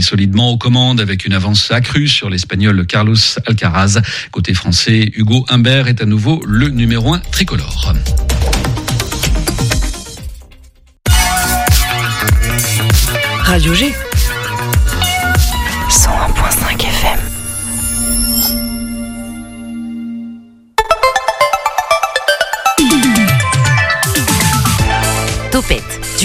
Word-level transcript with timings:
solidement 0.00 0.50
aux 0.50 0.58
commandes 0.58 1.00
avec 1.00 1.24
une 1.24 1.32
avance 1.32 1.70
accrue 1.70 2.08
sur 2.08 2.30
l'Espagnol 2.30 2.86
Carlos 2.86 3.16
Alcaraz. 3.46 4.00
Côté 4.30 4.54
français, 4.54 5.10
Hugo 5.14 5.44
Humbert 5.48 5.88
est 5.88 6.00
à 6.00 6.06
nouveau 6.06 6.42
le 6.46 6.68
numéro 6.68 7.14
1 7.14 7.20
tricolore. 7.30 7.94
Radio 13.44 13.74
G. 13.74 13.94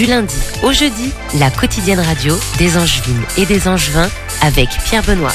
du 0.02 0.08
lundi 0.08 0.34
au 0.64 0.72
jeudi, 0.72 1.12
la 1.38 1.48
quotidienne 1.48 2.00
radio 2.00 2.36
des 2.58 2.76
Angevines 2.76 3.22
et 3.38 3.46
des 3.46 3.68
Angevins 3.68 4.10
avec 4.40 4.68
Pierre 4.84 5.04
Benoît. 5.04 5.32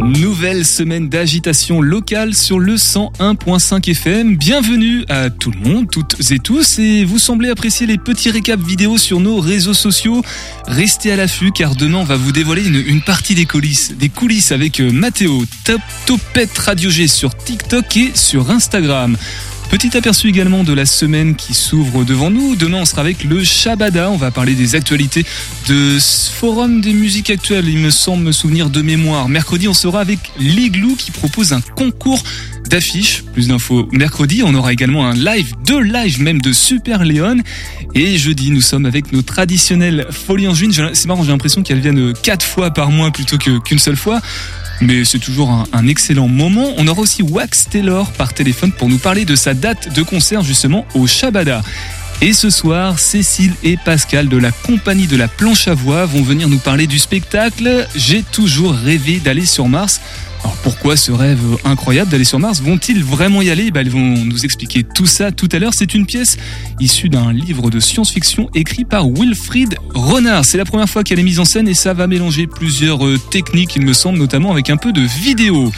Nouvelle 0.00 0.64
semaine 0.64 1.08
d'agitation 1.08 1.80
locale 1.80 2.34
sur 2.34 2.60
le 2.60 2.76
101.5 2.76 3.90
FM. 3.90 4.36
Bienvenue 4.36 5.04
à 5.08 5.28
tout 5.28 5.50
le 5.50 5.58
monde, 5.58 5.90
toutes 5.90 6.30
et 6.30 6.38
tous. 6.38 6.78
Et 6.78 7.04
vous 7.04 7.18
semblez 7.18 7.50
apprécier 7.50 7.84
les 7.86 7.98
petits 7.98 8.30
récaps 8.30 8.62
vidéo 8.62 8.96
sur 8.96 9.18
nos 9.18 9.40
réseaux 9.40 9.74
sociaux. 9.74 10.22
Restez 10.68 11.10
à 11.10 11.16
l'affût 11.16 11.50
car 11.50 11.74
demain 11.74 11.98
on 11.98 12.04
va 12.04 12.16
vous 12.16 12.32
dévoiler 12.32 12.64
une, 12.64 13.02
partie 13.02 13.34
des 13.34 13.46
coulisses, 13.46 13.92
des 13.92 14.08
coulisses 14.08 14.52
avec 14.52 14.78
euh, 14.78 14.92
Mathéo, 14.92 15.44
Top 15.64 15.80
Topette 16.06 16.56
Radio 16.58 16.90
G 16.90 17.08
sur 17.08 17.34
TikTok 17.34 17.96
et 17.96 18.12
sur 18.14 18.50
Instagram. 18.50 19.16
Petit 19.70 19.96
aperçu 19.96 20.28
également 20.28 20.64
de 20.64 20.72
la 20.72 20.84
semaine 20.84 21.36
qui 21.36 21.54
s'ouvre 21.54 22.04
devant 22.04 22.28
nous. 22.28 22.56
Demain, 22.56 22.78
on 22.78 22.84
sera 22.84 23.02
avec 23.02 23.22
le 23.22 23.44
Shabada. 23.44 24.10
On 24.10 24.16
va 24.16 24.32
parler 24.32 24.54
des 24.54 24.74
actualités 24.74 25.24
de 25.68 25.96
ce 26.00 26.28
Forum 26.32 26.80
des 26.80 26.92
musiques 26.92 27.30
actuelles. 27.30 27.68
Il 27.68 27.78
me 27.78 27.90
semble 27.90 28.24
me 28.24 28.32
souvenir 28.32 28.68
de 28.68 28.82
mémoire. 28.82 29.28
Mercredi, 29.28 29.68
on 29.68 29.74
sera 29.74 30.00
avec 30.00 30.18
l'Igloo 30.40 30.96
qui 30.96 31.12
propose 31.12 31.52
un 31.52 31.60
concours 31.60 32.20
d'affiches. 32.70 33.24
Plus 33.32 33.48
d'infos 33.48 33.88
mercredi. 33.92 34.42
On 34.44 34.54
aura 34.54 34.72
également 34.72 35.06
un 35.06 35.14
live, 35.14 35.52
deux 35.66 35.80
lives 35.80 36.22
même 36.22 36.40
de 36.40 36.52
Super 36.52 37.04
Léon. 37.04 37.38
Et 37.94 38.16
jeudi, 38.16 38.50
nous 38.50 38.62
sommes 38.62 38.86
avec 38.86 39.12
nos 39.12 39.22
traditionnelles 39.22 40.06
folies 40.10 40.48
en 40.48 40.54
juin. 40.54 40.70
C'est 40.94 41.06
marrant, 41.06 41.24
j'ai 41.24 41.32
l'impression 41.32 41.62
qu'elles 41.62 41.80
viennent 41.80 42.14
quatre 42.22 42.46
fois 42.46 42.70
par 42.70 42.90
mois 42.90 43.10
plutôt 43.10 43.36
qu'une 43.36 43.78
seule 43.78 43.96
fois 43.96 44.20
mais 44.80 45.04
c'est 45.04 45.18
toujours 45.18 45.50
un, 45.50 45.86
excellent 45.88 46.28
moment. 46.28 46.72
On 46.78 46.86
aura 46.88 47.02
aussi 47.02 47.22
Wax 47.22 47.68
Taylor 47.68 48.10
par 48.12 48.32
téléphone 48.32 48.72
pour 48.72 48.88
nous 48.88 48.98
parler 48.98 49.24
de 49.24 49.36
sa 49.36 49.54
date 49.54 49.92
de 49.94 50.02
concert 50.02 50.42
justement 50.42 50.86
au 50.94 51.06
Shabada. 51.06 51.62
Et 52.22 52.34
ce 52.34 52.50
soir, 52.50 52.98
Cécile 52.98 53.54
et 53.62 53.78
Pascal 53.78 54.28
de 54.28 54.36
la 54.36 54.52
compagnie 54.52 55.06
de 55.06 55.16
la 55.16 55.26
planche 55.26 55.68
à 55.68 55.74
voix 55.74 56.04
vont 56.04 56.22
venir 56.22 56.50
nous 56.50 56.58
parler 56.58 56.86
du 56.86 56.98
spectacle 56.98 57.88
J'ai 57.96 58.22
toujours 58.22 58.74
rêvé 58.74 59.20
d'aller 59.20 59.46
sur 59.46 59.68
Mars. 59.68 60.02
Alors 60.42 60.54
pourquoi 60.56 60.98
ce 60.98 61.12
rêve 61.12 61.40
incroyable 61.64 62.10
d'aller 62.10 62.24
sur 62.24 62.38
Mars? 62.38 62.60
Vont-ils 62.60 63.02
vraiment 63.02 63.40
y 63.40 63.48
aller? 63.48 63.70
Ben, 63.70 63.86
Ils 63.86 63.90
vont 63.90 63.98
nous 64.24 64.44
expliquer 64.44 64.82
tout 64.82 65.06
ça 65.06 65.32
tout 65.32 65.48
à 65.52 65.58
l'heure. 65.58 65.72
C'est 65.72 65.94
une 65.94 66.04
pièce 66.04 66.36
issue 66.78 67.08
d'un 67.08 67.32
livre 67.32 67.70
de 67.70 67.80
science-fiction 67.80 68.50
écrit 68.54 68.84
par 68.84 69.08
Wilfried 69.08 69.76
Renard. 69.94 70.44
C'est 70.44 70.58
la 70.58 70.66
première 70.66 70.90
fois 70.90 71.04
qu'elle 71.04 71.20
est 71.20 71.24
mise 71.24 71.40
en 71.40 71.46
scène 71.46 71.68
et 71.68 71.74
ça 71.74 71.94
va 71.94 72.06
mélanger 72.06 72.46
plusieurs 72.46 73.06
euh, 73.06 73.18
techniques, 73.30 73.76
il 73.76 73.86
me 73.86 73.94
semble, 73.94 74.18
notamment 74.18 74.52
avec 74.52 74.68
un 74.68 74.76
peu 74.76 74.92
de 74.92 75.00
vidéo. 75.00 75.72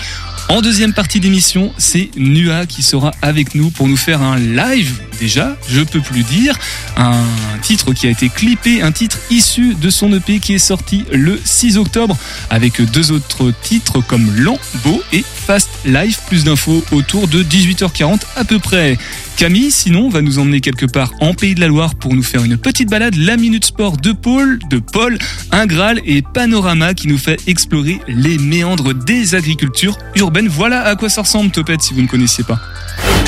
En 0.52 0.60
deuxième 0.60 0.92
partie 0.92 1.18
d'émission, 1.18 1.72
c'est 1.78 2.10
Nua 2.14 2.66
qui 2.66 2.82
sera 2.82 3.12
avec 3.22 3.54
nous 3.54 3.70
pour 3.70 3.88
nous 3.88 3.96
faire 3.96 4.20
un 4.20 4.36
live 4.38 5.00
déjà, 5.22 5.56
je 5.68 5.82
peux 5.82 6.00
plus 6.00 6.24
dire, 6.24 6.58
un 6.96 7.22
titre 7.62 7.92
qui 7.92 8.08
a 8.08 8.10
été 8.10 8.28
clippé, 8.28 8.82
un 8.82 8.90
titre 8.90 9.18
issu 9.30 9.76
de 9.80 9.88
son 9.88 10.12
EP 10.12 10.40
qui 10.40 10.54
est 10.54 10.58
sorti 10.58 11.04
le 11.12 11.38
6 11.42 11.78
octobre 11.78 12.16
avec 12.50 12.82
deux 12.90 13.12
autres 13.12 13.52
titres 13.62 14.00
comme 14.00 14.34
Lent, 14.36 14.58
Beau 14.82 15.00
et 15.12 15.22
Fast 15.22 15.70
Life. 15.84 16.22
Plus 16.26 16.42
d'infos 16.42 16.84
autour 16.90 17.28
de 17.28 17.44
18h40 17.44 18.22
à 18.34 18.44
peu 18.44 18.58
près. 18.58 18.98
Camille, 19.36 19.70
sinon, 19.70 20.08
va 20.08 20.22
nous 20.22 20.38
emmener 20.38 20.60
quelque 20.60 20.86
part 20.86 21.12
en 21.20 21.34
Pays 21.34 21.54
de 21.54 21.60
la 21.60 21.68
Loire 21.68 21.94
pour 21.94 22.14
nous 22.14 22.22
faire 22.22 22.44
une 22.44 22.58
petite 22.58 22.90
balade. 22.90 23.14
La 23.14 23.36
Minute 23.36 23.64
Sport 23.64 23.96
de 23.96 24.12
Paul, 24.12 24.58
de 24.70 24.78
Paul, 24.78 25.18
un 25.52 25.66
Graal 25.66 26.00
et 26.04 26.22
Panorama 26.22 26.94
qui 26.94 27.08
nous 27.08 27.18
fait 27.18 27.40
explorer 27.46 28.00
les 28.08 28.38
méandres 28.38 28.92
des 28.92 29.34
agricultures 29.34 29.96
urbaines. 30.16 30.41
Voilà 30.48 30.82
à 30.82 30.96
quoi 30.96 31.08
ça 31.08 31.22
ressemble, 31.22 31.50
Topette, 31.50 31.82
si 31.82 31.94
vous 31.94 32.02
ne 32.02 32.06
connaissiez 32.06 32.44
pas. 32.44 32.58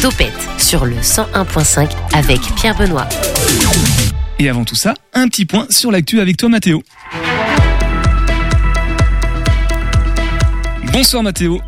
Topette 0.00 0.32
sur 0.58 0.84
le 0.84 0.96
101.5 0.96 1.90
avec 2.12 2.40
Pierre 2.56 2.76
Benoît. 2.76 3.08
Et 4.38 4.48
avant 4.48 4.64
tout 4.64 4.74
ça, 4.74 4.94
un 5.12 5.28
petit 5.28 5.44
point 5.44 5.66
sur 5.70 5.90
l'actu 5.90 6.20
avec 6.20 6.36
toi, 6.36 6.48
Mathéo. 6.48 6.82
Bonsoir, 10.92 11.22
Mathéo. 11.22 11.60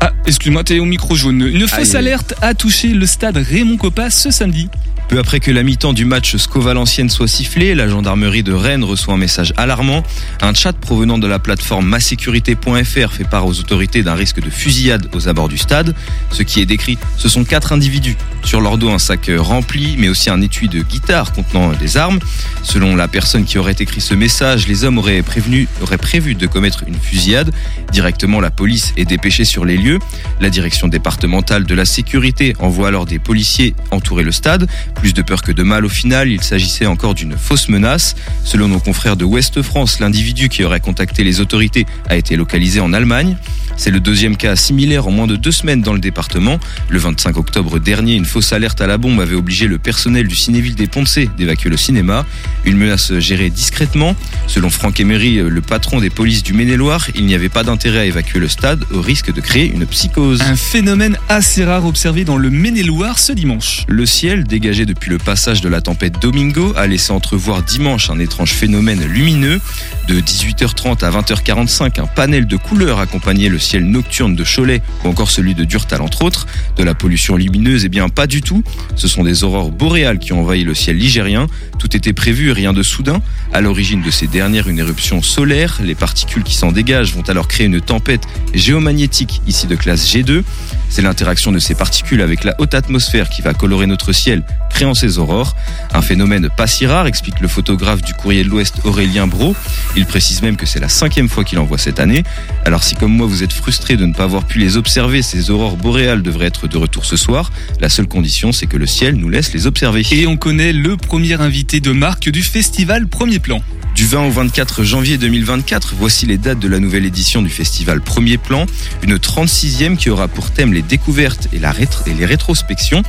Ah, 0.00 0.12
excuse-moi, 0.26 0.64
t'es 0.64 0.78
au 0.78 0.84
micro 0.84 1.14
jaune. 1.14 1.42
Une 1.42 1.66
fausse 1.66 1.94
alerte 1.94 2.34
a 2.40 2.54
touché 2.54 2.88
le 2.88 3.06
stade 3.06 3.36
Raymond 3.36 3.76
Coppa 3.76 4.10
ce 4.10 4.30
samedi. 4.30 4.68
Peu 5.08 5.18
après 5.18 5.40
que 5.40 5.50
la 5.50 5.62
mi-temps 5.62 5.94
du 5.94 6.04
match 6.04 6.36
Sco-Valenciennes 6.36 7.08
soit 7.08 7.28
sifflée, 7.28 7.74
la 7.74 7.88
gendarmerie 7.88 8.42
de 8.42 8.52
Rennes 8.52 8.84
reçoit 8.84 9.14
un 9.14 9.16
message 9.16 9.54
alarmant. 9.56 10.02
Un 10.42 10.52
chat 10.52 10.74
provenant 10.74 11.16
de 11.16 11.26
la 11.26 11.38
plateforme 11.38 11.86
masécurité.fr 11.86 13.10
fait 13.10 13.24
part 13.24 13.46
aux 13.46 13.58
autorités 13.58 14.02
d'un 14.02 14.12
risque 14.12 14.42
de 14.42 14.50
fusillade 14.50 15.08
aux 15.14 15.26
abords 15.26 15.48
du 15.48 15.56
stade. 15.56 15.94
Ce 16.30 16.42
qui 16.42 16.60
est 16.60 16.66
décrit, 16.66 16.98
ce 17.16 17.30
sont 17.30 17.44
quatre 17.44 17.72
individus. 17.72 18.18
Sur 18.44 18.60
leur 18.60 18.76
dos, 18.76 18.90
un 18.90 18.98
sac 18.98 19.30
rempli, 19.34 19.96
mais 19.98 20.10
aussi 20.10 20.28
un 20.28 20.42
étui 20.42 20.68
de 20.68 20.82
guitare 20.82 21.32
contenant 21.32 21.72
des 21.72 21.96
armes. 21.96 22.18
Selon 22.62 22.94
la 22.94 23.08
personne 23.08 23.46
qui 23.46 23.56
aurait 23.56 23.76
écrit 23.78 24.02
ce 24.02 24.12
message, 24.12 24.68
les 24.68 24.84
hommes 24.84 24.98
auraient, 24.98 25.22
prévenu, 25.22 25.68
auraient 25.80 25.96
prévu 25.96 26.34
de 26.34 26.46
commettre 26.46 26.84
une 26.86 26.96
fusillade. 26.96 27.50
Directement, 27.92 28.40
la 28.40 28.50
police 28.50 28.92
est 28.98 29.06
dépêchée 29.06 29.46
sur 29.46 29.64
les 29.64 29.78
lieux. 29.78 30.00
La 30.38 30.50
direction 30.50 30.86
départementale 30.86 31.64
de 31.64 31.74
la 31.74 31.86
sécurité 31.86 32.54
envoie 32.58 32.88
alors 32.88 33.06
des 33.06 33.18
policiers 33.18 33.74
entourer 33.90 34.22
le 34.22 34.32
stade. 34.32 34.68
Plus 35.00 35.14
de 35.14 35.22
peur 35.22 35.42
que 35.42 35.52
de 35.52 35.62
mal 35.62 35.84
au 35.84 35.88
final, 35.88 36.28
il 36.28 36.42
s'agissait 36.42 36.86
encore 36.86 37.14
d'une 37.14 37.36
fausse 37.36 37.68
menace. 37.68 38.16
Selon 38.44 38.68
nos 38.68 38.80
confrères 38.80 39.16
de 39.16 39.24
Ouest 39.24 39.62
France, 39.62 40.00
l'individu 40.00 40.48
qui 40.48 40.64
aurait 40.64 40.80
contacté 40.80 41.22
les 41.22 41.40
autorités 41.40 41.86
a 42.08 42.16
été 42.16 42.36
localisé 42.36 42.80
en 42.80 42.92
Allemagne. 42.92 43.36
C'est 43.78 43.92
le 43.92 44.00
deuxième 44.00 44.36
cas 44.36 44.56
similaire 44.56 45.06
en 45.06 45.12
moins 45.12 45.28
de 45.28 45.36
deux 45.36 45.52
semaines 45.52 45.82
dans 45.82 45.92
le 45.92 46.00
département. 46.00 46.58
Le 46.88 46.98
25 46.98 47.36
octobre 47.36 47.78
dernier, 47.78 48.14
une 48.14 48.24
fausse 48.24 48.52
alerte 48.52 48.80
à 48.80 48.88
la 48.88 48.98
bombe 48.98 49.20
avait 49.20 49.36
obligé 49.36 49.68
le 49.68 49.78
personnel 49.78 50.26
du 50.26 50.34
Cinéville 50.34 50.74
des 50.74 50.88
Poncés 50.88 51.30
d'évacuer 51.38 51.70
le 51.70 51.76
cinéma. 51.76 52.26
Une 52.64 52.76
menace 52.76 53.16
gérée 53.20 53.50
discrètement. 53.50 54.16
Selon 54.48 54.68
Franck 54.68 54.98
Emery, 54.98 55.36
le 55.36 55.60
patron 55.60 56.00
des 56.00 56.10
polices 56.10 56.42
du 56.42 56.54
Maine-et-Loire, 56.54 57.06
il 57.14 57.24
n'y 57.24 57.36
avait 57.36 57.48
pas 57.48 57.62
d'intérêt 57.62 58.00
à 58.00 58.04
évacuer 58.04 58.40
le 58.40 58.48
stade 58.48 58.84
au 58.92 59.00
risque 59.00 59.32
de 59.32 59.40
créer 59.40 59.70
une 59.70 59.86
psychose. 59.86 60.42
Un 60.42 60.56
phénomène 60.56 61.16
assez 61.28 61.64
rare 61.64 61.86
observé 61.86 62.24
dans 62.24 62.36
le 62.36 62.50
Maine-et-Loire 62.50 63.20
ce 63.20 63.30
dimanche. 63.30 63.84
Le 63.86 64.06
ciel, 64.06 64.42
dégagé 64.42 64.86
depuis 64.86 65.10
le 65.10 65.18
passage 65.18 65.60
de 65.60 65.68
la 65.68 65.80
tempête 65.80 66.20
Domingo, 66.20 66.72
a 66.76 66.88
laissé 66.88 67.12
entrevoir 67.12 67.62
dimanche 67.62 68.10
un 68.10 68.18
étrange 68.18 68.50
phénomène 68.50 69.04
lumineux. 69.06 69.60
De 70.08 70.22
18h30 70.22 71.04
à 71.04 71.10
20h45, 71.10 72.00
un 72.00 72.06
panel 72.06 72.46
de 72.46 72.56
couleurs 72.56 72.98
accompagnait 72.98 73.50
le 73.50 73.58
ciel 73.58 73.84
nocturne 73.84 74.34
de 74.34 74.42
Cholet 74.42 74.80
ou 75.04 75.08
encore 75.08 75.30
celui 75.30 75.54
de 75.54 75.64
Durtal 75.64 76.00
entre 76.00 76.22
autres. 76.22 76.46
De 76.78 76.82
la 76.82 76.94
pollution 76.94 77.36
lumineuse, 77.36 77.84
eh 77.84 77.90
bien 77.90 78.08
pas 78.08 78.26
du 78.26 78.40
tout. 78.40 78.62
Ce 78.96 79.06
sont 79.06 79.22
des 79.22 79.44
aurores 79.44 79.70
boréales 79.70 80.18
qui 80.18 80.32
ont 80.32 80.40
envahi 80.40 80.64
le 80.64 80.74
ciel 80.74 80.96
ligérien. 80.96 81.46
Tout 81.78 81.94
était 81.94 82.14
prévu 82.14 82.52
rien 82.52 82.72
de 82.72 82.82
soudain. 82.82 83.20
À 83.52 83.60
l'origine 83.60 84.00
de 84.00 84.10
ces 84.10 84.26
dernières, 84.26 84.68
une 84.68 84.78
éruption 84.78 85.20
solaire. 85.20 85.78
Les 85.84 85.94
particules 85.94 86.42
qui 86.42 86.54
s'en 86.54 86.72
dégagent 86.72 87.12
vont 87.12 87.28
alors 87.28 87.46
créer 87.46 87.66
une 87.66 87.82
tempête 87.82 88.22
géomagnétique 88.54 89.42
ici 89.46 89.66
de 89.66 89.76
classe 89.76 90.06
G2. 90.06 90.42
C'est 90.88 91.02
l'interaction 91.02 91.52
de 91.52 91.58
ces 91.58 91.74
particules 91.74 92.22
avec 92.22 92.44
la 92.44 92.54
haute 92.58 92.72
atmosphère 92.72 93.28
qui 93.28 93.42
va 93.42 93.52
colorer 93.52 93.84
notre 93.84 94.12
ciel, 94.12 94.42
créant 94.70 94.94
ces 94.94 95.18
aurores. 95.18 95.54
Un 95.92 96.00
phénomène 96.00 96.48
pas 96.56 96.66
si 96.66 96.86
rare, 96.86 97.06
explique 97.06 97.40
le 97.40 97.48
photographe 97.48 98.00
du 98.00 98.14
courrier 98.14 98.42
de 98.42 98.48
l'Ouest 98.48 98.76
Aurélien 98.84 99.26
Bro. 99.26 99.54
Il 99.98 100.06
précise 100.06 100.42
même 100.42 100.56
que 100.56 100.64
c'est 100.64 100.78
la 100.78 100.88
cinquième 100.88 101.28
fois 101.28 101.42
qu'il 101.42 101.58
en 101.58 101.64
voit 101.64 101.76
cette 101.76 101.98
année. 101.98 102.22
Alors 102.64 102.84
si 102.84 102.94
comme 102.94 103.10
moi 103.10 103.26
vous 103.26 103.42
êtes 103.42 103.52
frustré 103.52 103.96
de 103.96 104.06
ne 104.06 104.12
pas 104.12 104.22
avoir 104.22 104.44
pu 104.44 104.60
les 104.60 104.76
observer, 104.76 105.22
ces 105.22 105.50
aurores 105.50 105.76
boréales 105.76 106.22
devraient 106.22 106.46
être 106.46 106.68
de 106.68 106.78
retour 106.78 107.04
ce 107.04 107.16
soir. 107.16 107.50
La 107.80 107.88
seule 107.88 108.06
condition, 108.06 108.52
c'est 108.52 108.68
que 108.68 108.76
le 108.76 108.86
ciel 108.86 109.16
nous 109.16 109.28
laisse 109.28 109.52
les 109.52 109.66
observer. 109.66 110.06
Et 110.12 110.28
on 110.28 110.36
connaît 110.36 110.72
le 110.72 110.96
premier 110.96 111.40
invité 111.40 111.80
de 111.80 111.90
marque 111.90 112.28
du 112.28 112.44
festival 112.44 113.08
Premier 113.08 113.40
Plan. 113.40 113.60
Du 113.98 114.06
20 114.06 114.26
au 114.26 114.30
24 114.30 114.84
janvier 114.84 115.18
2024, 115.18 115.94
voici 115.98 116.24
les 116.24 116.38
dates 116.38 116.60
de 116.60 116.68
la 116.68 116.78
nouvelle 116.78 117.04
édition 117.04 117.42
du 117.42 117.50
festival 117.50 118.00
Premier 118.00 118.38
Plan, 118.38 118.66
une 119.02 119.16
36e 119.16 119.96
qui 119.96 120.08
aura 120.08 120.28
pour 120.28 120.52
thème 120.52 120.72
les 120.72 120.82
découvertes 120.82 121.48
et, 121.52 121.58
la 121.58 121.74
et 122.06 122.14
les 122.14 122.24
rétrospections. 122.24 123.02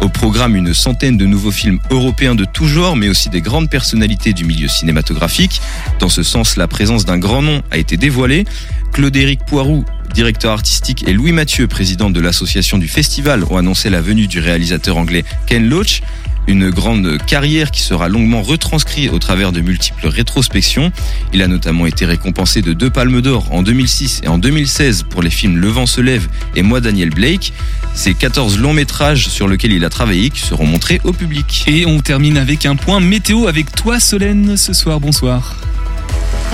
Au 0.00 0.08
programme, 0.08 0.56
une 0.56 0.74
centaine 0.74 1.16
de 1.16 1.26
nouveaux 1.26 1.52
films 1.52 1.78
européens 1.90 2.34
de 2.34 2.44
tout 2.44 2.66
genre, 2.66 2.96
mais 2.96 3.08
aussi 3.08 3.28
des 3.28 3.40
grandes 3.40 3.70
personnalités 3.70 4.32
du 4.32 4.44
milieu 4.44 4.66
cinématographique. 4.66 5.60
Dans 6.00 6.08
ce 6.08 6.24
sens, 6.32 6.56
la 6.56 6.66
présence 6.66 7.04
d'un 7.04 7.18
grand 7.18 7.42
nom 7.42 7.60
a 7.70 7.76
été 7.76 7.98
dévoilée. 7.98 8.46
Claude-Éric 8.92 9.40
Poiroux, 9.44 9.84
directeur 10.14 10.52
artistique, 10.52 11.06
et 11.06 11.12
Louis 11.12 11.32
Mathieu, 11.32 11.66
président 11.66 12.08
de 12.08 12.20
l'association 12.20 12.78
du 12.78 12.88
festival, 12.88 13.44
ont 13.50 13.58
annoncé 13.58 13.90
la 13.90 14.00
venue 14.00 14.28
du 14.28 14.40
réalisateur 14.40 14.96
anglais 14.96 15.24
Ken 15.46 15.68
Loach. 15.68 16.00
Une 16.48 16.70
grande 16.70 17.18
carrière 17.26 17.70
qui 17.70 17.82
sera 17.82 18.08
longuement 18.08 18.40
retranscrite 18.40 19.12
au 19.12 19.18
travers 19.18 19.52
de 19.52 19.60
multiples 19.60 20.06
rétrospections. 20.06 20.90
Il 21.34 21.42
a 21.42 21.48
notamment 21.48 21.84
été 21.84 22.06
récompensé 22.06 22.62
de 22.62 22.72
deux 22.72 22.90
palmes 22.90 23.20
d'or 23.20 23.52
en 23.52 23.62
2006 23.62 24.22
et 24.24 24.28
en 24.28 24.38
2016 24.38 25.04
pour 25.10 25.22
les 25.22 25.30
films 25.30 25.58
Le 25.58 25.68
vent 25.68 25.86
se 25.86 26.00
lève 26.00 26.28
et 26.56 26.62
Moi 26.62 26.80
Daniel 26.80 27.10
Blake. 27.10 27.52
Ces 27.94 28.14
14 28.14 28.58
longs 28.58 28.72
métrages 28.72 29.28
sur 29.28 29.46
lesquels 29.46 29.72
il 29.72 29.84
a 29.84 29.90
travaillé 29.90 30.32
seront 30.34 30.66
montrés 30.66 31.00
au 31.04 31.12
public. 31.12 31.64
Et 31.68 31.84
on 31.84 32.00
termine 32.00 32.38
avec 32.38 32.64
un 32.64 32.74
point 32.74 33.00
météo 33.00 33.46
avec 33.46 33.70
toi 33.72 34.00
Solène 34.00 34.56
ce 34.56 34.72
soir. 34.72 34.98
Bonsoir. 34.98 35.54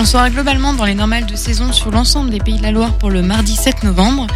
On 0.01 0.05
sera 0.05 0.29
globalement 0.29 0.73
dans 0.73 0.85
les 0.85 0.95
normales 0.95 1.25
de 1.25 1.35
saison 1.35 1.73
sur 1.73 1.91
l'ensemble 1.91 2.29
des 2.29 2.39
pays 2.39 2.57
de 2.57 2.63
la 2.63 2.71
Loire 2.71 2.93
pour 2.93 3.09
le 3.09 3.21
mardi 3.21 3.53
7 3.53 3.83
novembre. 3.83 4.27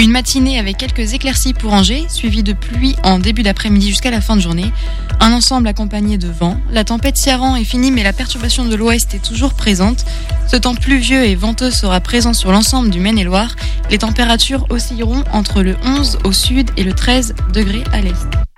Une 0.00 0.10
matinée 0.10 0.58
avec 0.58 0.76
quelques 0.76 1.12
éclaircies 1.12 1.54
pour 1.54 1.72
Angers, 1.72 2.06
suivie 2.08 2.42
de 2.42 2.52
pluie 2.52 2.96
en 3.04 3.20
début 3.20 3.44
d'après-midi 3.44 3.90
jusqu'à 3.90 4.10
la 4.10 4.20
fin 4.20 4.34
de 4.34 4.40
journée. 4.40 4.72
Un 5.20 5.32
ensemble 5.32 5.68
accompagné 5.68 6.18
de 6.18 6.26
vent. 6.26 6.58
La 6.70 6.82
tempête 6.82 7.16
Ciaran 7.16 7.54
est 7.54 7.64
finie 7.64 7.92
mais 7.92 8.02
la 8.02 8.12
perturbation 8.12 8.64
de 8.64 8.74
l'ouest 8.74 9.14
est 9.14 9.24
toujours 9.24 9.54
présente. 9.54 10.04
Ce 10.48 10.56
temps 10.56 10.74
pluvieux 10.74 11.24
et 11.24 11.36
venteux 11.36 11.70
sera 11.70 12.00
présent 12.00 12.32
sur 12.32 12.50
l'ensemble 12.50 12.90
du 12.90 12.98
Maine-et-Loire. 12.98 13.54
Les 13.90 13.98
températures 13.98 14.66
oscilleront 14.70 15.22
entre 15.32 15.62
le 15.62 15.76
11 15.84 16.18
au 16.24 16.32
sud 16.32 16.70
et 16.76 16.82
le 16.82 16.92
13 16.92 17.36
degrés 17.52 17.84
à 17.92 18.00
l'est. 18.00 18.53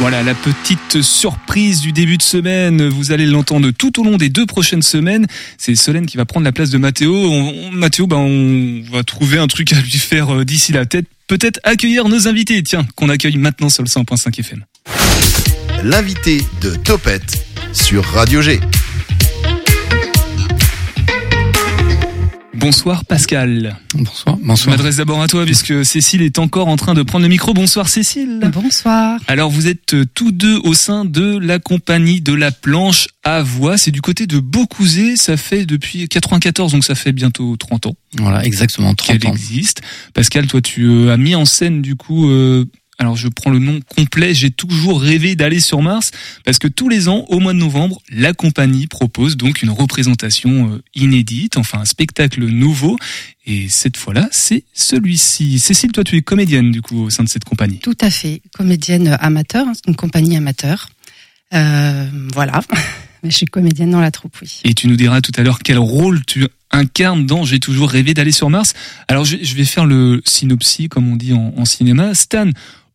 Voilà 0.00 0.22
la 0.22 0.34
petite 0.34 1.02
surprise 1.02 1.80
du 1.80 1.90
début 1.90 2.18
de 2.18 2.22
semaine. 2.22 2.88
Vous 2.88 3.10
allez 3.10 3.26
l'entendre 3.26 3.72
tout 3.72 4.00
au 4.00 4.04
long 4.04 4.16
des 4.16 4.28
deux 4.28 4.46
prochaines 4.46 4.82
semaines. 4.82 5.26
C'est 5.58 5.74
Solène 5.74 6.06
qui 6.06 6.16
va 6.16 6.24
prendre 6.24 6.44
la 6.44 6.52
place 6.52 6.70
de 6.70 6.78
Mathéo. 6.78 7.16
Mathéo, 7.72 8.06
ben, 8.06 8.16
on 8.16 8.82
va 8.92 9.02
trouver 9.02 9.38
un 9.38 9.48
truc 9.48 9.72
à 9.72 9.80
lui 9.80 9.90
faire 9.90 10.32
euh, 10.32 10.44
d'ici 10.44 10.72
la 10.72 10.86
tête. 10.86 11.06
Peut-être 11.26 11.58
accueillir 11.64 12.08
nos 12.08 12.28
invités. 12.28 12.62
Tiens, 12.62 12.86
qu'on 12.94 13.08
accueille 13.08 13.38
maintenant 13.38 13.70
sur 13.70 13.82
le 13.82 13.88
100.5 13.88 14.38
FM. 14.38 14.64
L'invité 15.82 16.44
de 16.60 16.76
Topette 16.76 17.44
sur 17.72 18.04
Radio 18.04 18.40
G. 18.40 18.60
Bonsoir 22.58 23.04
Pascal. 23.04 23.76
Bonsoir. 23.94 24.36
Je 24.40 24.46
Bonsoir. 24.46 24.76
m'adresse 24.76 24.96
d'abord 24.96 25.22
à 25.22 25.28
toi 25.28 25.44
puisque 25.44 25.84
Cécile 25.84 26.22
est 26.22 26.38
encore 26.40 26.66
en 26.68 26.76
train 26.76 26.94
de 26.94 27.02
prendre 27.02 27.22
le 27.22 27.28
micro. 27.28 27.54
Bonsoir 27.54 27.88
Cécile. 27.88 28.40
Bonsoir. 28.52 29.20
Alors 29.28 29.50
vous 29.50 29.68
êtes 29.68 29.94
euh, 29.94 30.04
tous 30.14 30.32
deux 30.32 30.58
au 30.64 30.74
sein 30.74 31.04
de 31.04 31.38
la 31.38 31.60
compagnie 31.60 32.20
de 32.20 32.32
la 32.32 32.50
planche 32.50 33.06
à 33.22 33.42
voix. 33.42 33.78
C'est 33.78 33.92
du 33.92 34.00
côté 34.02 34.26
de 34.26 34.40
Beaucouzé. 34.40 35.16
Ça 35.16 35.36
fait 35.36 35.66
depuis 35.66 36.08
94, 36.08 36.72
donc 36.72 36.84
ça 36.84 36.94
fait 36.96 37.12
bientôt 37.12 37.56
30 37.56 37.86
ans 37.86 37.94
Voilà, 38.16 38.44
exactement, 38.44 38.94
30 38.94 39.18
qu'elle 39.20 39.28
ans. 39.28 39.32
existe. 39.32 39.82
Pascal, 40.12 40.46
toi 40.48 40.60
tu 40.60 40.84
euh, 40.86 41.12
as 41.12 41.16
mis 41.16 41.34
en 41.36 41.44
scène 41.44 41.80
du 41.80 41.94
coup... 41.94 42.28
euh, 42.28 42.64
alors 42.98 43.16
je 43.16 43.28
prends 43.28 43.50
le 43.50 43.60
nom 43.60 43.80
complet, 43.94 44.34
j'ai 44.34 44.50
toujours 44.50 45.00
rêvé 45.00 45.36
d'aller 45.36 45.60
sur 45.60 45.82
Mars 45.82 46.10
parce 46.44 46.58
que 46.58 46.66
tous 46.66 46.88
les 46.88 47.08
ans, 47.08 47.24
au 47.28 47.38
mois 47.38 47.52
de 47.52 47.58
novembre, 47.58 48.02
la 48.10 48.32
compagnie 48.32 48.88
propose 48.88 49.36
donc 49.36 49.62
une 49.62 49.70
représentation 49.70 50.72
euh, 50.72 50.82
inédite, 50.96 51.56
enfin 51.56 51.78
un 51.78 51.84
spectacle 51.84 52.44
nouveau. 52.44 52.96
Et 53.46 53.68
cette 53.68 53.96
fois-là, 53.96 54.28
c'est 54.32 54.64
celui-ci. 54.74 55.60
Cécile, 55.60 55.92
toi 55.92 56.02
tu 56.02 56.16
es 56.16 56.22
comédienne 56.22 56.72
du 56.72 56.82
coup 56.82 57.04
au 57.04 57.10
sein 57.10 57.22
de 57.22 57.28
cette 57.28 57.44
compagnie. 57.44 57.78
Tout 57.78 57.96
à 58.00 58.10
fait. 58.10 58.42
Comédienne 58.52 59.16
amateur, 59.20 59.68
hein, 59.68 59.72
c'est 59.74 59.86
une 59.86 59.96
compagnie 59.96 60.36
amateur. 60.36 60.90
Euh, 61.54 62.06
voilà. 62.34 62.60
Je 63.24 63.30
suis 63.30 63.46
comédienne 63.46 63.90
dans 63.90 64.00
la 64.00 64.10
troupe, 64.10 64.36
oui. 64.42 64.60
Et 64.64 64.74
tu 64.74 64.86
nous 64.86 64.94
diras 64.96 65.20
tout 65.20 65.32
à 65.36 65.42
l'heure 65.42 65.58
quel 65.60 65.78
rôle 65.78 66.24
tu 66.24 66.46
incarnes 66.70 67.26
dans 67.26 67.44
J'ai 67.44 67.58
toujours 67.58 67.90
rêvé 67.90 68.14
d'aller 68.14 68.30
sur 68.32 68.50
Mars. 68.50 68.74
Alors 69.08 69.24
je, 69.24 69.36
je 69.40 69.54
vais 69.54 69.64
faire 69.64 69.86
le 69.86 70.20
synopsis, 70.24 70.88
comme 70.88 71.08
on 71.08 71.16
dit 71.16 71.32
en, 71.32 71.52
en 71.56 71.64
cinéma. 71.64 72.14
Stan 72.14 72.50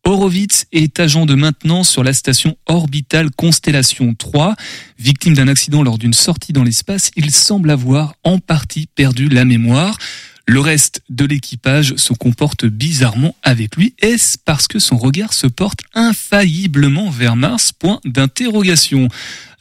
Horowitz 0.06 0.66
est 0.74 1.00
agent 1.00 1.26
de 1.26 1.34
maintenance 1.34 1.90
sur 1.90 2.04
la 2.04 2.14
station 2.14 2.58
orbitale 2.66 3.30
Constellation 3.32 4.14
3. 4.16 4.56
Victime 5.00 5.34
d'un 5.34 5.48
accident 5.48 5.82
lors 5.82 5.98
d'une 5.98 6.14
sortie 6.14 6.52
dans 6.52 6.64
l'espace, 6.64 7.10
il 7.16 7.32
semble 7.32 7.72
avoir 7.72 8.14
en 8.24 8.40
partie 8.40 8.88
perdu 8.96 9.30
la 9.30 9.46
mémoire. 9.46 9.98
Le 10.46 10.60
reste 10.60 11.02
de 11.10 11.24
l'équipage 11.24 11.96
se 11.96 12.12
comporte 12.12 12.66
bizarrement 12.66 13.34
avec 13.44 13.78
lui. 13.78 13.94
Est-ce 14.02 14.38
parce 14.44 14.68
que 14.68 14.78
son 14.78 14.98
regard 14.98 15.32
se 15.32 15.48
porte 15.48 15.80
infailliblement 15.94 17.10
vers 17.10 17.38
Mars? 17.38 17.72
Point 17.72 18.02
d'interrogation. 18.04 19.08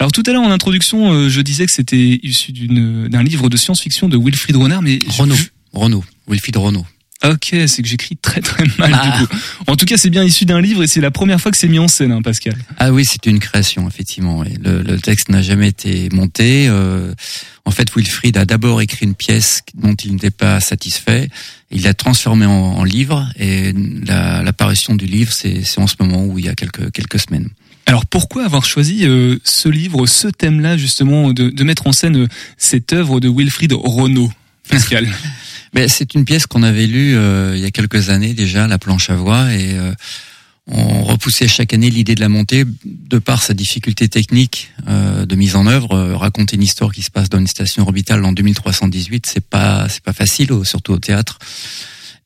Alors 0.01 0.11
tout 0.11 0.25
à 0.27 0.33
l'heure 0.33 0.43
en 0.43 0.51
introduction, 0.51 1.13
euh, 1.13 1.29
je 1.29 1.41
disais 1.41 1.67
que 1.67 1.73
c'était 1.73 2.19
issu 2.25 2.51
d'une- 2.51 3.07
d'un 3.07 3.23
livre 3.23 3.49
de 3.49 3.57
science-fiction 3.57 4.09
de 4.09 4.17
Wilfried 4.17 4.57
Renard, 4.57 4.83
mais 4.83 4.99
Renault. 5.07 5.37
vu- 5.37 5.53
Renault. 5.73 6.05
Wilfried 6.27 6.57
Renault. 6.57 6.85
Ok, 7.25 7.55
c'est 7.67 7.83
que 7.83 7.89
j'écris 7.89 8.17
très 8.17 8.41
très 8.41 8.65
mal 8.79 8.91
Ah. 8.95 9.19
du 9.21 9.27
coup. 9.27 9.35
En 9.69 9.77
tout 9.77 9.85
cas, 9.85 9.97
c'est 9.97 10.11
bien 10.11 10.25
issu 10.25 10.45
d'un 10.45 10.61
livre 10.61 10.83
et 10.83 10.87
c'est 10.87 11.01
la 11.01 11.11
première 11.13 11.41
fois 11.41 11.51
que 11.53 11.57
c'est 11.57 11.69
mis 11.69 11.79
en 11.79 11.87
scène, 11.89 12.11
hein, 12.13 12.23
Pascal. 12.23 12.55
Ah 12.79 12.93
oui, 12.93 13.05
c'est 13.05 13.25
une 13.27 13.39
création, 13.39 13.87
effectivement. 13.89 14.45
Et 14.45 14.55
le, 14.63 14.83
le 14.83 14.99
texte 14.99 15.29
n'a 15.29 15.41
jamais 15.43 15.69
été 15.69 16.09
monté. 16.13 16.67
Euh, 16.69 17.15
en 17.65 17.71
fait, 17.71 17.95
Wilfried 17.95 18.37
a 18.37 18.45
d'abord 18.45 18.81
écrit 18.83 19.07
une 19.07 19.15
pièce 19.15 19.63
dont 19.75 19.95
il 19.95 20.13
n'était 20.15 20.31
pas 20.31 20.59
satisfait. 20.61 21.29
Il 21.71 21.83
l'a 21.83 21.95
transformée 21.95 22.47
en, 22.47 22.51
en 22.53 22.85
livre 22.85 23.29
et 23.39 23.73
la- 24.05 24.43
l'apparition 24.43 24.95
du 24.97 25.07
livre, 25.07 25.33
c'est 25.33 25.63
c'est 25.65 25.81
en 25.81 25.87
ce 25.87 25.95
moment 26.01 26.25
où 26.25 26.39
il 26.39 26.45
y 26.45 26.49
a 26.49 26.55
quelques, 26.55 26.91
quelques 26.93 27.21
semaines. 27.21 27.49
Alors 27.87 28.05
pourquoi 28.07 28.45
avoir 28.45 28.65
choisi 28.65 29.07
euh, 29.07 29.39
ce 29.45 29.69
livre, 29.69 30.07
ce 30.07 30.29
thème-là 30.29 30.77
justement, 30.77 31.33
de, 31.33 31.51
de 31.51 31.65
mettre 31.65 31.87
en 31.87 31.93
scène 31.93 32.17
euh, 32.25 32.29
cette 32.57 32.93
œuvre 32.93 33.21
de 33.21 33.29
Wilfried 33.29 33.73
Renaud, 33.73 34.31
Pascal? 34.69 35.09
Mais 35.73 35.89
c'est 35.89 36.15
une 36.15 36.25
pièce 36.25 36.47
qu'on 36.47 36.63
avait 36.63 36.87
lue 36.87 37.17
euh, 37.17 37.57
il 37.57 37.63
y 37.63 37.65
a 37.65 37.71
quelques 37.71 38.11
années 38.11 38.35
déjà, 38.35 38.67
La 38.67 38.79
planche 38.79 39.11
à 39.11 39.17
voix, 39.17 39.53
et 39.53 39.75
euh, 39.75 39.93
on 40.67 41.03
repoussait 41.03 41.49
chaque 41.49 41.75
année 41.75 41.91
l'idée 41.91 42.15
de 42.15 42.21
la 42.21 42.29
montée 42.29 42.65
de 42.85 43.19
par 43.19 43.43
sa 43.43 43.53
difficulté 43.53 44.09
technique 44.09 44.71
euh, 44.89 45.27
de 45.27 45.35
mise 45.35 45.57
en 45.57 45.67
œuvre. 45.67 45.93
Euh, 45.93 46.17
raconter 46.17 46.57
une 46.57 46.63
histoire 46.63 46.93
qui 46.93 47.03
se 47.03 47.11
passe 47.11 47.29
dans 47.29 47.39
une 47.39 47.49
station 47.49 47.83
orbitale 47.83 48.25
en 48.25 48.33
2318, 48.33 49.27
c'est 49.27 49.45
pas 49.45 49.89
c'est 49.89 50.03
pas 50.03 50.13
facile, 50.13 50.51
surtout 50.65 50.93
au 50.93 50.99
théâtre. 50.99 51.39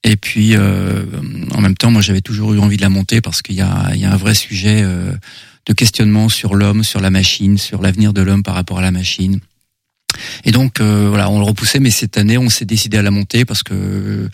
Et 0.04 0.16
puis 0.16 0.54
euh, 0.54 1.04
en 1.52 1.60
même 1.60 1.76
temps, 1.76 1.90
moi 1.90 2.02
j'avais 2.02 2.20
toujours 2.20 2.52
eu 2.52 2.58
envie 2.58 2.76
de 2.76 2.82
la 2.82 2.90
monter 2.90 3.20
parce 3.20 3.40
qu'il 3.42 3.56
y 3.56 3.62
a 3.62 3.90
il 3.94 4.00
y 4.00 4.04
a 4.04 4.12
un 4.12 4.16
vrai 4.16 4.34
sujet 4.34 4.82
euh, 4.82 5.12
de 5.64 5.72
questionnement 5.72 6.28
sur 6.28 6.54
l'homme, 6.54 6.84
sur 6.84 7.00
la 7.00 7.10
machine, 7.10 7.56
sur 7.56 7.80
l'avenir 7.80 8.12
de 8.12 8.20
l'homme 8.20 8.42
par 8.42 8.54
rapport 8.54 8.78
à 8.78 8.82
la 8.82 8.90
machine. 8.90 9.40
Et 10.44 10.52
donc 10.52 10.80
euh, 10.80 11.06
voilà, 11.08 11.30
on 11.30 11.38
le 11.38 11.44
repoussait, 11.44 11.78
mais 11.80 11.90
cette 11.90 12.18
année, 12.18 12.38
on 12.38 12.48
s'est 12.48 12.64
décidé 12.64 12.98
à 12.98 13.02
la 13.02 13.10
monter 13.10 13.44
parce 13.44 13.62
que 13.62 13.74
euh, 13.74 14.28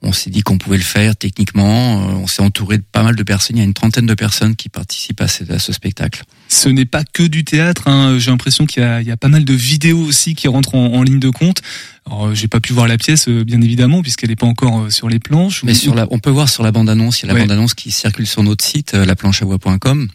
on 0.00 0.12
s'est 0.12 0.30
dit 0.30 0.42
qu'on 0.42 0.58
pouvait 0.58 0.76
le 0.76 0.84
faire 0.84 1.16
techniquement. 1.16 2.08
Euh, 2.08 2.12
on 2.22 2.26
s'est 2.28 2.42
entouré 2.42 2.78
de 2.78 2.84
pas 2.92 3.02
mal 3.02 3.16
de 3.16 3.22
personnes. 3.24 3.56
Il 3.56 3.60
y 3.60 3.62
a 3.62 3.64
une 3.66 3.74
trentaine 3.74 4.06
de 4.06 4.14
personnes 4.14 4.54
qui 4.54 4.68
participent 4.68 5.20
à 5.20 5.26
ce, 5.26 5.42
à 5.52 5.58
ce 5.58 5.72
spectacle. 5.72 6.22
Ce 6.48 6.68
n'est 6.68 6.84
pas 6.86 7.02
que 7.04 7.24
du 7.24 7.42
théâtre. 7.44 7.88
hein. 7.88 8.16
J'ai 8.18 8.30
l'impression 8.30 8.64
qu'il 8.64 8.82
y, 8.82 8.86
a- 8.86 9.00
il 9.00 9.08
y 9.08 9.10
a 9.10 9.16
pas 9.16 9.26
mal 9.28 9.44
de 9.44 9.54
vidéos 9.54 9.98
aussi 9.98 10.36
qui 10.36 10.46
rentrent 10.46 10.76
en, 10.76 10.94
en 10.94 11.02
ligne 11.02 11.18
de 11.18 11.30
compte. 11.30 11.62
Alors, 12.06 12.28
euh, 12.28 12.34
j'ai 12.34 12.46
pas 12.46 12.60
pu 12.60 12.72
voir 12.72 12.86
la 12.86 12.96
pièce, 12.96 13.28
bien 13.28 13.60
évidemment, 13.60 14.00
puisqu'elle 14.02 14.30
n'est 14.30 14.36
pas 14.36 14.46
encore 14.46 14.90
sur 14.92 15.08
les 15.08 15.18
planches. 15.18 15.64
Mais 15.64 15.72
Ou- 15.72 15.74
sur 15.74 15.94
la, 15.96 16.06
on 16.12 16.20
peut 16.20 16.30
voir 16.30 16.48
sur 16.48 16.62
la 16.62 16.70
bande-annonce, 16.70 17.20
il 17.20 17.22
y 17.22 17.24
a 17.24 17.28
la 17.28 17.34
Ouais. 17.34 17.40
bande-annonce 17.40 17.74
qui 17.74 17.90
circule 17.90 18.26
sur 18.28 18.44
notre 18.44 18.64
site, 18.64 18.92
laplancheavoix.com. 18.92 20.08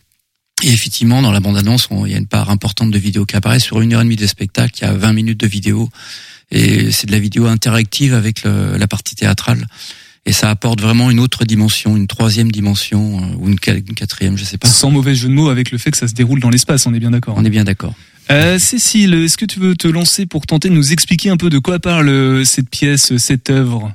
Et 0.63 0.72
effectivement, 0.72 1.22
dans 1.22 1.32
la 1.32 1.39
bande-annonce, 1.41 1.88
on- 1.91 2.05
il 2.05 2.13
y 2.13 2.15
a 2.15 2.17
une 2.17 2.27
part 2.27 2.50
importante 2.50 2.89
de 2.91 2.98
vidéos 2.98 3.25
qui 3.25 3.36
apparaît. 3.36 3.60
Sur 3.60 3.82
une 3.82 3.93
heure 3.93 4.01
et 4.01 4.05
demie 4.05 4.15
de 4.15 4.25
spectacle, 4.27 4.74
il 4.82 4.86
y 4.86 4.88
a 4.88 4.93
20 4.93 5.13
minutes 5.13 5.39
de 5.39 5.48
vidéo. 5.48 5.89
Et 6.51 6.91
c'est 6.91 7.08
de 7.08 7.12
la 7.12 7.20
vidéo 7.20 7.48
interactive 7.48 8.13
avec 8.13 8.43
le- 8.43 8.77
la 8.77 8.88
partie 8.88 9.15
théâtrale. 9.15 9.65
Et 10.25 10.32
ça 10.32 10.50
apporte 10.50 10.79
vraiment 10.79 11.12
une 11.12 11.20
autre 11.20 11.43
dimension, 11.43 11.98
une 11.98 12.08
troisième 12.08 12.50
dimension, 12.51 13.20
euh, 13.22 13.36
ou 13.39 13.50
une 13.50 13.60
quatrième, 13.60 14.38
je 14.38 14.46
sais 14.46 14.58
pas. 14.58 14.70
Sans 14.70 14.89
mauvais 14.89 15.15
jeu 15.15 15.27
de 15.27 15.34
mots 15.34 15.50
avec 15.50 15.72
le 15.72 15.77
fait 15.77 15.91
que 15.91 15.98
ça 15.98 16.08
se 16.08 16.13
déroule 16.13 16.39
dans 16.39 16.50
l'espace, 16.50 16.86
on 16.86 16.93
est 16.93 17.00
bien 17.00 17.12
d'accord. 17.12 17.36
On 17.38 17.43
est 17.43 17.50
bien 17.50 17.65
d'accord. 17.65 17.93
Euh, 18.32 18.58
Cécile, 18.58 19.15
est-ce 19.15 19.36
que 19.38 19.43
tu 19.46 19.60
veux 19.60 19.75
te 19.75 19.88
lancer 19.89 20.25
pour 20.25 20.46
tenter 20.46 20.70
de 20.70 20.74
nous 20.75 20.93
expliquer 20.93 21.29
un 21.29 21.36
peu 21.36 21.50
de 21.50 21.60
quoi 21.60 21.79
parle 21.79 22.08
euh, 22.08 22.46
cette 22.46 22.70
pièce, 22.70 23.17
cette 23.17 23.50
œuvre? 23.50 23.91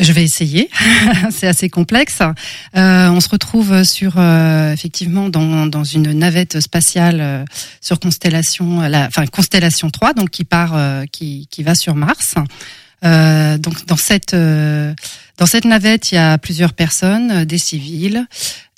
Je 0.00 0.12
vais 0.12 0.24
essayer. 0.24 0.70
c'est 1.30 1.46
assez 1.46 1.68
complexe. 1.68 2.20
Euh, 2.20 3.08
on 3.10 3.20
se 3.20 3.28
retrouve 3.28 3.84
sur 3.84 4.14
euh, 4.16 4.72
effectivement 4.72 5.28
dans, 5.28 5.66
dans 5.66 5.84
une 5.84 6.12
navette 6.12 6.60
spatiale 6.60 7.18
euh, 7.20 7.44
sur 7.80 8.00
constellation, 8.00 8.80
la, 8.80 9.06
enfin 9.06 9.26
constellation 9.26 9.90
3, 9.90 10.14
donc 10.14 10.30
qui 10.30 10.44
part, 10.44 10.72
euh, 10.74 11.04
qui, 11.10 11.48
qui 11.50 11.62
va 11.62 11.74
sur 11.74 11.94
Mars. 11.94 12.34
Euh, 13.04 13.58
donc 13.58 13.86
dans 13.86 13.96
cette 13.96 14.34
euh, 14.34 14.94
dans 15.38 15.46
cette 15.46 15.64
navette, 15.64 16.12
il 16.12 16.16
y 16.16 16.18
a 16.18 16.36
plusieurs 16.38 16.72
personnes, 16.72 17.30
euh, 17.30 17.44
des 17.44 17.58
civils, 17.58 18.26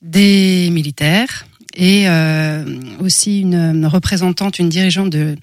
des 0.02 0.70
militaires 0.70 1.46
et 1.74 2.08
euh, 2.08 2.64
aussi 3.00 3.40
une 3.40 3.86
représentante, 3.86 4.58
une 4.58 4.68
dirigeante 4.68 5.10
de 5.10 5.36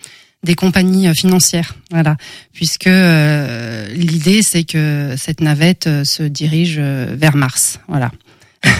des 0.43 0.55
compagnies 0.55 1.07
euh, 1.07 1.13
financières. 1.13 1.75
Voilà 1.91 2.15
puisque 2.53 2.87
euh, 2.87 3.87
l'idée 3.93 4.41
c'est 4.43 4.63
que 4.63 5.15
cette 5.17 5.41
navette 5.41 5.87
euh, 5.87 6.03
se 6.03 6.23
dirige 6.23 6.77
euh, 6.79 7.15
vers 7.17 7.35
Mars. 7.35 7.79
Voilà. 7.87 8.11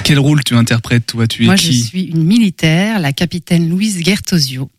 Quel 0.04 0.20
rôle 0.20 0.44
tu 0.44 0.56
interprètes, 0.56 1.06
toi? 1.06 1.28
Tu 1.28 1.44
es 1.44 1.46
Moi, 1.46 1.56
je 1.56 1.72
suis 1.72 2.04
une 2.04 2.24
militaire, 2.26 3.00
la 3.00 3.14
capitaine 3.14 3.70
Louise 3.70 4.00
Guertosio. 4.00 4.70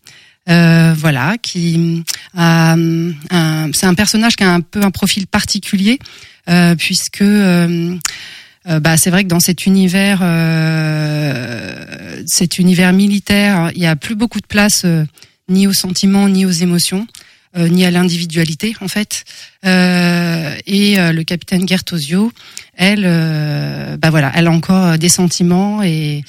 Euh, 0.49 0.95
voilà, 0.97 1.37
qui 1.41 2.03
a 2.37 2.75
euh, 2.77 3.13
un- 3.31 3.71
c'est 3.73 3.87
un 3.87 3.95
personnage 3.95 4.37
qui 4.37 4.45
a 4.45 4.53
un 4.53 4.61
peu 4.61 4.83
un 4.83 4.91
profil 4.91 5.27
particulier 5.27 5.99
euh, 6.49 6.75
puisque 6.77 7.23
bah, 7.23 8.97
c'est 8.97 9.11
vrai 9.11 9.23
que 9.25 9.29
dans 9.29 9.41
cet 9.41 9.67
univers, 9.67 10.21
euh, 10.23 12.23
cet 12.27 12.59
univers 12.59 12.93
militaire, 12.93 13.71
il 13.75 13.83
y 13.83 13.87
a 13.87 13.97
plus 13.97 14.15
beaucoup 14.15 14.41
de 14.41 14.47
place 14.47 14.83
euh, 14.85 15.05
ni 15.51 15.67
aux 15.67 15.75
sentiments 15.75 16.29
ni 16.29 16.47
aux 16.47 16.51
émotions. 16.51 17.07
euh, 17.57 17.67
ni 17.69 17.85
à 17.85 17.91
l'individualité 17.91 18.77
en 18.81 18.87
fait. 18.87 19.25
Euh, 19.67 20.55
et 20.67 21.01
euh, 21.01 21.13
le 21.13 21.25
capitaine 21.25 21.67
Gertosio, 21.67 22.33
elle, 22.77 23.03
euh, 23.05 23.97
bah 23.97 24.11
voilà, 24.11 24.31
elle 24.37 24.47
a 24.47 24.53
encore 24.53 24.97
des 24.99 25.09
sentiments 25.09 25.83
et 25.83 26.23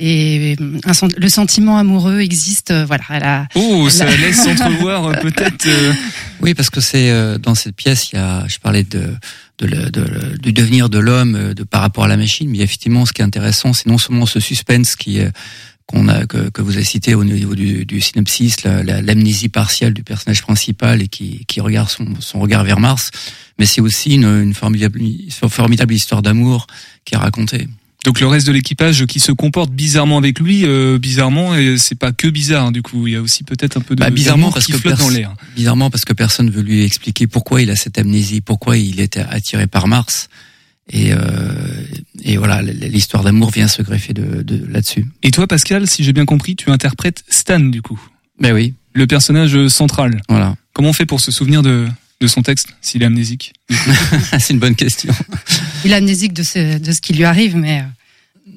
et 0.00 0.54
un 0.84 0.92
le 1.16 1.28
sentiment 1.28 1.76
amoureux 1.78 2.20
existe. 2.20 2.70
euh, 2.70 2.84
voilà, 2.86 3.02
elle 3.10 3.24
a. 3.24 3.46
Oh, 3.56 3.88
ça 3.90 4.04
elle 4.06 4.14
a- 4.22 4.26
laisse 4.28 4.46
entrevoir 4.46 5.06
euh, 5.06 5.12
peut-être. 5.14 5.66
euh, 5.66 5.92
Oui, 6.40 6.54
parce 6.54 6.70
que 6.70 6.80
c'est 6.80 7.10
euh, 7.10 7.36
dans 7.38 7.56
cette 7.56 7.74
pièce, 7.74 8.12
il 8.12 8.16
y 8.16 8.18
a, 8.20 8.44
je 8.46 8.58
parlais 8.60 8.84
de, 8.84 9.02
de, 9.58 9.66
le- 9.66 9.90
de 9.90 10.02
le- 10.02 10.38
du 10.38 10.52
devenir 10.52 10.88
de 10.88 11.00
l'homme 11.00 11.34
euh, 11.34 11.54
de 11.54 11.64
par 11.64 11.80
rapport 11.80 12.04
à 12.04 12.08
la 12.08 12.16
machine, 12.16 12.48
mais 12.48 12.58
effectivement, 12.58 13.04
ce 13.04 13.12
qui 13.12 13.22
est 13.22 13.24
intéressant, 13.24 13.72
c'est 13.72 13.86
non 13.88 13.98
seulement 13.98 14.26
ce 14.26 14.38
suspense 14.38 14.94
qui 14.94 15.18
est 15.18 15.32
qu'on 15.88 16.06
a 16.08 16.26
que, 16.26 16.50
que 16.50 16.60
vous 16.62 16.76
avez 16.76 16.84
cité 16.84 17.14
au 17.14 17.24
niveau 17.24 17.54
du, 17.54 17.84
du 17.86 18.00
synopsis, 18.02 18.62
la- 18.62 18.82
la- 18.84 19.00
l'amnésie 19.02 19.48
partielle 19.48 19.94
du 19.94 20.02
personnage 20.04 20.42
principal 20.42 21.00
et 21.02 21.08
qui, 21.08 21.44
qui 21.46 21.60
regarde 21.62 21.88
son, 21.88 22.06
son 22.20 22.38
regard 22.40 22.62
vers 22.62 22.78
Mars, 22.78 23.10
mais 23.58 23.64
c'est 23.66 23.80
aussi 23.80 24.14
une, 24.16 24.24
une 24.26 24.52
formidable, 24.54 25.00
une 25.00 25.30
formidable 25.48 25.94
histoire 25.94 26.20
d'amour 26.22 26.66
qui 27.06 27.14
est 27.14 27.18
racontée. 27.18 27.68
Donc 28.04 28.20
le 28.20 28.26
reste 28.28 28.46
de 28.46 28.52
l'équipage 28.52 29.06
qui 29.06 29.18
se 29.18 29.32
comporte 29.32 29.70
bizarrement 29.72 30.18
avec 30.18 30.38
lui, 30.38 30.64
euh, 30.66 30.98
bizarrement, 30.98 31.56
et 31.56 31.78
c'est 31.78 31.96
pas 31.96 32.12
que 32.12 32.28
bizarre 32.28 32.66
hein, 32.66 32.70
du 32.70 32.80
coup, 32.82 33.06
il 33.06 33.14
y 33.14 33.16
a 33.16 33.20
aussi 33.22 33.42
peut-être 33.42 33.76
un 33.76 33.80
peu 33.80 33.96
de 33.96 34.00
Bah, 34.00 34.10
bizarrement 34.10 34.52
parce 34.52 34.66
qui 34.66 34.72
que 34.72 34.78
flotte 34.78 34.98
dans 34.98 35.08
l'air. 35.08 35.34
Bizarrement 35.56 35.90
parce 35.90 36.04
que 36.04 36.12
personne 36.12 36.48
veut 36.50 36.62
lui 36.62 36.84
expliquer 36.84 37.26
pourquoi 37.26 37.60
il 37.62 37.70
a 37.70 37.76
cette 37.76 37.98
amnésie, 37.98 38.40
pourquoi 38.42 38.76
il 38.76 39.00
était 39.00 39.24
attiré 39.28 39.66
par 39.66 39.88
Mars. 39.88 40.28
Et, 40.90 41.12
euh, 41.12 41.18
et 42.22 42.36
voilà, 42.38 42.62
l'histoire 42.62 43.22
d'amour 43.22 43.50
vient 43.50 43.68
se 43.68 43.82
greffer 43.82 44.14
de, 44.14 44.42
de 44.42 44.66
là-dessus. 44.66 45.04
Et 45.22 45.30
toi 45.30 45.46
Pascal, 45.46 45.86
si 45.88 46.02
j'ai 46.04 46.12
bien 46.12 46.24
compris, 46.24 46.56
tu 46.56 46.70
interprètes 46.70 47.24
Stan 47.28 47.60
du 47.60 47.82
coup, 47.82 48.00
Ben 48.40 48.52
oui, 48.54 48.74
le 48.94 49.06
personnage 49.06 49.68
central. 49.68 50.20
voilà. 50.28 50.56
Comment 50.72 50.90
on 50.90 50.92
fait 50.94 51.06
pour 51.06 51.20
se 51.20 51.30
souvenir 51.30 51.62
de 51.62 51.86
de 52.20 52.26
son 52.26 52.42
texte 52.42 52.68
s'il 52.80 53.02
est 53.02 53.06
amnésique? 53.06 53.52
C'est 54.40 54.52
une 54.52 54.58
bonne 54.58 54.74
question. 54.74 55.12
Il 55.84 55.92
est 55.92 55.94
amnésique 55.94 56.32
de 56.32 56.42
ce, 56.42 56.78
de 56.78 56.92
ce 56.92 57.00
qui 57.00 57.12
lui 57.12 57.24
arrive, 57.24 57.54
mais. 57.56 57.80
euh, 57.80 57.84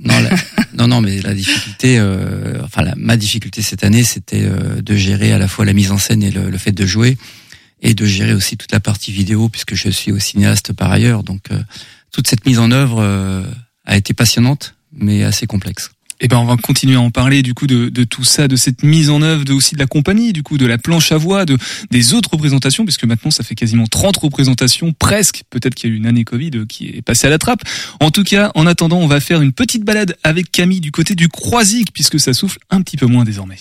Non, 0.03 0.19
la- 0.19 0.35
non, 0.73 0.87
non, 0.87 1.01
mais 1.01 1.21
la 1.21 1.33
difficulté, 1.35 1.99
euh, 1.99 2.59
enfin 2.63 2.81
la, 2.81 2.95
ma 2.95 3.17
difficulté 3.17 3.61
cette 3.61 3.83
année, 3.83 4.03
c'était 4.03 4.41
euh, 4.45 4.81
de 4.81 4.95
gérer 4.95 5.31
à 5.33 5.37
la 5.37 5.47
fois 5.47 5.65
la 5.65 5.73
mise 5.73 5.91
en 5.91 5.97
scène 5.99 6.23
et 6.23 6.31
le, 6.31 6.49
le 6.49 6.57
fait 6.57 6.71
de 6.71 6.85
jouer, 6.87 7.17
et 7.83 7.93
de 7.93 8.05
gérer 8.05 8.33
aussi 8.33 8.57
toute 8.57 8.71
la 8.71 8.79
partie 8.79 9.11
vidéo, 9.11 9.47
puisque 9.49 9.75
je 9.75 9.89
suis 9.89 10.11
aussi 10.11 10.29
cinéaste 10.31 10.73
par 10.73 10.91
ailleurs. 10.91 11.21
Donc 11.23 11.41
euh, 11.51 11.59
toute 12.11 12.27
cette 12.27 12.45
mise 12.45 12.59
en 12.59 12.71
œuvre 12.71 12.97
euh, 12.99 13.43
a 13.85 13.97
été 13.97 14.13
passionnante, 14.13 14.75
mais 14.93 15.23
assez 15.23 15.47
complexe. 15.47 15.91
Eh 16.23 16.27
ben, 16.27 16.37
on 16.37 16.45
va 16.45 16.55
continuer 16.55 16.95
à 16.95 17.01
en 17.01 17.09
parler 17.09 17.41
du 17.41 17.55
coup 17.55 17.65
de, 17.65 17.89
de 17.89 18.03
tout 18.03 18.23
ça, 18.23 18.47
de 18.47 18.55
cette 18.55 18.83
mise 18.83 19.09
en 19.09 19.23
œuvre, 19.23 19.43
de 19.43 19.53
aussi 19.53 19.73
de 19.73 19.79
la 19.79 19.87
compagnie, 19.87 20.33
du 20.33 20.43
coup 20.43 20.59
de 20.59 20.67
la 20.67 20.77
planche 20.77 21.11
à 21.11 21.17
voix, 21.17 21.45
de 21.45 21.57
des 21.89 22.13
autres 22.13 22.29
représentations, 22.31 22.85
puisque 22.85 23.05
maintenant 23.05 23.31
ça 23.31 23.43
fait 23.43 23.55
quasiment 23.55 23.87
30 23.87 24.17
représentations, 24.17 24.93
presque. 24.93 25.41
Peut-être 25.49 25.73
qu'il 25.73 25.89
y 25.89 25.93
a 25.93 25.95
eu 25.95 25.97
une 25.97 26.05
année 26.05 26.23
Covid 26.23 26.51
euh, 26.53 26.65
qui 26.67 26.89
est 26.89 27.01
passée 27.01 27.25
à 27.25 27.31
la 27.31 27.39
trappe. 27.39 27.63
En 27.99 28.11
tout 28.11 28.23
cas, 28.23 28.51
en 28.53 28.67
attendant, 28.67 28.99
on 28.99 29.07
va 29.07 29.19
faire 29.19 29.41
une 29.41 29.51
petite 29.51 29.83
balade 29.83 30.15
avec 30.23 30.51
Camille 30.51 30.79
du 30.79 30.91
côté 30.91 31.15
du 31.15 31.27
Croisic, 31.27 31.91
puisque 31.91 32.19
ça 32.19 32.33
souffle 32.33 32.59
un 32.69 32.83
petit 32.83 32.97
peu 32.97 33.07
moins 33.07 33.23
désormais. 33.23 33.57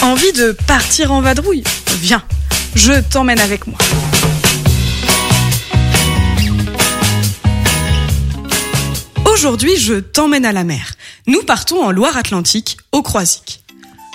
Envie 0.00 0.32
de 0.32 0.52
partir 0.66 1.12
en 1.12 1.20
vadrouille? 1.20 1.62
Viens, 2.00 2.22
je 2.74 3.02
t'emmène 3.02 3.38
avec 3.38 3.66
moi. 3.66 3.76
Aujourd'hui, 9.32 9.76
je 9.78 9.94
t'emmène 9.94 10.44
à 10.44 10.52
la 10.52 10.62
mer. 10.62 10.92
Nous 11.26 11.42
partons 11.42 11.82
en 11.82 11.90
Loire-Atlantique, 11.90 12.76
au 12.92 13.00
Croisic. 13.00 13.64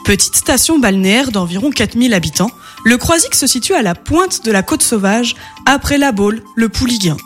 Petite 0.06 0.36
station 0.36 0.78
balnéaire 0.78 1.32
d'environ 1.32 1.72
4000 1.72 2.14
habitants, 2.14 2.52
le 2.86 2.98
Croisic 2.98 3.34
se 3.34 3.48
situe 3.48 3.74
à 3.74 3.82
la 3.82 3.96
pointe 3.96 4.46
de 4.46 4.52
la 4.52 4.62
côte 4.62 4.84
sauvage, 4.84 5.36
après 5.66 5.98
la 5.98 6.12
Baule, 6.12 6.44
le 6.56 6.70
Pouliguen. 6.70 7.18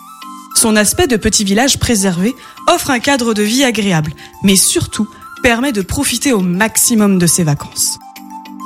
Son 0.56 0.78
aspect 0.78 1.08
de 1.08 1.18
petit 1.18 1.44
village 1.44 1.80
préservé 1.80 2.34
offre 2.68 2.92
un 2.92 3.00
cadre 3.00 3.34
de 3.34 3.44
vie 3.44 3.66
agréable, 3.66 4.14
mais 4.42 4.56
surtout 4.56 5.10
permet 5.44 5.74
de 5.74 5.82
profiter 5.82 6.32
au 6.32 6.40
maximum 6.40 7.20
de 7.20 7.28
ses 7.28 7.44
vacances. 7.44 8.00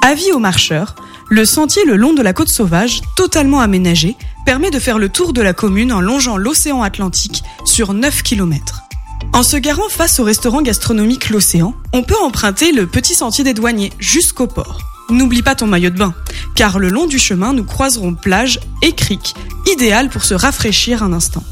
Avis 0.04 0.34
aux 0.34 0.40
marcheurs, 0.40 0.96
le 1.30 1.46
sentier 1.46 1.84
le 1.86 1.96
long 1.96 2.14
de 2.14 2.22
la 2.22 2.34
côte 2.34 2.50
sauvage, 2.50 3.02
totalement 3.16 3.60
aménagé, 3.60 4.18
permet 4.46 4.70
de 4.70 4.80
faire 4.80 5.00
le 5.00 5.10
tour 5.10 5.34
de 5.34 5.42
la 5.42 5.54
commune 5.54 5.92
en 5.92 6.00
longeant 6.00 6.38
l'océan 6.38 6.84
Atlantique 6.84 7.44
sur 7.66 7.96
9 7.96 8.22
km. 8.22 8.85
En 9.34 9.44
se 9.44 9.58
garant 9.58 9.90
face 9.90 10.20
au 10.20 10.24
restaurant 10.24 10.62
gastronomique 10.62 11.30
L'Océan, 11.30 11.76
on 11.94 12.04
peut 12.04 12.18
emprunter 12.24 12.72
le 12.72 12.88
petit 12.88 13.16
sentier 13.16 13.44
des 13.44 13.54
douaniers 13.54 13.92
jusqu'au 14.00 14.48
port. 14.48 14.80
N'oublie 15.10 15.44
pas 15.44 15.56
ton 15.56 15.68
maillot 15.68 15.90
de 15.90 15.98
bain, 15.98 16.16
car 16.56 16.80
le 16.80 16.90
long 16.90 17.06
du 17.06 17.20
chemin, 17.20 17.54
nous 17.54 17.66
croiserons 17.66 18.16
plage 18.16 18.60
et 18.82 18.94
criques, 18.94 19.36
idéal 19.72 20.10
pour 20.10 20.24
se 20.24 20.34
rafraîchir 20.34 21.04
un 21.04 21.14
instant. 21.14 21.44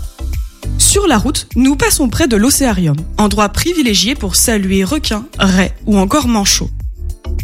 Sur 0.78 1.08
la 1.08 1.18
route, 1.18 1.48
nous 1.56 1.76
passons 1.76 2.10
près 2.10 2.28
de 2.28 2.38
l'océarium, 2.38 2.96
endroit 3.18 3.50
privilégié 3.50 4.16
pour 4.16 4.36
saluer 4.36 4.84
requins, 4.84 5.26
raies 5.38 5.76
ou 5.86 5.98
encore 5.98 6.28
manchots. 6.28 6.70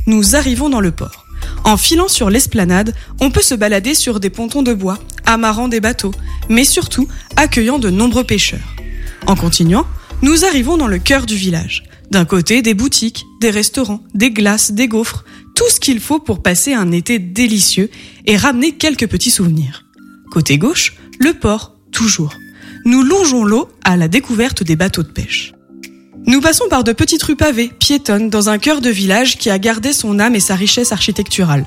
Nous 0.08 0.36
arrivons 0.36 0.70
dans 0.70 0.82
le 0.82 0.92
port. 0.92 1.26
En 1.64 1.78
filant 1.78 2.08
sur 2.08 2.30
l'esplanade, 2.30 2.96
on 3.20 3.30
peut 3.30 3.42
se 3.42 3.56
balader 3.56 3.94
sur 3.94 4.20
des 4.20 4.30
pontons 4.30 4.64
de 4.64 4.74
bois, 4.74 4.98
amarrant 5.26 5.68
des 5.68 5.80
bateaux, 5.80 6.14
mais 6.48 6.64
surtout 6.64 7.08
accueillant 7.36 7.78
de 7.78 7.90
nombreux 7.90 8.24
pêcheurs. 8.24 8.76
En 9.28 9.36
continuant, 9.36 9.86
nous 10.22 10.46
arrivons 10.46 10.78
dans 10.78 10.88
le 10.88 11.00
cœur 11.00 11.26
du 11.26 11.36
village. 11.36 11.84
D'un 12.12 12.26
côté, 12.26 12.62
des 12.62 12.74
boutiques, 12.74 13.26
des 13.40 13.52
restaurants, 13.52 14.04
des 14.14 14.32
glaces, 14.32 14.72
des 14.72 14.88
gaufres, 14.88 15.24
tout 15.56 15.70
ce 15.70 15.80
qu'il 15.80 16.00
faut 16.00 16.20
pour 16.20 16.42
passer 16.42 16.74
un 16.74 16.92
été 16.92 17.20
délicieux 17.20 17.90
et 18.26 18.36
ramener 18.36 18.74
quelques 18.74 19.08
petits 19.08 19.32
souvenirs. 19.32 19.86
Côté 20.32 20.58
gauche, 20.58 20.96
le 21.20 21.34
port, 21.34 21.76
toujours. 21.92 22.34
Nous 22.86 23.04
longeons 23.04 23.44
l'eau 23.44 23.70
à 23.84 23.98
la 23.98 24.08
découverte 24.08 24.64
des 24.64 24.76
bateaux 24.76 25.04
de 25.04 25.12
pêche. 25.12 25.54
Nous 26.26 26.42
passons 26.42 26.66
par 26.70 26.84
de 26.84 26.94
petites 26.94 27.24
rues 27.24 27.36
pavées, 27.36 27.72
piétonnes, 27.80 28.30
dans 28.30 28.50
un 28.50 28.58
cœur 28.58 28.82
de 28.82 28.90
village 28.90 29.38
qui 29.38 29.50
a 29.50 29.60
gardé 29.60 29.94
son 29.94 30.20
âme 30.20 30.36
et 30.36 30.40
sa 30.40 30.56
richesse 30.56 30.92
architecturale. 30.92 31.66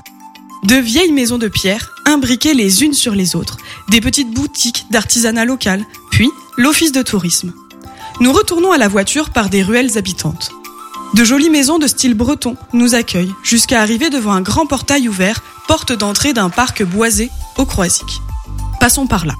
De 0.63 0.75
vieilles 0.75 1.11
maisons 1.11 1.37
de 1.37 1.49
pierre, 1.49 1.95
imbriquées 2.05 2.53
les 2.53 2.83
unes 2.83 2.93
sur 2.93 3.15
les 3.15 3.35
autres, 3.35 3.57
des 3.89 3.99
petites 3.99 4.31
boutiques 4.31 4.85
d'artisanat 4.91 5.45
local, 5.45 5.83
puis 6.11 6.29
l'office 6.57 6.91
de 6.91 7.01
tourisme. 7.01 7.53
Nous 8.19 8.31
retournons 8.31 8.71
à 8.71 8.77
la 8.77 8.87
voiture 8.87 9.31
par 9.31 9.49
des 9.49 9.63
ruelles 9.63 9.97
habitantes. 9.97 10.51
De 11.15 11.23
jolies 11.23 11.49
maisons 11.49 11.79
de 11.79 11.87
style 11.87 12.13
breton 12.13 12.55
nous 12.71 12.95
accueillent 12.95 13.33
jusqu'à 13.43 13.81
arriver 13.81 14.09
devant 14.09 14.33
un 14.33 14.41
grand 14.41 14.65
portail 14.65 15.09
ouvert, 15.09 15.43
porte 15.67 15.93
d'entrée 15.93 16.33
d'un 16.33 16.49
parc 16.49 16.83
boisé 16.83 17.29
au 17.57 17.65
Croisic. 17.65 18.21
Passons 18.79 19.07
par 19.07 19.25
là. 19.25 19.35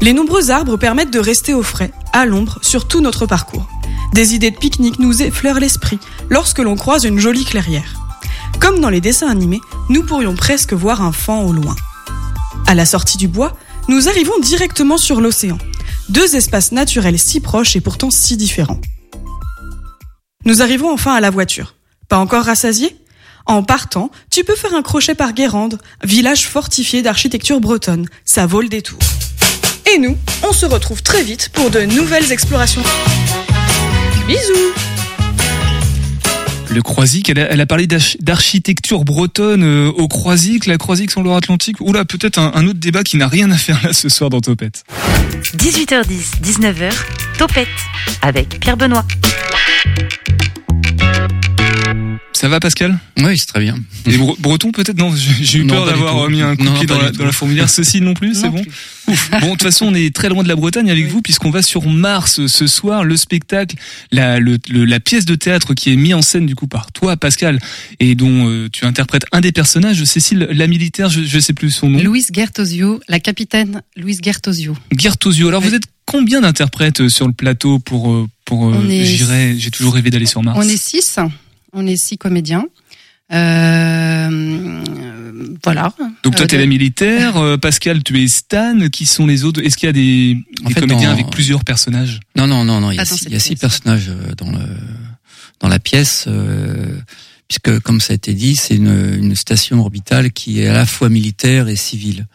Les 0.00 0.12
nombreux 0.12 0.50
arbres 0.50 0.76
permettent 0.76 1.12
de 1.12 1.18
rester 1.18 1.54
au 1.54 1.62
frais, 1.62 1.92
à 2.12 2.24
l'ombre, 2.24 2.58
sur 2.62 2.88
tout 2.88 3.00
notre 3.00 3.26
parcours. 3.26 3.66
Des 4.12 4.34
idées 4.34 4.50
de 4.50 4.58
pique-nique 4.58 4.98
nous 4.98 5.22
effleurent 5.22 5.60
l'esprit 5.60 5.98
lorsque 6.30 6.60
l'on 6.60 6.76
croise 6.76 7.04
une 7.04 7.18
jolie 7.18 7.44
clairière. 7.44 8.00
Comme 8.60 8.80
dans 8.80 8.90
les 8.90 9.00
dessins 9.00 9.28
animés, 9.28 9.60
nous 9.88 10.02
pourrions 10.02 10.34
presque 10.34 10.72
voir 10.72 11.02
un 11.02 11.12
fan 11.12 11.44
au 11.44 11.52
loin. 11.52 11.76
À 12.66 12.74
la 12.74 12.86
sortie 12.86 13.16
du 13.16 13.28
bois, 13.28 13.54
nous 13.88 14.08
arrivons 14.08 14.38
directement 14.40 14.98
sur 14.98 15.20
l'océan. 15.20 15.58
Deux 16.08 16.36
espaces 16.36 16.72
naturels 16.72 17.18
si 17.18 17.40
proches 17.40 17.74
et 17.74 17.80
pourtant 17.80 18.10
si 18.10 18.36
différents. 18.36 18.80
Nous 20.44 20.62
arrivons 20.62 20.92
enfin 20.92 21.14
à 21.14 21.20
la 21.20 21.30
voiture. 21.30 21.74
Pas 22.08 22.18
encore 22.18 22.44
rassasié 22.44 22.96
En 23.46 23.62
partant, 23.62 24.10
tu 24.30 24.44
peux 24.44 24.54
faire 24.54 24.74
un 24.74 24.82
crochet 24.82 25.14
par 25.14 25.32
Guérande, 25.32 25.78
village 26.04 26.46
fortifié 26.46 27.02
d'architecture 27.02 27.60
bretonne. 27.60 28.06
Ça 28.24 28.46
vaut 28.46 28.60
le 28.60 28.68
détour. 28.68 28.98
Et 29.92 29.98
nous, 29.98 30.16
on 30.46 30.52
se 30.52 30.66
retrouve 30.66 31.02
très 31.02 31.22
vite 31.22 31.48
pour 31.52 31.70
de 31.70 31.80
nouvelles 31.80 32.30
explorations. 32.30 32.82
Bisous 34.26 34.72
Le 36.70 36.82
Croisic, 36.82 37.30
elle 37.30 37.60
a, 37.60 37.66
parlé 37.66 37.86
d'arch- 37.86 38.16
d'architecture 38.20 39.04
bretonne 39.04 39.62
euh, 39.64 39.88
au 39.88 40.06
Croisic, 40.06 40.66
la 40.66 40.76
Croisic 40.76 41.10
sur 41.10 41.22
Loire-Atlantique. 41.22 41.80
Oula, 41.80 42.04
peut-être 42.04 42.38
un, 42.38 42.52
un 42.54 42.66
autre 42.66 42.78
débat 42.78 43.02
qui 43.02 43.16
n'a 43.16 43.26
rien 43.26 43.50
à 43.50 43.56
faire 43.56 43.80
là 43.82 43.92
ce 43.92 44.08
soir 44.08 44.28
dans 44.30 44.40
Topette. 44.40 44.84
18h10, 45.56 46.42
19h, 46.42 46.92
Topette 47.38 47.68
avec 48.22 48.60
Pierre 48.60 48.76
Benoît. 48.76 49.04
Ça 52.38 52.48
va 52.48 52.60
Pascal 52.60 52.96
Oui, 53.18 53.36
c'est 53.36 53.46
très 53.46 53.58
bien. 53.58 53.74
Et 54.06 54.16
bre- 54.16 54.38
breton 54.38 54.70
peut-être 54.70 54.96
Non, 54.96 55.12
j'ai 55.16 55.58
eu 55.58 55.64
Non, 55.64 55.74
peur 55.74 55.86
d'avoir 55.86 56.22
euh, 56.22 56.28
mis 56.28 56.40
un 56.40 56.54
coup 56.54 56.62
Non, 56.62 56.74
pied 56.78 56.86
dans 56.86 56.96
la, 57.00 57.10
dans 57.10 57.24
la 57.24 57.32
fourmilière. 57.32 57.68
Ceci 57.68 58.00
non 58.00 58.14
plus, 58.14 58.34
c'est 58.40 58.48
bon 58.48 58.62
plus. 58.62 58.70
Ouf. 59.08 59.30
Bon, 59.40 59.46
de 59.46 59.50
toute 59.52 59.62
façon, 59.64 59.86
on 59.86 59.94
est 59.94 60.14
très 60.14 60.28
loin 60.28 60.44
de 60.44 60.48
la 60.48 60.54
Bretagne 60.54 60.88
avec 60.88 61.08
vous 61.08 61.20
puisqu'on 61.20 61.50
va 61.50 61.62
sur 61.62 61.88
Mars 61.88 62.46
ce 62.46 62.66
soir, 62.68 63.02
le 63.02 63.16
spectacle, 63.16 63.74
la, 64.12 64.38
le- 64.38 64.58
le- 64.68 64.84
la 64.84 65.00
pièce 65.00 65.24
de 65.24 65.34
théâtre 65.34 65.74
qui 65.74 65.92
est 65.92 65.96
mise 65.96 66.14
en 66.14 66.22
scène 66.22 66.46
du 66.46 66.54
coup 66.54 66.68
par 66.68 66.92
toi, 66.92 67.16
Pascal, 67.16 67.58
et 67.98 68.14
dont 68.14 68.48
euh, 68.48 68.68
tu 68.72 68.84
interprètes 68.84 69.24
un 69.32 69.40
des 69.40 69.50
personnages, 69.50 70.04
Cécile, 70.04 70.46
la 70.52 70.68
militaire, 70.68 71.08
je, 71.08 71.22
je 71.24 71.40
sais 71.40 71.54
plus 71.54 71.72
son 71.72 71.88
nom. 71.90 71.98
Louise 72.00 72.28
Gertosio, 72.32 73.00
la 73.08 73.18
capitaine 73.18 73.82
Louise 73.96 74.20
Gertosio. 74.22 74.76
Gertosio. 74.96 75.48
Alors 75.48 75.60
Oui. 75.62 75.70
vous 75.70 75.74
êtes 75.74 75.84
combien 76.06 76.40
d'interprètes 76.42 77.08
sur 77.08 77.26
le 77.26 77.32
plateau 77.32 77.80
pour 77.80 78.12
euh, 78.12 78.28
pour 78.44 78.68
euh, 78.68 78.74
On 78.80 78.88
est- 78.88 79.04
j'irai 79.06 79.56
j'ai 79.58 79.72
toujours 79.72 79.94
rêvé 79.94 80.10
d'aller 80.10 80.26
sur 80.26 80.40
Mars. 80.44 80.56
On 80.56 80.68
est 80.68 80.76
six. 80.80 81.18
On 81.80 81.86
est 81.86 81.96
six 81.96 82.18
comédiens. 82.18 82.64
Euh, 83.32 84.82
voilà. 85.62 85.92
Donc 86.24 86.34
toi 86.34 86.44
Euh, 86.44 86.48
t'es 86.48 86.56
de- 86.56 86.62
la 86.62 86.66
militaire, 86.66 87.36
euh, 87.36 87.56
Pascal 87.56 88.02
tu 88.02 88.20
es 88.22 88.26
Stan, 88.26 88.88
qui 88.90 89.06
sont 89.06 89.26
les 89.26 89.44
autres? 89.44 89.62
Est-ce 89.64 89.76
qu'il 89.76 89.86
y 89.86 89.90
a 89.90 89.92
des, 89.92 90.36
En 90.64 90.68
des 90.68 90.74
fait, 90.74 90.80
comédiens 90.80 91.08
dans- 91.08 91.14
avec 91.14 91.30
plusieurs 91.30 91.62
personnages? 91.64 92.18
Non, 92.36 92.46
non, 92.48 92.64
non, 92.64 92.80
non. 92.80 92.90
Il 92.90 92.96
y 92.96 93.00
a, 93.00 93.04
six, 93.04 93.18
cette 93.18 93.28
il 93.28 93.32
y 93.34 93.36
a 93.36 93.40
six 93.40 93.50
pièce. 93.50 93.60
personnages 93.60 94.08
euh, 94.08 94.34
dans 94.36 94.50
le 94.50 94.58
dans 95.60 95.68
la 95.68 95.78
pièce, 95.78 96.24
euh, 96.28 96.98
puisque 97.48 97.78
comme 97.80 98.00
ça 98.00 98.12
a 98.12 98.16
été 98.16 98.32
dit, 98.34 98.56
c'est 98.56 98.76
une, 98.76 99.16
une 99.20 99.34
station 99.36 99.80
orbitale 99.80 100.32
qui 100.32 100.60
est 100.60 100.68
à 100.68 100.72
la 100.72 100.86
fois 100.86 101.08
militaire 101.08 101.68
et 101.68 101.76
civile, 101.76 102.26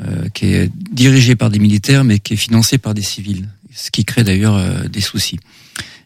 euh, 0.00 0.28
qui 0.34 0.46
est 0.46 0.70
dirigée 0.92 1.36
par 1.36 1.50
des 1.50 1.58
militaires, 1.58 2.02
mais 2.04 2.18
qui 2.18 2.34
est 2.34 2.36
financée 2.36 2.78
par 2.78 2.94
des 2.94 3.02
civils, 3.02 3.48
ce 3.74 3.90
qui 3.90 4.04
crée 4.04 4.24
d'ailleurs 4.24 4.56
euh, 4.56 4.88
des 4.88 5.00
soucis. 5.02 5.38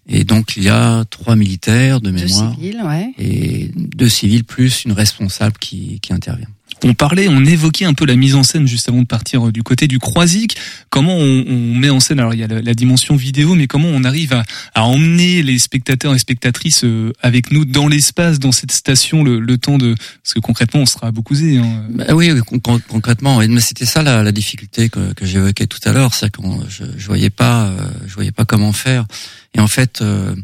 Et 0.08 0.24
donc 0.24 0.56
il 0.56 0.64
y 0.64 0.68
a 0.68 1.04
trois 1.10 1.36
militaires 1.36 2.00
de 2.00 2.10
mémoire 2.10 2.54
civils, 2.54 2.80
ouais. 2.84 3.12
et 3.18 3.70
deux 3.74 4.08
civils 4.08 4.44
plus 4.44 4.84
une 4.84 4.92
responsable 4.92 5.56
qui, 5.58 5.98
qui 6.00 6.12
intervient. 6.12 6.48
On 6.84 6.92
parlait, 6.92 7.26
on 7.28 7.42
évoquait 7.44 7.86
un 7.86 7.94
peu 7.94 8.04
la 8.04 8.16
mise 8.16 8.34
en 8.34 8.42
scène 8.42 8.66
juste 8.66 8.88
avant 8.88 9.00
de 9.00 9.06
partir 9.06 9.48
euh, 9.48 9.52
du 9.52 9.62
côté 9.62 9.88
du 9.88 9.98
Croisic. 9.98 10.56
Comment 10.90 11.16
on, 11.16 11.44
on 11.48 11.74
met 11.74 11.88
en 11.88 12.00
scène 12.00 12.20
Alors 12.20 12.34
il 12.34 12.40
y 12.40 12.44
a 12.44 12.46
la, 12.46 12.60
la 12.60 12.74
dimension 12.74 13.16
vidéo, 13.16 13.54
mais 13.54 13.66
comment 13.66 13.88
on 13.88 14.04
arrive 14.04 14.34
à, 14.34 14.44
à 14.74 14.82
emmener 14.84 15.42
les 15.42 15.58
spectateurs 15.58 16.14
et 16.14 16.18
spectatrices 16.18 16.84
euh, 16.84 17.12
avec 17.22 17.50
nous 17.50 17.64
dans 17.64 17.88
l'espace, 17.88 18.38
dans 18.38 18.52
cette 18.52 18.72
station, 18.72 19.24
le, 19.24 19.40
le 19.40 19.56
temps 19.58 19.78
de 19.78 19.94
parce 20.22 20.34
que 20.34 20.40
concrètement 20.40 20.80
on 20.82 20.86
sera 20.86 21.06
à 21.08 21.10
Beaucouzé. 21.12 21.56
Hein. 21.58 21.84
Bah 21.90 22.04
oui, 22.14 22.30
oui, 22.30 22.40
con- 22.46 22.58
con- 22.58 22.80
concrètement, 22.86 23.38
mais 23.38 23.60
c'était 23.60 23.86
ça 23.86 24.02
la, 24.02 24.22
la 24.22 24.32
difficulté 24.32 24.90
que, 24.90 25.14
que 25.14 25.24
j'évoquais 25.24 25.66
tout 25.66 25.80
à 25.86 25.92
l'heure, 25.92 26.12
c'est 26.14 26.30
qu'on 26.34 26.60
je, 26.68 26.84
je 26.96 27.06
voyais 27.06 27.30
pas, 27.30 27.68
euh, 27.68 27.88
je 28.06 28.14
voyais 28.14 28.32
pas 28.32 28.44
comment 28.44 28.72
faire. 28.72 29.06
Et 29.54 29.60
en 29.60 29.66
fait, 29.68 30.02
euh, 30.02 30.34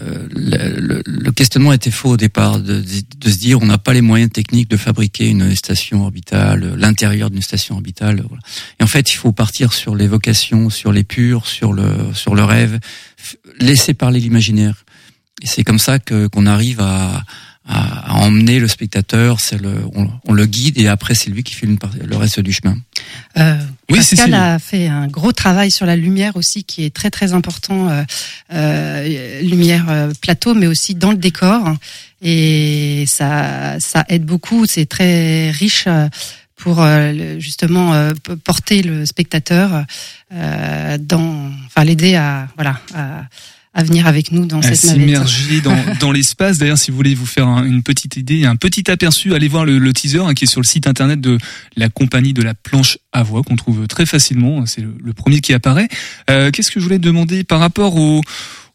euh, 0.00 0.26
le, 0.30 1.02
le- 1.04 1.32
questionnement 1.32 1.72
était 1.72 1.90
faux 1.90 2.10
au 2.10 2.16
départ, 2.16 2.60
de, 2.60 2.80
de 2.82 3.30
se 3.30 3.38
dire 3.38 3.60
on 3.60 3.66
n'a 3.66 3.78
pas 3.78 3.92
les 3.92 4.00
moyens 4.00 4.30
techniques 4.30 4.70
de 4.70 4.76
fabriquer 4.76 5.28
une 5.28 5.54
station 5.54 6.02
orbitale, 6.02 6.74
l'intérieur 6.76 7.30
d'une 7.30 7.42
station 7.42 7.74
orbitale. 7.74 8.22
Voilà. 8.26 8.42
Et 8.80 8.82
en 8.84 8.86
fait, 8.86 9.12
il 9.12 9.16
faut 9.16 9.32
partir 9.32 9.72
sur 9.72 9.94
l'évocation, 9.94 10.70
sur 10.70 10.92
les 10.92 11.04
purs, 11.04 11.46
sur 11.46 11.72
le 11.72 12.12
sur 12.14 12.34
le 12.34 12.44
rêve, 12.44 12.78
laisser 13.58 13.92
parler 13.94 14.20
l'imaginaire. 14.20 14.84
Et 15.42 15.46
c'est 15.46 15.64
comme 15.64 15.78
ça 15.80 15.98
que 15.98 16.26
qu'on 16.28 16.46
arrive 16.46 16.80
à, 16.80 17.24
à, 17.66 18.12
à 18.12 18.14
emmener 18.14 18.60
le 18.60 18.68
spectateur. 18.68 19.40
C'est 19.40 19.60
le, 19.60 19.74
on, 19.94 20.32
le 20.32 20.46
guide 20.46 20.78
et 20.78 20.88
après 20.88 21.14
c'est 21.14 21.30
lui 21.30 21.42
qui 21.42 21.54
fait 21.54 21.66
le 21.66 22.16
reste 22.16 22.40
du 22.40 22.52
chemin. 22.52 22.76
Euh, 23.36 23.58
Oui, 23.92 23.98
Pascal 23.98 24.34
a 24.34 24.58
fait 24.58 24.86
un 24.88 25.06
gros 25.06 25.32
travail 25.32 25.70
sur 25.70 25.86
la 25.86 25.96
lumière 25.96 26.36
aussi, 26.36 26.64
qui 26.64 26.84
est 26.84 26.94
très 26.94 27.10
très 27.10 27.32
important. 27.32 27.88
euh, 27.90 28.02
euh, 28.52 29.40
lumière 29.42 29.86
euh, 29.88 30.12
plateau, 30.20 30.54
mais 30.54 30.66
aussi 30.66 30.94
dans 30.94 31.10
le 31.10 31.16
décor, 31.18 31.74
et 32.22 33.04
ça 33.06 33.76
ça 33.80 34.04
aide 34.08 34.24
beaucoup. 34.24 34.66
C'est 34.66 34.86
très 34.86 35.50
riche. 35.50 35.84
euh, 35.86 36.08
pour 36.56 36.86
justement 37.40 38.10
porter 38.44 38.82
le 38.82 39.04
spectateur 39.04 39.84
dans, 40.30 41.50
enfin 41.66 41.82
l'aider 41.82 42.14
à 42.14 42.46
voilà 42.54 42.78
à, 42.94 43.22
à 43.74 43.84
venir 43.84 44.06
avec 44.06 44.32
nous 44.32 44.44
dans 44.44 44.58
à 44.58 44.62
cette 44.74 44.84
navette. 44.84 45.00
s'immerger 45.06 45.60
dans, 45.62 45.76
dans 46.00 46.12
l'espace. 46.12 46.58
D'ailleurs, 46.58 46.76
si 46.78 46.90
vous 46.90 46.96
voulez 46.98 47.14
vous 47.14 47.24
faire 47.26 47.46
un- 47.48 47.64
une 47.64 47.82
petite 47.82 48.16
idée, 48.16 48.44
un 48.44 48.56
petit 48.56 48.90
aperçu, 48.90 49.32
allez 49.34 49.48
voir 49.48 49.64
le, 49.64 49.78
le 49.78 49.92
teaser 49.94 50.18
hein, 50.18 50.34
qui 50.34 50.44
est 50.44 50.46
sur 50.46 50.60
le 50.60 50.66
site 50.66 50.86
internet 50.86 51.20
de 51.20 51.38
la 51.76 51.88
compagnie 51.88 52.34
de 52.34 52.42
la 52.42 52.52
planche 52.54 52.98
à 53.12 53.22
voix 53.22 53.42
qu'on 53.42 53.56
trouve 53.56 53.86
très 53.86 54.04
facilement. 54.04 54.66
C'est 54.66 54.82
le, 54.82 54.94
le 55.02 55.12
premier 55.14 55.40
qui 55.40 55.54
apparaît. 55.54 55.88
Euh, 56.30 56.50
Qu'est-ce 56.50 56.70
que 56.70 56.80
je 56.80 56.84
voulais 56.84 56.98
demander 56.98 57.44
par 57.44 57.60
rapport 57.60 57.96
au, 57.96 58.20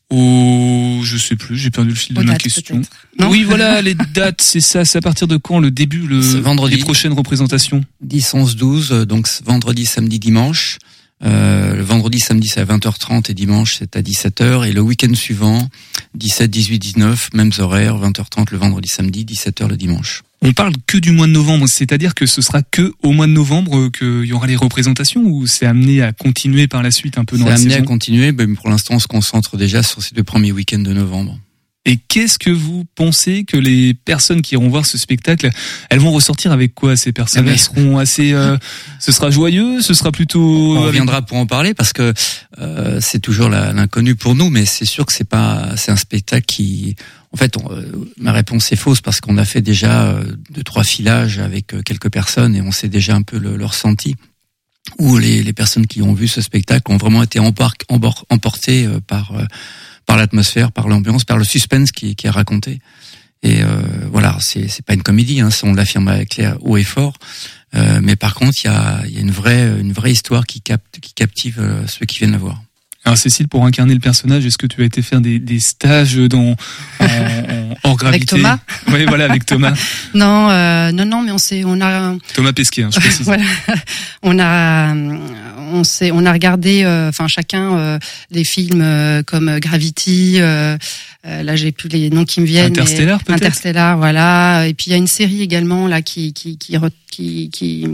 au, 0.10 1.02
je 1.04 1.18
sais 1.18 1.36
plus, 1.36 1.58
j'ai 1.58 1.70
perdu 1.70 1.90
le 1.90 1.96
fil 1.96 2.16
de 2.16 2.22
Aux 2.22 2.24
ma 2.24 2.32
dates, 2.34 2.42
question. 2.42 2.82
Non 3.20 3.30
Oui, 3.30 3.44
voilà, 3.44 3.82
les 3.84 3.94
dates, 3.94 4.42
c'est 4.42 4.62
ça. 4.62 4.86
C'est 4.86 4.98
à 4.98 5.02
partir 5.02 5.28
de 5.28 5.38
quand 5.38 5.60
le 5.60 5.70
début, 5.70 6.08
le 6.08 6.20
vendredi. 6.20 6.76
les 6.78 6.82
prochaines 6.82 7.14
représentations? 7.14 7.84
10, 8.02 8.34
11, 8.34 8.56
12, 8.56 8.92
euh, 8.92 9.06
donc 9.06 9.28
vendredi, 9.46 9.86
samedi, 9.86 10.18
dimanche. 10.20 10.78
Euh, 11.26 11.76
le 11.76 11.82
vendredi, 11.82 12.20
samedi, 12.20 12.48
c'est 12.48 12.60
à 12.60 12.66
20h30 12.66 13.32
et 13.32 13.34
dimanche, 13.34 13.78
c'est 13.80 13.96
à 13.96 14.02
17h. 14.02 14.68
Et 14.68 14.72
le 14.72 14.82
week-end 14.82 15.14
suivant, 15.16 15.68
17, 16.16 16.50
18, 16.50 16.80
19, 16.80 17.30
mêmes 17.34 17.52
horaires, 17.60 17.98
20h30 17.98 18.48
le 18.52 18.58
vendredi, 18.58 18.88
samedi, 18.88 19.26
17h 19.26 19.68
le 19.68 19.78
dimanche. 19.78 20.22
On 20.44 20.54
parle 20.54 20.74
que 20.86 21.00
du 21.00 21.12
mois 21.12 21.26
de 21.26 21.32
novembre, 21.32 21.68
c'est-à-dire 21.68 22.14
que 22.14 22.28
ce 22.28 22.44
sera 22.44 22.62
que 22.62 22.94
au 23.02 23.12
mois 23.12 23.26
de 23.26 23.32
novembre 23.32 23.90
qu'il 23.90 24.26
y 24.26 24.34
aura 24.34 24.46
les 24.46 24.56
représentations 24.56 25.24
ou 25.24 25.48
c'est 25.48 25.66
amené 25.66 26.04
à 26.04 26.14
continuer 26.14 26.68
par 26.68 26.84
la 26.84 26.92
suite 26.92 27.18
un 27.18 27.26
peu 27.26 27.38
dans 27.38 27.46
C'est 27.46 27.50
la 27.50 27.56
amené 27.56 27.70
saison? 27.72 27.84
à 27.84 27.88
continuer, 27.88 28.32
mais 28.32 28.46
pour 28.48 28.70
l'instant, 28.70 28.94
on 28.96 29.00
se 29.00 29.08
concentre 29.08 29.58
déjà 29.58 29.82
sur 29.82 30.04
ces 30.04 30.14
deux 30.14 30.24
premiers 30.24 30.52
week-ends 30.52 30.78
de 30.78 30.94
novembre. 30.94 31.40
Et 31.88 31.96
qu'est-ce 31.96 32.38
que 32.38 32.50
vous 32.50 32.86
pensez 32.96 33.46
que 33.46 33.56
les 33.56 33.94
personnes 33.94 34.42
qui 34.42 34.56
iront 34.56 34.68
voir 34.68 34.86
ce 34.86 34.98
spectacle, 34.98 35.50
elles 35.90 36.00
vont 36.00 36.12
ressortir 36.12 36.52
avec 36.52 36.76
quoi 36.76 36.98
ces 36.98 37.14
personnes? 37.14 37.44
Ah 37.44 37.46
ben. 37.46 37.52
Elles 37.54 37.60
seront 37.60 37.98
assez, 37.98 38.34
euh, 38.34 38.58
ce 39.00 39.12
sera 39.14 39.32
joyeux, 39.32 39.82
ce 39.82 39.94
sera 39.94 40.12
plutôt. 40.12 40.42
On 40.42 40.76
avec- 40.76 40.88
reviendra 40.88 41.22
pour 41.22 41.38
en 41.38 41.46
parler 41.46 41.74
parce 41.74 41.94
que 41.94 42.14
euh, 42.60 43.00
c'est 43.02 43.20
toujours 43.20 43.48
l'inconnu 43.50 44.16
pour 44.16 44.36
nous, 44.36 44.50
mais 44.50 44.66
c'est 44.66 44.84
sûr 44.86 45.06
que 45.06 45.14
c'est 45.14 45.28
pas, 45.30 45.78
c'est 45.78 45.92
un 45.92 45.96
spectacle 45.96 46.46
qui, 46.46 46.96
en 47.32 47.38
fait, 47.38 47.56
on- 47.56 47.72
euh, 47.72 47.84
ma 48.18 48.34
réponse 48.34 48.70
est 48.74 48.76
fausse 48.76 49.00
parce 49.00 49.22
qu'on 49.22 49.38
a 49.38 49.46
fait 49.46 49.62
déjà 49.62 50.08
euh, 50.08 50.24
deux 50.52 50.64
trois 50.64 50.84
filages 50.84 51.40
avec 51.40 51.74
euh, 51.74 51.82
quelques 51.84 52.10
personnes 52.12 52.54
et 52.54 52.62
on 52.62 52.74
sait 52.74 52.90
déjà 52.90 53.16
un 53.16 53.22
peu 53.22 53.38
le, 53.40 53.56
le 53.56 53.66
ressenti. 53.66 54.16
Où 55.00 55.18
les, 55.18 55.44
les 55.44 55.52
personnes 55.54 55.86
qui 55.86 56.02
ont 56.02 56.14
vu 56.14 56.30
ce 56.30 56.40
spectacle 56.40 56.90
ont 56.92 56.98
vraiment 56.98 57.22
été 57.22 57.40
emportées 57.40 58.86
euh, 58.86 59.00
par 59.06 59.34
euh, 59.36 59.44
par 60.08 60.18
l'atmosphère, 60.18 60.72
par 60.72 60.88
l'ambiance, 60.88 61.24
par 61.24 61.38
le 61.38 61.44
suspense 61.44 61.92
qui, 61.92 62.16
qui 62.16 62.26
est 62.26 62.32
raconté. 62.32 62.80
Et 63.44 63.62
euh, 63.62 63.68
voilà, 64.12 64.38
c'est 64.40 64.68
c'est 64.68 64.84
pas 64.84 64.96
une 64.96 65.04
comédie, 65.04 65.42
hein, 65.42 65.52
ça, 65.52 65.68
on 65.68 65.74
l'affirme 65.74 66.08
avec 66.08 66.30
clair, 66.30 66.58
haut 66.62 66.78
et 66.78 66.84
fort. 66.84 67.14
Euh, 67.76 68.00
mais 68.02 68.16
par 68.16 68.34
contre, 68.34 68.58
il 68.64 68.68
y 68.68 68.70
a, 68.70 69.06
y 69.06 69.18
a 69.18 69.22
une 69.22 69.32
vraie, 69.32 69.80
une 69.80 69.94
vraie 69.94 70.12
histoire 70.12 70.48
qui 70.48 70.62
capte, 70.62 71.00
qui 71.00 71.14
captive 71.14 71.60
euh, 71.60 71.86
ceux 71.86 72.06
qui 72.08 72.18
viennent 72.18 72.32
la 72.32 72.40
voir. 72.40 72.64
Alors 73.08 73.18
Cécile, 73.18 73.48
pour 73.48 73.66
incarner 73.66 73.94
le 73.94 74.02
personnage, 74.02 74.46
est-ce 74.46 74.58
que 74.58 74.68
tu 74.68 74.82
as 74.82 74.86
été 74.86 75.02
faire 75.02 75.22
des, 75.22 75.40
des 75.40 75.62
stages 75.62 76.18
dans 76.18 76.56
en, 77.00 77.06
en- 77.06 77.74
hors 77.86 77.96
gravité 77.96 78.26
Thomas 78.26 78.60
Oui, 78.92 79.06
voilà, 79.08 79.26
avec 79.26 79.46
Thomas, 79.46 79.72
Non, 80.14 80.50
euh, 80.50 80.92
non, 80.92 81.06
non, 81.06 81.22
mais 81.22 81.32
on 81.32 81.38
s'est, 81.38 81.64
on 81.66 81.80
a, 81.80 82.16
Thomas 82.34 82.52
Pesquet, 82.52 82.84
hein, 82.84 82.90
je 82.94 83.00
précise. 83.00 83.22
voilà. 83.26 83.44
On 84.24 84.38
a, 84.40 84.94
on 84.94 85.86
s'est, 85.86 86.12
on 86.12 86.26
a 86.26 86.34
regardé, 86.34 86.84
euh, 86.84 87.08
enfin 87.08 87.30
chacun 87.30 87.78
euh, 87.78 88.00
des 88.30 88.44
films 88.44 88.82
euh, 88.82 89.24
comme 89.24 89.58
Gravity. 89.60 90.36
euh, 90.42 90.78
euh, 91.26 91.44
là, 91.44 91.56
j'ai 91.56 91.72
plus 91.72 91.88
les 91.88 92.10
noms 92.10 92.26
qui 92.26 92.42
me 92.42 92.46
viennent. 92.46 92.72
Interstellar, 92.74 93.24
peut-être? 93.24 93.38
Interstellar, 93.42 93.98
voilà. 93.98 94.68
Et 94.68 94.74
puis 94.74 94.88
il 94.88 94.92
y 94.92 94.94
a 94.94 94.98
une 94.98 95.08
série 95.08 95.42
également 95.42 95.88
là 95.88 96.02
qui 96.02 96.34
qui 96.34 96.58
qui, 96.58 97.50
qui 97.54 97.88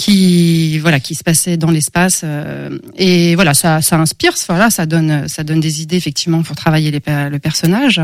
qui 0.00 0.78
voilà 0.78 0.98
qui 0.98 1.14
se 1.14 1.22
passait 1.22 1.58
dans 1.58 1.70
l'espace 1.70 2.22
euh, 2.24 2.70
et 2.96 3.34
voilà 3.34 3.52
ça 3.52 3.82
ça 3.82 3.96
inspire 3.98 4.32
voilà 4.48 4.70
ça 4.70 4.86
donne 4.86 5.28
ça 5.28 5.44
donne 5.44 5.60
des 5.60 5.82
idées 5.82 5.96
effectivement 5.96 6.42
pour 6.42 6.56
travailler 6.56 6.90
les, 6.90 7.02
le 7.06 7.38
personnage 7.38 8.00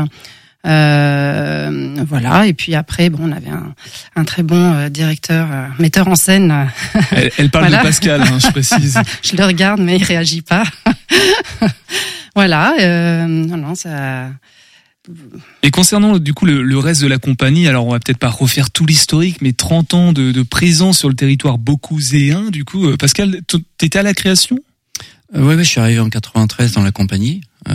euh, 0.67 1.95
voilà 2.07 2.45
et 2.45 2.53
puis 2.53 2.75
après 2.75 3.09
bon 3.09 3.29
on 3.29 3.31
avait 3.31 3.49
un, 3.49 3.73
un 4.15 4.25
très 4.25 4.43
bon 4.43 4.73
euh, 4.73 4.89
directeur 4.89 5.47
euh, 5.51 5.65
metteur 5.79 6.07
en 6.07 6.15
scène 6.15 6.69
Elle, 7.11 7.31
elle 7.37 7.49
parle 7.49 7.65
Voilà. 7.65 7.79
de 7.79 7.83
Pascal, 7.87 8.21
hein, 8.21 8.37
je 8.39 8.47
précise. 8.51 8.99
je 9.23 9.35
le 9.35 9.45
regarde 9.45 9.79
mais 9.81 9.95
il 9.97 10.03
réagit 10.03 10.43
pas 10.43 10.63
voilà 12.35 12.75
euh, 12.79 13.25
non 13.25 13.57
non 13.57 13.73
ça 13.75 14.29
Et 15.63 15.71
concernant 15.71 16.17
du 16.19 16.33
coup 16.33 16.45
le, 16.45 16.61
le 16.63 16.77
reste 16.77 17.01
de 17.01 17.07
la 17.07 17.17
compagnie, 17.17 17.67
alors 17.67 17.87
on 17.87 17.91
va 17.91 17.99
peut-être 17.99 18.17
pas 18.19 18.29
refaire 18.29 18.69
tout 18.71 18.85
l'historique, 18.85 19.41
mais 19.41 19.53
30 19.53 19.93
ans 19.93 20.13
de, 20.13 20.31
de 20.31 20.41
présence 20.43 20.99
sur 20.99 21.09
le 21.09 21.15
territoire 21.15 21.57
beaucouzéen, 21.57 22.49
du 22.49 22.65
coup, 22.65 22.87
euh, 22.87 22.97
Pascal, 22.97 23.39
t'étais 23.77 23.99
à 23.99 24.03
la 24.03 24.13
création? 24.13 24.57
Euh, 25.35 25.41
oui, 25.47 25.55
oui, 25.55 25.63
je 25.63 25.69
suis 25.69 25.79
arrivé 25.79 25.99
en 25.99 26.09
93 26.09 26.71
dans 26.73 26.83
la 26.83 26.91
compagnie. 26.91 27.41
Euh, 27.69 27.73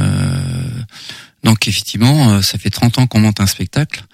donc 1.44 1.66
effectivement, 1.68 2.32
euh, 2.34 2.42
ça 2.42 2.58
fait 2.58 2.70
30 2.70 2.98
ans 2.98 3.06
qu'on 3.06 3.20
monte 3.20 3.40
un 3.40 3.46
spectacle. 3.46 4.04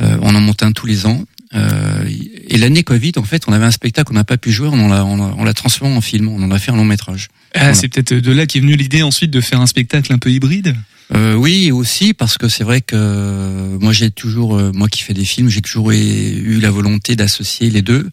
Euh, 0.00 0.16
on 0.22 0.34
en 0.34 0.40
monte 0.40 0.62
un 0.62 0.72
tous 0.72 0.86
les 0.86 1.06
ans. 1.06 1.22
Euh, 1.54 2.08
et 2.48 2.56
l'année 2.56 2.82
Covid, 2.82 3.12
en 3.16 3.24
fait, 3.24 3.42
on 3.46 3.52
avait 3.52 3.66
un 3.66 3.70
spectacle 3.70 4.08
qu'on 4.08 4.14
n'a 4.14 4.24
pas 4.24 4.38
pu 4.38 4.50
jouer, 4.52 4.68
on 4.68 4.88
l'a 4.88 5.04
on 5.04 5.16
l'a- 5.18 5.34
on 5.36 5.44
l'a 5.44 5.52
transformé 5.52 5.94
en 5.94 6.00
film, 6.00 6.28
on 6.28 6.42
en 6.42 6.50
a 6.50 6.58
fait 6.58 6.70
un 6.72 6.76
long 6.76 6.84
métrage. 6.86 7.28
Ah, 7.54 7.58
Voilà. 7.58 7.74
c'est 7.74 7.88
peut-être 7.88 8.14
de 8.14 8.32
là 8.32 8.46
qu'est 8.46 8.60
venue 8.60 8.74
l'idée 8.76 9.02
ensuite 9.02 9.30
de 9.30 9.40
faire 9.42 9.60
un 9.60 9.66
spectacle 9.66 10.10
un 10.14 10.18
peu 10.18 10.30
hybride? 10.30 10.74
Euh, 11.14 11.34
oui, 11.34 11.70
aussi 11.72 12.14
parce 12.14 12.38
que 12.38 12.48
c'est 12.48 12.64
vrai 12.64 12.80
que 12.80 12.96
euh, 12.96 13.78
moi 13.80 13.92
j'ai 13.92 14.10
toujours, 14.10 14.56
euh, 14.56 14.72
moi 14.72 14.88
qui 14.88 15.02
fais 15.02 15.12
des 15.12 15.24
films, 15.26 15.48
j'ai 15.50 15.60
toujours 15.60 15.90
eu 15.92 16.58
la 16.60 16.70
volonté 16.70 17.16
d'associer 17.16 17.68
les 17.70 17.82
deux. 17.82 18.08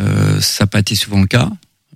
Euh, 0.00 0.40
ça 0.40 0.64
n'a 0.64 0.68
pas 0.68 0.78
été 0.78 0.94
souvent 0.94 1.20
le 1.20 1.26
cas. 1.26 1.50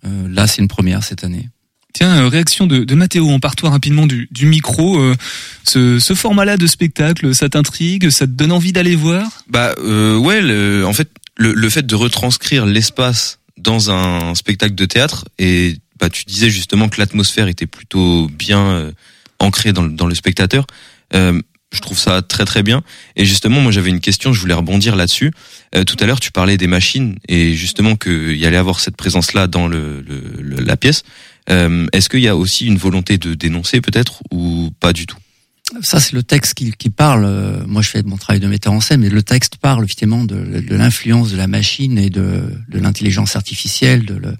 Euh, 0.04 0.28
là, 0.28 0.46
c'est 0.46 0.60
une 0.60 0.68
première 0.68 1.02
cette 1.02 1.24
année. 1.24 1.48
Tiens, 1.94 2.24
euh, 2.24 2.28
réaction 2.28 2.66
de, 2.66 2.84
de 2.84 2.94
Mathéo, 2.94 3.26
on 3.30 3.38
part 3.40 3.56
toi 3.56 3.70
rapidement 3.70 4.06
du, 4.06 4.28
du 4.32 4.46
micro. 4.46 4.98
euh, 4.98 5.14
ce, 5.62 5.98
ce 5.98 6.14
format-là 6.14 6.56
de 6.58 6.66
spectacle, 6.66 7.34
ça 7.34 7.48
t'intrigue, 7.48 8.10
ça 8.10 8.26
te 8.26 8.32
donne 8.32 8.52
envie 8.52 8.72
d'aller 8.72 8.96
voir? 8.96 9.44
Bah 9.48 9.74
euh, 9.78 10.16
ouais, 10.18 10.42
le- 10.42 10.84
en 10.84 10.92
fait, 10.92 11.08
le, 11.36 11.54
le 11.54 11.70
fait 11.70 11.86
de 11.86 11.94
retranscrire 11.94 12.66
l'espace 12.66 13.38
dans 13.56 13.90
un 13.90 14.34
spectacle 14.34 14.74
de 14.74 14.84
théâtre 14.84 15.24
est 15.38 15.78
bah, 16.00 16.10
tu 16.10 16.24
disais 16.24 16.50
justement 16.50 16.88
que 16.88 17.00
l'atmosphère 17.00 17.46
était 17.46 17.66
plutôt 17.68 18.28
bien 18.28 18.90
ancrée 19.38 19.72
dans, 19.72 19.82
le- 19.82 19.92
dans 19.92 20.06
le 20.06 20.14
spectateur. 20.14 20.66
Euh, 21.14 21.40
je 21.72 21.80
trouve 21.80 21.98
ça 21.98 22.22
très 22.22 22.44
très 22.44 22.62
bien. 22.62 22.82
Et 23.16 23.24
justement, 23.24 23.60
moi 23.60 23.72
j'avais 23.72 23.90
une 23.90 24.00
question, 24.00 24.32
je 24.32 24.40
voulais 24.40 24.54
rebondir 24.54 24.94
là-dessus. 24.94 25.32
Euh, 25.74 25.82
tout 25.84 25.96
à 25.98 26.06
l'heure, 26.06 26.20
tu 26.20 26.30
parlais 26.30 26.56
des 26.56 26.68
machines 26.68 27.16
et 27.28 27.54
justement 27.54 27.96
qu'il 27.96 28.36
y 28.36 28.46
allait 28.46 28.56
avoir 28.56 28.78
cette 28.78 28.96
présence-là 28.96 29.48
dans 29.48 29.66
le, 29.66 30.00
le- 30.06 30.40
le- 30.40 30.62
la 30.62 30.76
pièce. 30.76 31.02
Euh, 31.50 31.86
Est-ce 31.92 32.08
qu'il 32.08 32.20
y 32.20 32.28
a 32.28 32.36
aussi 32.36 32.66
une 32.66 32.78
volonté 32.78 33.18
de 33.18 33.34
dénoncer 33.34 33.80
peut-être 33.80 34.22
ou 34.30 34.70
pas 34.78 34.92
du 34.92 35.06
tout? 35.06 35.16
Ça, 35.82 35.98
c'est 35.98 36.12
le 36.12 36.22
texte 36.22 36.54
qui, 36.54 36.70
qui 36.72 36.90
parle. 36.90 37.24
Euh, 37.24 37.64
Moi, 37.66 37.82
je 37.82 37.88
fais 37.88 38.02
mon 38.04 38.16
travail 38.18 38.38
de 38.38 38.46
metteur 38.46 38.72
en 38.72 38.80
scène, 38.80 39.00
mais 39.00 39.08
le 39.08 39.22
texte 39.22 39.56
parle 39.56 39.82
effectivement 39.84 40.24
de, 40.24 40.60
de 40.60 40.76
l'influence 40.76 41.32
de 41.32 41.36
la 41.36 41.48
machine 41.48 41.98
et 41.98 42.10
de, 42.10 42.52
de 42.68 42.78
l'intelligence 42.78 43.34
artificielle, 43.34 44.04
de, 44.04 44.14
le- 44.14 44.36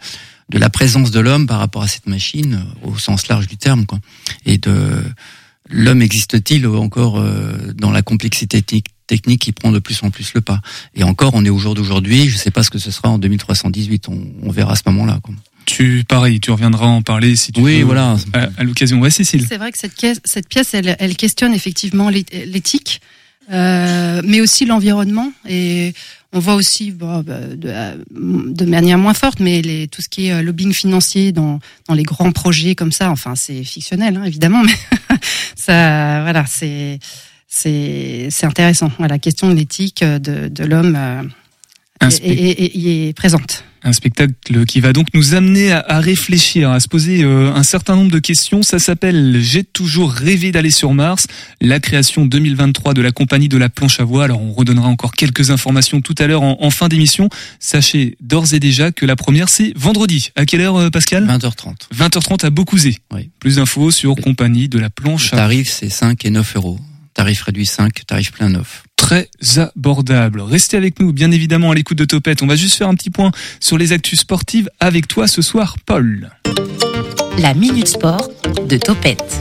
de 0.51 0.59
la 0.59 0.71
présence 0.71 1.11
de 1.11 1.21
l'homme 1.21 1.47
par 1.47 1.59
rapport 1.59 1.83
à 1.83 1.89
cette 1.89 2.07
machine, 2.07 2.65
euh, 2.85 2.89
au 2.89 2.99
sens 2.99 3.29
large 3.29 3.47
du 3.47 3.57
terme, 3.57 3.87
quoi. 3.87 3.99
Et 4.47 4.59
de 4.59 5.03
l'homme 5.71 6.03
existe-t-il 6.03 6.67
encore 6.67 7.19
euh, 7.19 7.73
dans 7.75 7.91
la 7.91 8.03
complexité 8.03 8.61
technique 8.63 8.87
technique 9.07 9.43
qui 9.43 9.53
prend 9.53 9.71
de 9.71 9.79
plus 9.79 10.03
en 10.03 10.11
plus 10.11 10.33
le 10.35 10.41
pas? 10.41 10.61
Et 10.95 11.03
encore, 11.03 11.33
on 11.35 11.45
est 11.45 11.51
au 11.51 11.59
jour 11.59 11.75
d'aujourd'hui. 11.75 12.29
Je 12.31 12.37
sais 12.39 12.51
pas 12.51 12.63
ce 12.63 12.71
que 12.71 12.79
ce 12.79 12.91
sera 12.91 13.11
en 13.11 13.19
2318. 13.19 14.09
On, 14.09 14.19
on 14.43 14.51
verra 14.51 14.73
à 14.73 14.77
ce 14.77 14.83
moment-là. 14.87 15.19
quoi. 15.23 15.35
Tu, 15.67 16.05
pareil, 16.09 16.41
tu 16.41 16.51
reviendras 16.51 16.87
en 16.87 17.03
parler 17.03 17.37
si 17.37 17.53
tu 17.53 17.61
Oui, 17.61 17.79
veux, 17.81 17.85
voilà. 17.85 18.17
À, 18.33 18.49
à 18.59 18.65
l'occasion. 18.65 19.01
Ouais, 19.01 19.11
Cécile. 19.11 19.45
C'est 19.49 19.59
vrai 19.59 19.73
que 19.73 19.79
cette 19.79 19.95
pièce, 19.95 20.21
cette 20.25 20.49
pièce 20.49 20.73
elle, 20.75 20.97
elle 20.99 21.17
questionne 21.17 21.53
effectivement 21.55 22.09
l'é- 22.09 22.25
l'éthique, 22.47 23.01
euh, 23.53 24.23
mais 24.25 24.41
aussi 24.41 24.65
l'environnement. 24.65 25.33
Et 25.49 25.93
on 26.35 26.41
voit 26.41 26.55
aussi 26.55 26.91
bah, 26.91 27.23
de, 27.25 27.57
euh, 27.67 27.95
de 28.11 28.65
manière 28.65 28.99
moins 28.99 29.15
forte, 29.15 29.41
mais 29.41 29.63
tout 29.91 30.03
ce 30.03 30.09
qui 30.09 30.27
est 30.27 30.33
euh, 30.33 30.43
lobbying 30.43 30.73
financier 30.73 31.33
dans, 31.33 31.61
les 31.95 32.03
grands 32.03 32.33
projets 32.33 32.75
comme 32.75 32.93
ça. 32.93 33.11
Enfin, 33.11 33.35
c'est 33.37 33.63
fictionnel, 33.63 34.17
hein, 34.17 34.25
évidemment, 34.25 34.63
mais 34.63 35.17
ça, 35.55 36.23
voilà, 36.23 36.45
c'est 36.47 36.99
c'est 37.49 38.29
intéressant. 38.43 38.91
Voilà, 38.99 39.15
la 39.15 39.19
question 39.21 39.49
de 39.49 39.55
l'éthique 39.55 40.03
euh, 40.03 40.19
de 40.19 40.65
l'homme 40.65 40.99
Un 42.05 42.09
est, 42.11 42.25
est- 42.25 42.65
est- 42.65 42.77
y 42.77 43.09
est 43.09 43.13
présente. 43.13 43.65
Un 43.87 43.93
spectacle 43.93 44.65
qui 44.65 44.81
va 44.81 44.95
donc 44.95 45.09
nous 45.13 45.35
amener 45.35 45.71
à, 45.71 45.85
à 45.87 46.01
réfléchir, 46.01 46.71
à 46.71 46.81
se 46.81 46.89
poser 46.89 47.23
euh, 47.23 47.53
un 47.55 47.63
certain 47.63 47.97
nombre 47.97 48.11
de 48.11 48.19
questions. 48.19 48.63
Ça 48.63 48.79
s'appelle 48.79 49.39
J'ai 49.43 49.63
toujours 49.63 50.11
rêvé 50.11 50.53
d'aller 50.53 50.71
sur 50.71 50.95
Mars, 50.95 51.27
la 51.61 51.81
création 51.81 52.25
2023 52.25 52.95
de 52.95 53.03
la 53.03 53.13
compagnie 53.13 53.51
de 53.51 53.59
la 53.59 53.69
planche 53.69 54.01
à 54.01 54.05
voile. 54.05 54.31
Alors 54.31 54.41
on 54.41 54.53
redonnera 54.55 54.89
encore 54.89 55.13
quelques 55.13 55.51
informations 55.51 56.01
tout 56.01 56.15
à 56.19 56.27
l'heure 56.27 56.43
en, 56.43 56.57
en 56.63 56.71
fin 56.71 56.89
d'émission. 56.89 57.29
Sachez 57.61 58.17
d'ores 58.23 58.55
et 58.55 58.61
déjà 58.61 58.91
que 58.91 59.05
la 59.05 59.17
première 59.17 59.51
c'est 59.51 59.75
vendredi. 59.77 60.31
À 60.35 60.47
quelle 60.47 60.63
heure 60.63 60.77
euh, 60.77 60.89
Pascal 60.89 61.27
20h30. 61.27 61.75
20h30 61.95 62.47
à 62.47 62.51
Beaucouzé. 62.51 62.97
Oui. 63.13 63.29
Plus 63.39 63.57
d'infos 63.57 63.91
sur 63.91 64.15
compagnie 64.17 64.69
de 64.71 64.79
la 64.79 64.85
Le 64.87 64.91
planche 64.91 65.33
à 65.35 65.37
tarif, 65.37 65.69
c'est 65.71 65.91
5 65.91 66.25
et 66.25 66.31
9 66.31 66.57
euros. 66.57 66.79
Tarif 67.15 67.43
réduit 67.43 67.65
5, 67.65 68.07
tarif 68.07 68.33
plein 68.33 68.49
9. 68.49 68.83
très 68.97 69.29
abordable. 69.57 70.41
Restez 70.41 70.77
avec 70.77 70.99
nous, 70.99 71.13
bien 71.13 71.31
évidemment, 71.31 71.71
à 71.71 71.75
l'écoute 71.75 71.97
de 71.99 72.05
Topette. 72.05 72.43
On 72.43 72.47
va 72.49 72.57
juste 72.57 72.75
faire 72.75 72.89
un 72.89 72.95
petit 72.97 73.11
point 73.11 73.31
sur 73.61 73.79
les 73.79 73.93
actus 73.93 74.21
sportives 74.21 74.69
avec 74.81 75.07
toi 75.07 75.29
ce 75.29 75.41
soir, 75.41 75.77
Paul. 75.87 76.31
La 77.39 77.55
Minute 77.55 77.87
Sport 77.87 78.31
de 78.67 78.77
Topette. 78.79 79.41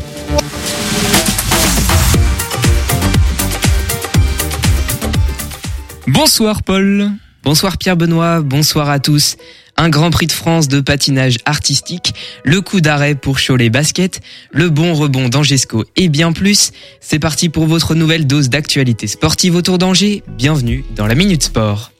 Bonsoir, 6.06 6.62
Paul. 6.62 7.12
Bonsoir 7.44 7.78
Pierre 7.78 7.98
Benoît, 7.98 8.42
bonsoir 8.42 8.90
à 8.90 9.00
tous. 9.00 9.36
Un 9.78 9.90
Grand 9.90 10.12
Prix 10.12 10.28
de 10.28 10.32
France 10.32 10.68
de 10.68 10.82
patinage 10.82 11.38
artistique, 11.46 12.14
le 12.44 12.62
coup 12.62 12.82
d'arrêt 12.82 13.16
pour 13.16 13.38
Cholet 13.40 13.70
Basket, 13.70 14.22
le 14.52 14.70
bon 14.70 14.94
rebond 14.94 15.30
d'Angesco 15.30 15.86
et 15.96 16.10
bien 16.10 16.32
plus. 16.32 16.72
C'est 17.00 17.20
parti 17.20 17.50
pour 17.50 17.66
votre 17.66 17.96
nouvelle 17.96 18.28
dose 18.28 18.50
d'actualité 18.50 19.08
sportive 19.08 19.56
autour 19.56 19.78
d'Angers. 19.78 20.24
Bienvenue 20.38 20.86
dans 20.96 21.08
la 21.08 21.16
Minute 21.16 21.44
Sport. 21.44 21.93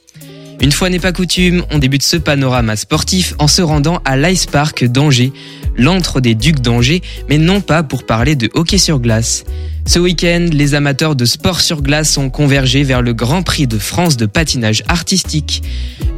Une 0.64 0.72
fois 0.72 0.90
n'est 0.90 0.98
pas 0.98 1.12
coutume, 1.12 1.66
on 1.72 1.78
débute 1.78 2.04
ce 2.04 2.16
panorama 2.16 2.78
sportif 2.78 3.34
en 3.38 3.50
se 3.50 3.62
rendant 3.62 4.02
à 4.06 4.16
l'Ice 4.16 4.46
Park 4.46 4.86
d'Angers, 4.86 5.34
l'antre 5.76 6.22
des 6.22 6.36
Ducs 6.36 6.62
d'Angers, 6.62 7.02
mais 7.28 7.38
non 7.38 7.60
pas 7.60 7.84
pour 7.84 8.06
parler 8.06 8.38
de 8.38 8.50
hockey 8.54 8.78
sur 8.78 9.02
glace. 9.02 9.44
Ce 9.86 10.00
week-end, 10.00 10.48
les 10.54 10.74
amateurs 10.74 11.18
de 11.18 11.26
sport 11.26 11.60
sur 11.60 11.82
glace 11.82 12.18
ont 12.18 12.30
convergé 12.30 12.84
vers 12.84 13.02
le 13.02 13.14
Grand 13.14 13.44
Prix 13.44 13.68
de 13.68 13.78
France 13.78 14.16
de 14.16 14.26
patinage 14.26 14.84
artistique, 14.88 15.64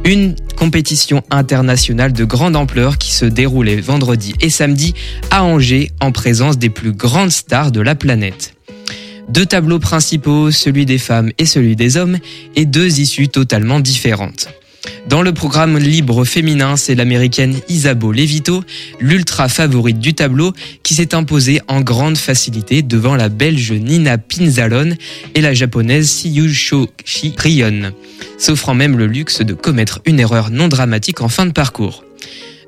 une 0.04 0.36
compétition 0.56 1.24
internationale 1.32 2.12
de 2.12 2.24
grande 2.24 2.54
ampleur 2.54 2.98
qui 2.98 3.12
se 3.12 3.24
déroulait 3.24 3.80
vendredi 3.80 4.32
et 4.40 4.50
samedi 4.50 4.94
à 5.32 5.42
Angers 5.42 5.90
en 6.00 6.12
présence 6.12 6.56
des 6.56 6.70
plus 6.70 6.92
grandes 6.92 7.32
stars 7.32 7.72
de 7.72 7.80
la 7.80 7.96
planète. 7.96 8.55
Deux 9.28 9.46
tableaux 9.46 9.78
principaux, 9.78 10.50
celui 10.50 10.86
des 10.86 10.98
femmes 10.98 11.30
et 11.38 11.46
celui 11.46 11.76
des 11.76 11.96
hommes, 11.96 12.18
et 12.54 12.64
deux 12.64 13.00
issues 13.00 13.28
totalement 13.28 13.80
différentes. 13.80 14.48
Dans 15.08 15.22
le 15.22 15.32
programme 15.32 15.78
libre 15.78 16.24
féminin, 16.24 16.76
c'est 16.76 16.94
l'américaine 16.94 17.56
Isabeau 17.68 18.12
Levito, 18.12 18.62
l'ultra 19.00 19.48
favorite 19.48 19.98
du 19.98 20.14
tableau, 20.14 20.52
qui 20.84 20.94
s'est 20.94 21.14
imposée 21.14 21.60
en 21.66 21.80
grande 21.80 22.16
facilité 22.16 22.82
devant 22.82 23.16
la 23.16 23.28
belge 23.28 23.72
Nina 23.72 24.16
Pinzalon 24.18 24.94
et 25.34 25.40
la 25.40 25.54
japonaise 25.54 26.08
Siyushoshi 26.08 27.34
Rion, 27.36 27.92
s'offrant 28.38 28.74
même 28.74 28.96
le 28.96 29.06
luxe 29.06 29.42
de 29.42 29.54
commettre 29.54 30.00
une 30.06 30.20
erreur 30.20 30.50
non 30.50 30.68
dramatique 30.68 31.20
en 31.20 31.28
fin 31.28 31.46
de 31.46 31.52
parcours. 31.52 32.04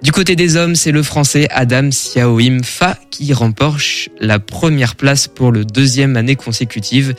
Du 0.01 0.13
côté 0.13 0.37
des 0.37 0.55
hommes, 0.55 0.77
c'est 0.77 0.93
le 0.93 1.03
français 1.03 1.49
Adam 1.51 1.91
Siaoim 1.91 2.63
Fa 2.63 2.97
qui 3.11 3.33
remporte 3.33 3.83
la 4.21 4.39
première 4.39 4.95
place 4.95 5.27
pour 5.27 5.51
le 5.51 5.65
deuxième 5.65 6.17
année 6.17 6.37
consécutive. 6.37 7.15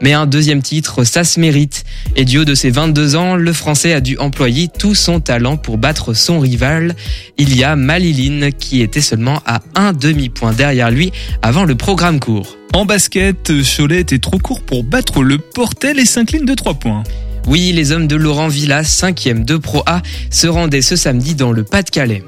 Mais 0.00 0.12
un 0.12 0.26
deuxième 0.26 0.62
titre, 0.62 1.02
ça 1.02 1.24
se 1.24 1.40
mérite. 1.40 1.84
Et 2.14 2.24
du 2.24 2.38
haut 2.38 2.44
de 2.44 2.54
ses 2.54 2.70
22 2.70 3.16
ans, 3.16 3.34
le 3.34 3.52
français 3.52 3.92
a 3.92 4.00
dû 4.00 4.16
employer 4.18 4.68
tout 4.68 4.94
son 4.94 5.18
talent 5.18 5.56
pour 5.56 5.76
battre 5.76 6.14
son 6.14 6.38
rival. 6.38 6.94
Il 7.36 7.56
y 7.56 7.64
Maliline 7.64 8.52
qui 8.52 8.80
était 8.80 9.00
seulement 9.00 9.42
à 9.44 9.60
un 9.74 9.92
demi-point 9.92 10.52
derrière 10.52 10.90
lui 10.92 11.12
avant 11.42 11.64
le 11.64 11.74
programme 11.74 12.20
court. 12.20 12.56
En 12.72 12.84
basket, 12.84 13.52
Cholet 13.76 14.00
était 14.00 14.20
trop 14.20 14.38
court 14.38 14.62
pour 14.62 14.84
battre 14.84 15.24
le 15.24 15.38
Portel 15.38 15.98
et 15.98 16.06
s'incline 16.06 16.44
de 16.44 16.54
3 16.54 16.74
points. 16.74 17.02
Oui, 17.46 17.72
les 17.72 17.92
hommes 17.92 18.06
de 18.06 18.16
Laurent 18.16 18.48
Villa, 18.48 18.82
5e 18.82 19.44
de 19.44 19.56
Pro 19.56 19.82
A, 19.86 20.02
se 20.30 20.46
rendaient 20.46 20.82
ce 20.82 20.96
samedi 20.96 21.34
dans 21.34 21.52
le 21.52 21.64
Pas-de-Calais. 21.64 22.22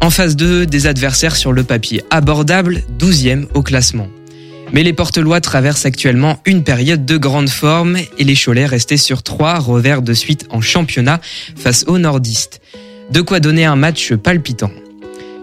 En 0.00 0.10
phase 0.10 0.36
2, 0.36 0.66
des 0.66 0.86
adversaires 0.86 1.36
sur 1.36 1.52
le 1.52 1.62
papier 1.62 2.02
abordables, 2.10 2.82
12e 2.98 3.46
au 3.54 3.62
classement. 3.62 4.08
Mais 4.72 4.82
les 4.82 4.92
Portelois 4.92 5.40
traversent 5.40 5.86
actuellement 5.86 6.40
une 6.46 6.64
période 6.64 7.04
de 7.04 7.16
grande 7.18 7.50
forme 7.50 7.98
et 8.18 8.24
les 8.24 8.34
Cholais 8.34 8.66
restaient 8.66 8.96
sur 8.96 9.22
trois 9.22 9.58
revers 9.58 10.02
de 10.02 10.14
suite 10.14 10.46
en 10.50 10.60
championnat 10.60 11.20
face 11.56 11.84
aux 11.86 11.98
nordistes. 11.98 12.60
De 13.10 13.20
quoi 13.20 13.38
donner 13.38 13.64
un 13.64 13.76
match 13.76 14.14
palpitant. 14.14 14.70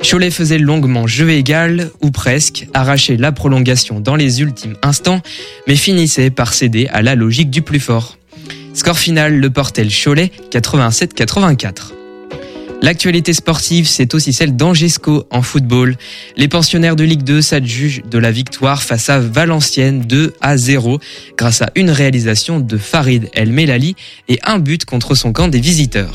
Cholet 0.02 0.32
faisait 0.32 0.58
longuement 0.58 1.08
jeu 1.08 1.30
égal, 1.30 1.92
ou 2.02 2.10
presque, 2.10 2.68
arrachait 2.74 3.18
la 3.18 3.32
prolongation 3.32 4.00
dans 4.00 4.16
les 4.16 4.42
ultimes 4.42 4.76
instants, 4.82 5.22
mais 5.68 5.76
finissait 5.76 6.30
par 6.30 6.54
céder 6.54 6.88
à 6.88 7.02
la 7.02 7.16
logique 7.16 7.50
du 7.50 7.62
plus 7.62 7.82
fort. 7.82 8.19
Score 8.80 8.98
final, 8.98 9.36
le 9.36 9.50
Portel 9.50 9.90
Cholet, 9.92 10.32
87-84. 10.54 11.92
L'actualité 12.82 13.34
sportive, 13.34 13.86
c'est 13.86 14.14
aussi 14.14 14.32
celle 14.32 14.56
d'Angesco 14.56 15.26
en 15.32 15.42
football. 15.42 15.98
Les 16.38 16.48
pensionnaires 16.48 16.96
de 16.96 17.04
Ligue 17.04 17.24
2 17.24 17.42
s'adjugent 17.42 18.04
de 18.10 18.18
la 18.18 18.32
victoire 18.32 18.82
face 18.82 19.10
à 19.10 19.20
Valenciennes 19.20 20.00
2 20.08 20.34
à 20.40 20.56
0 20.56 21.00
grâce 21.38 21.62
à 21.62 21.72
une 21.76 21.90
réalisation 21.90 22.62
de 22.62 22.78
Farid 22.78 23.28
El 23.34 23.52
Melali 23.52 23.98
et 24.30 24.40
un 24.44 24.60
but 24.60 24.86
contre 24.86 25.14
son 25.14 25.34
camp 25.34 25.50
des 25.50 25.60
visiteurs. 25.60 26.14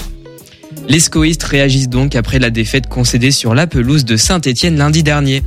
Les 0.88 1.00
scoïstes 1.00 1.42
réagissent 1.42 1.90
donc 1.90 2.16
après 2.16 2.38
la 2.38 2.48
défaite 2.48 2.88
concédée 2.88 3.30
sur 3.30 3.54
la 3.54 3.66
pelouse 3.66 4.06
de 4.06 4.16
Saint-Étienne 4.16 4.78
lundi 4.78 5.02
dernier. 5.02 5.42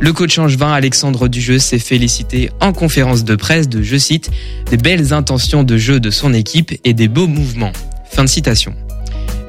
Le 0.00 0.12
coach 0.12 0.38
angevin 0.38 0.72
Alexandre 0.72 1.28
Dujeu 1.28 1.58
s'est 1.58 1.78
félicité 1.78 2.50
en 2.60 2.72
conférence 2.72 3.24
de 3.24 3.36
presse 3.36 3.68
de, 3.68 3.82
je 3.82 3.96
cite, 3.96 4.30
des 4.70 4.76
belles 4.76 5.12
intentions 5.12 5.62
de 5.62 5.76
jeu 5.76 6.00
de 6.00 6.10
son 6.10 6.34
équipe 6.34 6.72
et 6.84 6.92
des 6.92 7.08
beaux 7.08 7.26
mouvements. 7.26 7.72
Fin 8.10 8.24
de 8.24 8.28
citation. 8.28 8.74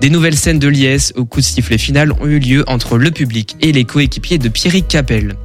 Des 0.02 0.10
nouvelles 0.10 0.36
scènes 0.36 0.60
de 0.60 0.68
liesse 0.68 1.14
au 1.16 1.26
coup 1.26 1.40
de 1.40 1.46
sifflet 1.46 1.78
final 1.78 2.12
ont 2.14 2.28
eu 2.28 2.40
lieu 2.40 2.64
entre 2.68 2.98
le 2.98 3.12
public 3.12 3.56
et 3.62 3.72
les 3.72 3.86
coéquipiers 3.86 4.38
de 4.38 4.50
Pierrick 4.50 4.88
Capel. 4.88 5.36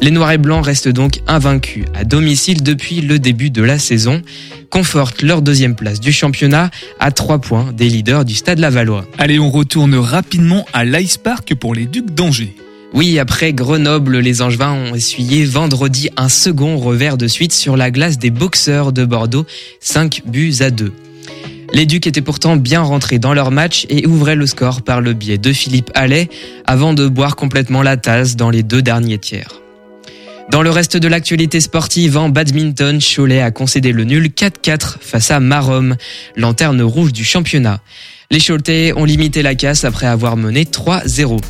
Les 0.00 0.10
Noirs 0.10 0.32
et 0.32 0.38
Blancs 0.38 0.64
restent 0.64 0.88
donc 0.88 1.20
invaincus 1.26 1.84
à 1.94 2.04
domicile 2.04 2.62
depuis 2.62 3.02
le 3.02 3.18
début 3.18 3.50
de 3.50 3.62
la 3.62 3.78
saison, 3.78 4.22
confortent 4.70 5.22
leur 5.22 5.42
deuxième 5.42 5.74
place 5.74 6.00
du 6.00 6.12
championnat 6.12 6.70
à 6.98 7.10
trois 7.10 7.40
points 7.40 7.72
des 7.72 7.88
leaders 7.88 8.24
du 8.24 8.34
Stade 8.34 8.58
Lavallois. 8.58 9.04
Allez, 9.18 9.38
on 9.38 9.50
retourne 9.50 9.94
rapidement 9.94 10.64
à 10.72 10.84
l'Ice 10.84 11.18
Park 11.18 11.54
pour 11.54 11.74
les 11.74 11.84
Ducs 11.84 12.14
d'Angers. 12.14 12.54
Oui, 12.92 13.20
après 13.20 13.52
Grenoble, 13.52 14.18
les 14.18 14.42
Angevins 14.42 14.72
ont 14.72 14.94
essuyé 14.94 15.44
vendredi 15.44 16.08
un 16.16 16.28
second 16.28 16.76
revers 16.76 17.16
de 17.16 17.28
suite 17.28 17.52
sur 17.52 17.76
la 17.76 17.92
glace 17.92 18.18
des 18.18 18.30
boxeurs 18.30 18.92
de 18.92 19.04
Bordeaux, 19.04 19.46
5 19.80 20.22
buts 20.26 20.54
à 20.58 20.70
2. 20.70 20.92
Les 21.72 21.86
Ducs 21.86 22.08
étaient 22.08 22.20
pourtant 22.20 22.56
bien 22.56 22.82
rentrés 22.82 23.20
dans 23.20 23.32
leur 23.32 23.52
match 23.52 23.86
et 23.90 24.06
ouvraient 24.06 24.34
le 24.34 24.46
score 24.46 24.82
par 24.82 25.00
le 25.00 25.12
biais 25.12 25.38
de 25.38 25.52
Philippe 25.52 25.92
Allais 25.94 26.28
avant 26.66 26.92
de 26.92 27.06
boire 27.06 27.36
complètement 27.36 27.82
la 27.82 27.96
tasse 27.96 28.34
dans 28.34 28.50
les 28.50 28.64
deux 28.64 28.82
derniers 28.82 29.18
tiers. 29.18 29.60
Dans 30.50 30.62
le 30.62 30.70
reste 30.70 30.96
de 30.96 31.06
l'actualité 31.06 31.60
sportive, 31.60 32.16
en 32.16 32.28
badminton, 32.28 32.98
Cholet 32.98 33.40
a 33.40 33.52
concédé 33.52 33.92
le 33.92 34.02
nul 34.02 34.30
4-4 34.36 34.96
face 35.00 35.30
à 35.30 35.38
Marom, 35.38 35.94
lanterne 36.34 36.82
rouge 36.82 37.12
du 37.12 37.24
championnat. 37.24 37.80
Les 38.32 38.40
Choletais 38.40 38.92
ont 38.96 39.04
limité 39.04 39.42
la 39.42 39.54
casse 39.54 39.84
après 39.84 40.06
avoir 40.06 40.36
mené 40.36 40.64
3-0. 40.64 41.40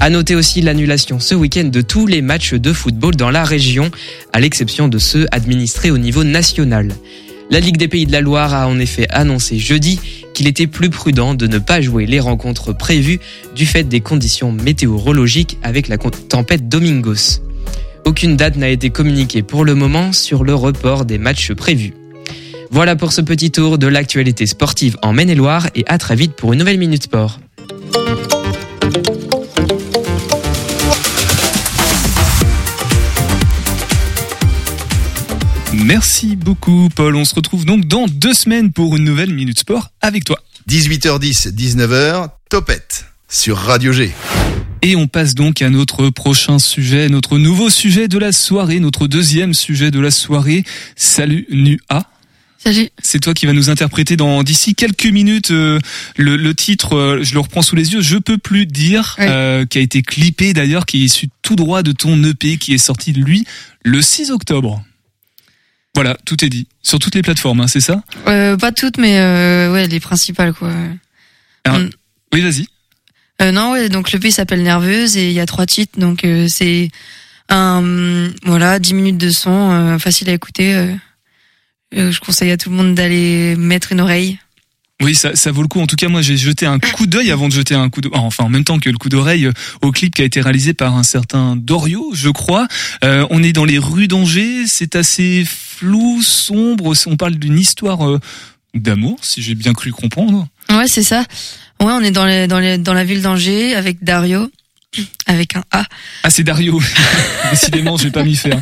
À 0.00 0.10
noter 0.10 0.36
aussi 0.36 0.60
l'annulation 0.60 1.18
ce 1.18 1.34
week-end 1.34 1.64
de 1.64 1.80
tous 1.80 2.06
les 2.06 2.22
matchs 2.22 2.54
de 2.54 2.72
football 2.72 3.16
dans 3.16 3.30
la 3.30 3.42
région, 3.42 3.90
à 4.32 4.38
l'exception 4.38 4.86
de 4.86 4.98
ceux 4.98 5.26
administrés 5.32 5.90
au 5.90 5.98
niveau 5.98 6.22
national. 6.22 6.94
La 7.50 7.58
Ligue 7.58 7.78
des 7.78 7.88
Pays 7.88 8.06
de 8.06 8.12
la 8.12 8.20
Loire 8.20 8.54
a 8.54 8.68
en 8.68 8.78
effet 8.78 9.08
annoncé 9.10 9.58
jeudi 9.58 9.98
qu'il 10.34 10.46
était 10.46 10.68
plus 10.68 10.88
prudent 10.88 11.34
de 11.34 11.48
ne 11.48 11.58
pas 11.58 11.80
jouer 11.80 12.06
les 12.06 12.20
rencontres 12.20 12.72
prévues 12.72 13.18
du 13.56 13.66
fait 13.66 13.82
des 13.82 14.00
conditions 14.00 14.52
météorologiques 14.52 15.58
avec 15.64 15.88
la 15.88 15.98
tempête 15.98 16.68
Domingos. 16.68 17.42
Aucune 18.04 18.36
date 18.36 18.56
n'a 18.56 18.68
été 18.68 18.90
communiquée 18.90 19.42
pour 19.42 19.64
le 19.64 19.74
moment 19.74 20.12
sur 20.12 20.44
le 20.44 20.54
report 20.54 21.06
des 21.06 21.18
matchs 21.18 21.52
prévus. 21.52 21.94
Voilà 22.70 22.94
pour 22.94 23.12
ce 23.12 23.20
petit 23.20 23.50
tour 23.50 23.78
de 23.78 23.88
l'actualité 23.88 24.46
sportive 24.46 24.96
en 25.02 25.12
Maine-et-Loire 25.12 25.68
et 25.74 25.84
à 25.88 25.98
très 25.98 26.14
vite 26.14 26.34
pour 26.34 26.52
une 26.52 26.60
nouvelle 26.60 26.78
Minute 26.78 27.02
Sport. 27.02 27.40
Merci 35.88 36.36
beaucoup 36.36 36.90
Paul. 36.94 37.16
On 37.16 37.24
se 37.24 37.34
retrouve 37.34 37.64
donc 37.64 37.86
dans 37.86 38.04
deux 38.08 38.34
semaines 38.34 38.72
pour 38.72 38.94
une 38.94 39.04
nouvelle 39.04 39.32
Minute 39.32 39.60
Sport 39.60 39.88
avec 40.02 40.22
toi. 40.22 40.38
18h10, 40.68 41.54
19h, 41.54 42.28
Topette 42.50 43.06
sur 43.26 43.56
Radio 43.56 43.90
G. 43.94 44.12
Et 44.82 44.96
on 44.96 45.06
passe 45.06 45.34
donc 45.34 45.62
à 45.62 45.70
notre 45.70 46.10
prochain 46.10 46.58
sujet, 46.58 47.08
notre 47.08 47.38
nouveau 47.38 47.70
sujet 47.70 48.06
de 48.06 48.18
la 48.18 48.32
soirée, 48.32 48.80
notre 48.80 49.06
deuxième 49.06 49.54
sujet 49.54 49.90
de 49.90 49.98
la 49.98 50.10
soirée. 50.10 50.62
Salut 50.94 51.46
Nua. 51.50 52.04
Salut. 52.58 52.90
C'est 53.02 53.20
toi 53.20 53.32
qui 53.32 53.46
vas 53.46 53.54
nous 53.54 53.70
interpréter 53.70 54.16
dans 54.16 54.42
d'ici 54.42 54.74
quelques 54.74 55.06
minutes 55.06 55.52
euh, 55.52 55.78
le, 56.18 56.52
titre. 56.52 56.98
Euh, 56.98 57.22
je 57.22 57.32
le 57.32 57.40
reprends 57.40 57.62
sous 57.62 57.76
les 57.76 57.94
yeux. 57.94 58.02
Je 58.02 58.18
peux 58.18 58.36
plus 58.36 58.66
dire, 58.66 59.16
euh, 59.20 59.64
qui 59.64 59.78
a 59.78 59.80
été 59.80 60.02
clippé 60.02 60.52
d'ailleurs, 60.52 60.84
qui 60.84 60.98
est 60.98 61.06
issu 61.06 61.30
tout 61.40 61.56
droit 61.56 61.82
de 61.82 61.92
ton 61.92 62.22
EP, 62.24 62.58
qui 62.58 62.74
est 62.74 62.78
sorti 62.78 63.12
de 63.12 63.22
lui 63.22 63.46
le 63.84 64.02
6 64.02 64.32
octobre. 64.32 64.84
Voilà, 65.98 66.16
tout 66.24 66.44
est 66.44 66.48
dit 66.48 66.68
sur 66.80 67.00
toutes 67.00 67.16
les 67.16 67.22
plateformes, 67.22 67.60
hein, 67.60 67.66
c'est 67.66 67.80
ça? 67.80 68.02
Pas 68.24 68.72
toutes, 68.72 68.98
mais 68.98 69.18
ouais, 69.68 69.88
les 69.88 69.98
principales 69.98 70.54
quoi. 70.54 70.70
Oui, 72.32 72.40
vas-y. 72.40 72.66
Euh, 73.40 73.52
non, 73.52 73.72
ouais, 73.72 73.88
donc 73.88 74.12
le 74.12 74.18
pays 74.18 74.32
s'appelle 74.32 74.62
Nerveuse 74.62 75.16
et 75.16 75.28
il 75.28 75.32
y 75.32 75.40
a 75.40 75.46
trois 75.46 75.66
titres, 75.66 75.98
donc 75.98 76.24
euh, 76.24 76.46
c'est 76.48 76.90
un 77.48 78.30
voilà, 78.44 78.78
10 78.78 78.94
minutes 78.94 79.18
de 79.18 79.30
son 79.30 79.70
euh, 79.70 79.98
facile 79.98 80.28
à 80.28 80.32
écouter. 80.32 80.74
Euh, 81.94 82.12
je 82.12 82.20
conseille 82.20 82.50
à 82.50 82.56
tout 82.56 82.70
le 82.70 82.76
monde 82.76 82.94
d'aller 82.94 83.54
mettre 83.56 83.92
une 83.92 84.00
oreille. 84.00 84.38
Oui, 85.02 85.14
ça, 85.14 85.36
ça 85.36 85.52
vaut 85.52 85.62
le 85.62 85.68
coup. 85.68 85.80
En 85.80 85.86
tout 85.86 85.96
cas, 85.96 86.08
moi, 86.08 86.22
j'ai 86.22 86.36
jeté 86.36 86.66
un 86.66 86.78
coup 86.78 87.06
d'œil 87.06 87.30
avant 87.30 87.48
de 87.48 87.52
jeter 87.52 87.74
un 87.74 87.88
coup 87.88 88.00
de, 88.00 88.10
enfin, 88.12 88.44
en 88.44 88.48
même 88.48 88.64
temps 88.64 88.78
que 88.78 88.90
le 88.90 88.98
coup 88.98 89.08
d'oreille 89.08 89.48
au 89.80 89.92
clip 89.92 90.14
qui 90.14 90.22
a 90.22 90.24
été 90.24 90.40
réalisé 90.40 90.74
par 90.74 90.96
un 90.96 91.04
certain 91.04 91.54
Dorio, 91.56 92.10
je 92.14 92.30
crois. 92.30 92.66
on 93.02 93.42
est 93.42 93.52
dans 93.52 93.64
les 93.64 93.78
rues 93.78 94.08
d'Angers. 94.08 94.66
C'est 94.66 94.96
assez 94.96 95.44
flou, 95.46 96.20
sombre. 96.22 96.92
On 97.06 97.16
parle 97.16 97.36
d'une 97.36 97.58
histoire 97.58 98.18
d'amour, 98.74 99.18
si 99.22 99.42
j'ai 99.42 99.54
bien 99.54 99.72
cru 99.72 99.92
comprendre. 99.92 100.48
Ouais, 100.70 100.88
c'est 100.88 101.02
ça. 101.02 101.24
Ouais, 101.80 101.92
on 101.92 102.00
est 102.00 102.10
dans, 102.10 102.26
les, 102.26 102.46
dans, 102.46 102.58
les, 102.58 102.78
dans 102.78 102.94
la 102.94 103.04
ville 103.04 103.22
d'Angers 103.22 103.74
avec 103.74 104.02
Dario, 104.02 104.50
avec 105.26 105.56
un 105.56 105.62
A. 105.70 105.84
Ah, 106.24 106.30
c'est 106.30 106.42
Dario. 106.42 106.80
Décidément, 107.50 107.96
je 107.96 108.04
vais 108.04 108.10
pas 108.10 108.24
m'y 108.24 108.36
faire. 108.36 108.60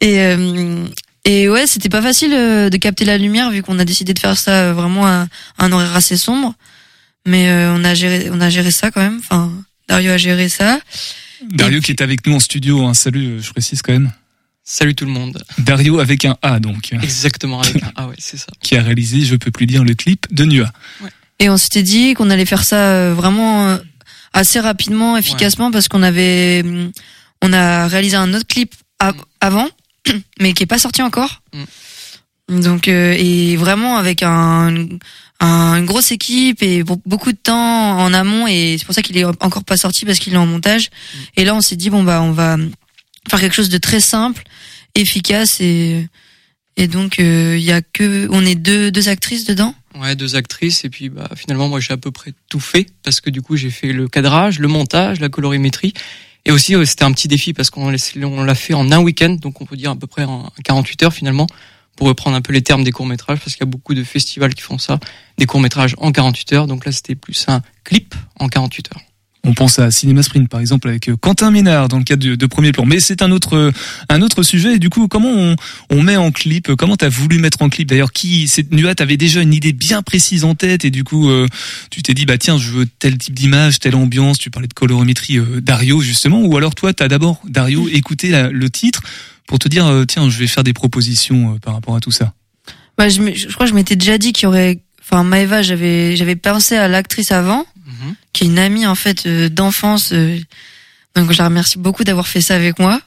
Et, 0.00 0.20
euh, 0.20 0.86
et 1.28 1.48
ouais, 1.48 1.66
c'était 1.66 1.88
pas 1.88 2.02
facile 2.02 2.32
euh, 2.32 2.70
de 2.70 2.76
capter 2.76 3.04
la 3.04 3.18
lumière 3.18 3.50
vu 3.50 3.62
qu'on 3.62 3.78
a 3.78 3.84
décidé 3.84 4.14
de 4.14 4.18
faire 4.18 4.36
ça 4.36 4.52
euh, 4.52 4.72
vraiment 4.72 5.06
à, 5.06 5.26
un 5.58 5.72
horaire 5.72 5.94
assez 5.94 6.16
sombre. 6.16 6.54
Mais 7.26 7.52
on 7.52 7.84
a 7.84 7.92
géré, 7.92 8.30
on 8.32 8.40
a 8.40 8.48
géré 8.48 8.70
ça 8.70 8.90
quand 8.90 9.02
même. 9.02 9.18
Enfin, 9.18 9.52
Dario 9.86 10.12
a 10.12 10.16
géré 10.16 10.48
ça. 10.48 10.80
Dario 11.50 11.80
qui 11.80 11.92
est 11.92 12.00
avec 12.00 12.26
nous 12.26 12.34
en 12.34 12.40
studio. 12.40 12.86
Hein. 12.86 12.94
Salut, 12.94 13.42
je 13.42 13.50
précise 13.50 13.82
quand 13.82 13.92
même. 13.92 14.10
Salut 14.70 14.94
tout 14.94 15.06
le 15.06 15.10
monde. 15.10 15.42
Dario 15.58 15.98
avec 15.98 16.26
un 16.26 16.36
A 16.42 16.60
donc. 16.60 16.92
Exactement 16.92 17.60
avec 17.60 17.82
un 17.82 17.92
A, 17.96 18.08
ouais, 18.08 18.16
c'est 18.18 18.36
ça. 18.36 18.48
Qui 18.60 18.76
a 18.76 18.82
réalisé, 18.82 19.22
je 19.22 19.34
peux 19.36 19.50
plus 19.50 19.64
dire, 19.64 19.82
le 19.82 19.94
clip 19.94 20.26
de 20.30 20.44
Nua. 20.44 20.70
Ouais. 21.02 21.10
Et 21.38 21.48
on 21.48 21.56
s'était 21.56 21.82
dit 21.82 22.12
qu'on 22.12 22.28
allait 22.28 22.44
faire 22.44 22.64
ça 22.64 22.76
euh, 22.76 23.14
vraiment 23.14 23.68
euh, 23.68 23.78
assez 24.34 24.60
rapidement, 24.60 25.16
efficacement, 25.16 25.70
parce 25.70 25.88
qu'on 25.88 26.02
avait, 26.02 26.62
mm, 26.62 26.90
on 27.42 27.52
a 27.54 27.86
réalisé 27.86 28.16
un 28.16 28.34
autre 28.34 28.46
clip 28.46 28.74
avant, 29.40 29.68
mais 30.40 30.52
qui 30.52 30.62
est 30.62 30.66
pas 30.66 30.78
sorti 30.78 31.02
encore. 31.02 31.42
Mm. 31.52 32.60
Donc 32.60 32.88
euh, 32.88 33.14
et 33.18 33.56
vraiment 33.56 33.96
avec 33.96 34.22
un, 34.22 34.74
un, 35.40 35.74
une 35.76 35.84
grosse 35.84 36.12
équipe 36.12 36.62
et 36.62 36.82
beaucoup 36.82 37.32
de 37.32 37.36
temps 37.36 37.98
en 37.98 38.14
amont 38.14 38.46
et 38.46 38.76
c'est 38.78 38.86
pour 38.86 38.94
ça 38.94 39.02
qu'il 39.02 39.18
est 39.18 39.24
encore 39.24 39.64
pas 39.64 39.76
sorti 39.76 40.06
parce 40.06 40.18
qu'il 40.18 40.32
est 40.32 40.38
en 40.38 40.46
montage. 40.46 40.88
Et 41.36 41.44
là 41.44 41.54
on 41.54 41.60
s'est 41.60 41.76
dit 41.76 41.90
bon 41.90 42.02
bah 42.02 42.22
on 42.22 42.32
va 42.32 42.56
faire 43.28 43.40
quelque 43.40 43.54
chose 43.54 43.68
de 43.68 43.76
très 43.76 44.00
simple, 44.00 44.44
efficace 44.94 45.60
et 45.60 46.08
et 46.78 46.86
donc 46.88 47.18
il 47.18 47.60
y 47.60 47.72
a 47.72 47.82
que 47.82 48.28
on 48.30 48.46
est 48.46 48.54
deux 48.54 48.90
deux 48.90 49.10
actrices 49.10 49.44
dedans. 49.44 49.74
Ouais, 49.94 50.16
deux 50.16 50.34
actrices 50.34 50.86
et 50.86 50.88
puis 50.88 51.10
bah 51.10 51.28
finalement 51.36 51.68
moi 51.68 51.80
j'ai 51.80 51.92
à 51.92 51.98
peu 51.98 52.12
près 52.12 52.32
tout 52.48 52.60
fait 52.60 52.86
parce 53.02 53.20
que 53.20 53.28
du 53.28 53.42
coup 53.42 53.56
j'ai 53.56 53.70
fait 53.70 53.92
le 53.92 54.08
cadrage, 54.08 54.58
le 54.58 54.68
montage, 54.68 55.20
la 55.20 55.28
colorimétrie 55.28 55.92
et 56.48 56.50
aussi 56.50 56.74
c'était 56.86 57.04
un 57.04 57.12
petit 57.12 57.28
défi 57.28 57.52
parce 57.52 57.70
qu'on 57.70 57.90
l'a 57.90 58.54
fait 58.54 58.74
en 58.74 58.90
un 58.90 58.98
week-end 58.98 59.36
donc 59.40 59.60
on 59.60 59.66
peut 59.66 59.76
dire 59.76 59.90
à 59.90 59.96
peu 59.96 60.06
près 60.06 60.24
en 60.24 60.50
48 60.64 61.02
heures 61.04 61.12
finalement 61.12 61.46
pour 61.94 62.08
reprendre 62.08 62.36
un 62.36 62.40
peu 62.40 62.52
les 62.52 62.62
termes 62.62 62.84
des 62.84 62.90
courts 62.90 63.06
métrages 63.06 63.38
parce 63.38 63.54
qu'il 63.54 63.66
y 63.66 63.68
a 63.68 63.70
beaucoup 63.70 63.94
de 63.94 64.02
festivals 64.02 64.54
qui 64.54 64.62
font 64.62 64.78
ça, 64.78 64.98
des 65.36 65.46
courts 65.46 65.60
métrages 65.60 65.94
en 65.98 66.10
48 66.10 66.52
heures 66.54 66.66
donc 66.66 66.86
là 66.86 66.92
c'était 66.92 67.14
plus 67.14 67.44
un 67.48 67.60
clip 67.84 68.14
en 68.40 68.48
48 68.48 68.88
heures. 68.94 69.02
On 69.44 69.54
pense 69.54 69.78
à 69.78 69.90
Cinéma 69.90 70.22
Sprint 70.22 70.48
par 70.48 70.60
exemple 70.60 70.88
avec 70.88 71.08
euh, 71.08 71.16
Quentin 71.16 71.50
Ménard 71.50 71.88
dans 71.88 71.98
le 71.98 72.04
cadre 72.04 72.34
de, 72.34 72.46
Premier 72.46 72.72
Plan. 72.72 72.84
Mais 72.84 73.00
c'est 73.00 73.22
un 73.22 73.30
autre 73.30 73.56
euh, 73.56 73.72
un 74.08 74.20
autre 74.20 74.42
sujet. 74.42 74.74
Et 74.74 74.78
du 74.78 74.90
coup, 74.90 75.08
comment 75.08 75.30
on, 75.30 75.56
on 75.90 76.02
met 76.02 76.16
en 76.16 76.30
clip 76.30 76.74
Comment 76.74 76.96
t'as 76.96 77.08
voulu 77.08 77.38
mettre 77.38 77.62
en 77.62 77.68
clip? 77.68 77.88
D'ailleurs, 77.88 78.12
qui 78.12 78.50
Nuat 78.72 78.96
t'avais 78.96 79.16
déjà 79.16 79.40
une 79.40 79.54
idée 79.54 79.72
bien 79.72 80.02
précise 80.02 80.44
en 80.44 80.54
tête 80.54 80.84
et 80.84 80.90
du 80.90 81.04
coup, 81.04 81.30
euh, 81.30 81.46
tu 81.90 82.02
t'es 82.02 82.14
dit 82.14 82.26
bah 82.26 82.38
tiens, 82.38 82.58
je 82.58 82.70
veux 82.70 82.86
tel 82.86 83.16
type 83.16 83.34
d'image, 83.34 83.78
telle 83.78 83.94
ambiance. 83.94 84.38
Tu 84.38 84.50
parlais 84.50 84.68
de 84.68 84.74
colorimétrie 84.74 85.38
Dario 85.62 86.00
justement, 86.00 86.42
ou 86.42 86.56
alors 86.56 86.74
toi, 86.74 86.92
t'as 86.92 87.08
d'abord 87.08 87.40
Dario 87.48 87.88
écouté 87.88 88.48
le 88.50 88.70
titre 88.70 89.02
pour 89.46 89.58
te 89.58 89.68
dire 89.68 90.04
tiens, 90.08 90.28
je 90.28 90.38
vais 90.38 90.46
faire 90.46 90.64
des 90.64 90.72
propositions 90.72 91.58
par 91.58 91.74
rapport 91.74 91.96
à 91.96 92.00
tout 92.00 92.10
ça. 92.10 92.32
Bah, 92.98 93.08
je, 93.08 93.22
je 93.34 93.46
crois 93.54 93.66
que 93.66 93.70
je 93.70 93.74
m'étais 93.74 93.96
déjà 93.96 94.18
dit 94.18 94.32
qu'il 94.32 94.44
y 94.44 94.46
aurait 94.46 94.80
enfin 95.00 95.24
Maeva 95.24 95.62
j'avais 95.62 96.16
j'avais 96.16 96.36
pensé 96.36 96.76
à 96.76 96.88
l'actrice 96.88 97.32
avant 97.32 97.64
Mhm. 97.98 98.14
qui 98.32 98.44
est 98.44 98.46
une 98.46 98.58
amie 98.58 98.86
en 98.86 98.94
fait 98.94 99.26
euh, 99.26 99.48
d'enfance. 99.48 100.10
Euh, 100.12 100.38
donc 101.14 101.32
je 101.32 101.38
la 101.38 101.46
remercie 101.46 101.78
beaucoup 101.78 102.04
d'avoir 102.04 102.28
fait 102.28 102.40
ça 102.40 102.54
avec 102.54 102.78
moi. 102.78 103.00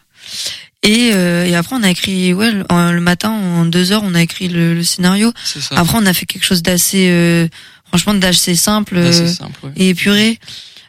Et, 0.84 1.12
euh, 1.14 1.46
et 1.46 1.56
après 1.56 1.76
on 1.76 1.84
a 1.84 1.90
écrit 1.90 2.34
ouais 2.34 2.52
le, 2.52 3.00
matin 3.00 3.30
en 3.30 3.66
deux 3.66 3.92
heures 3.92 4.02
on 4.04 4.16
a 4.16 4.22
écrit 4.22 4.50
le, 4.50 4.84
scénario. 4.84 5.32
Après 5.72 5.98
on 5.98 6.06
a 6.06 6.14
fait 6.14 6.26
quelque 6.26 6.44
chose 6.44 6.64
d'assez 6.64 7.50
franchement 7.86 8.14
d'assez 8.16 8.56
simple, 8.56 9.00
et 9.76 9.90
épuré. 9.90 10.40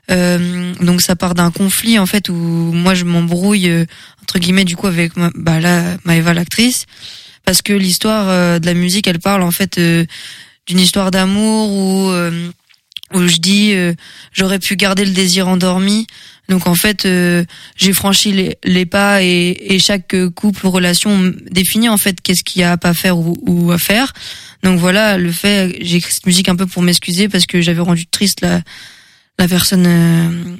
donc 0.08 1.02
ça 1.02 1.14
part 1.14 1.34
d'un 1.34 1.50
conflit 1.50 1.98
en 1.98 2.06
fait 2.06 2.30
où 2.30 2.34
moi 2.34 2.94
je 2.94 3.04
m'embrouille 3.04 3.70
entre 4.22 4.38
guillemets 4.38 4.64
du 4.64 4.76
coup 4.76 4.86
avec 4.86 5.16
ma, 5.16 5.30
bah 5.34 5.60
là 5.60 5.98
Maëva 6.04 6.32
l'actrice 6.32 6.86
parce 7.44 7.60
que 7.60 7.74
l'histoire 7.74 8.58
de 8.60 8.64
la 8.64 8.74
musique 8.74 9.06
elle 9.06 9.20
parle 9.20 9.42
en 9.42 9.50
fait 9.50 9.78
d'une 9.78 10.80
histoire 10.80 11.10
d'amour 11.10 11.70
où 11.70 12.12
où 13.14 13.26
je 13.28 13.36
dis 13.36 13.72
euh, 13.74 13.94
j'aurais 14.32 14.58
pu 14.58 14.76
garder 14.76 15.04
le 15.04 15.12
désir 15.12 15.48
endormi. 15.48 16.06
Donc 16.48 16.66
en 16.66 16.74
fait, 16.74 17.06
euh, 17.06 17.44
j'ai 17.76 17.92
franchi 17.92 18.32
les, 18.32 18.58
les 18.64 18.84
pas 18.84 19.22
et, 19.22 19.56
et, 19.74 19.78
chaque 19.78 20.14
couple 20.34 20.66
ou 20.66 20.70
relation 20.70 21.32
définit 21.50 21.88
en 21.88 21.96
fait 21.96 22.20
qu'est-ce 22.20 22.42
qu'il 22.42 22.60
y 22.60 22.64
a 22.64 22.72
à 22.72 22.76
pas 22.76 22.94
faire 22.94 23.16
ou, 23.16 23.36
ou, 23.46 23.70
à 23.70 23.78
faire. 23.78 24.12
Donc 24.62 24.78
voilà, 24.78 25.18
le 25.18 25.30
fait, 25.30 25.76
j'ai 25.80 25.98
écrit 25.98 26.12
cette 26.12 26.26
musique 26.26 26.48
un 26.48 26.56
peu 26.56 26.66
pour 26.66 26.82
m'excuser 26.82 27.28
parce 27.28 27.46
que 27.46 27.60
j'avais 27.60 27.80
rendu 27.80 28.06
triste 28.06 28.40
la 28.40 28.60
la 29.38 29.48
personne 29.48 29.86
euh, 29.86 30.56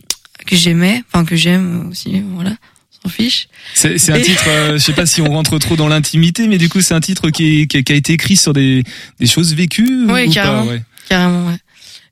que 0.46 0.56
j'aimais, 0.56 1.02
enfin 1.08 1.24
que 1.24 1.36
j'aime 1.36 1.88
aussi, 1.90 2.22
voilà. 2.34 2.56
S'en 3.02 3.10
fiche. 3.10 3.48
C'est, 3.74 3.98
c'est 3.98 4.12
un 4.12 4.20
titre, 4.20 4.44
je 4.72 4.78
sais 4.78 4.92
pas 4.92 5.06
si 5.06 5.20
on 5.20 5.28
rentre 5.28 5.58
trop 5.58 5.76
dans 5.76 5.88
l'intimité, 5.88 6.46
mais 6.46 6.58
du 6.58 6.68
coup 6.68 6.80
c'est 6.80 6.94
un 6.94 7.00
titre 7.00 7.30
qui, 7.30 7.66
qui, 7.66 7.82
qui, 7.82 7.92
a 7.92 7.96
été 7.96 8.12
écrit 8.12 8.36
sur 8.36 8.52
des, 8.52 8.84
des 9.18 9.26
choses 9.26 9.54
vécues. 9.54 10.06
Oui, 10.08 10.30
carrément. 10.30 10.64
ouais. 10.64 10.82
Carrément, 11.08 11.48
ouais. 11.48 11.58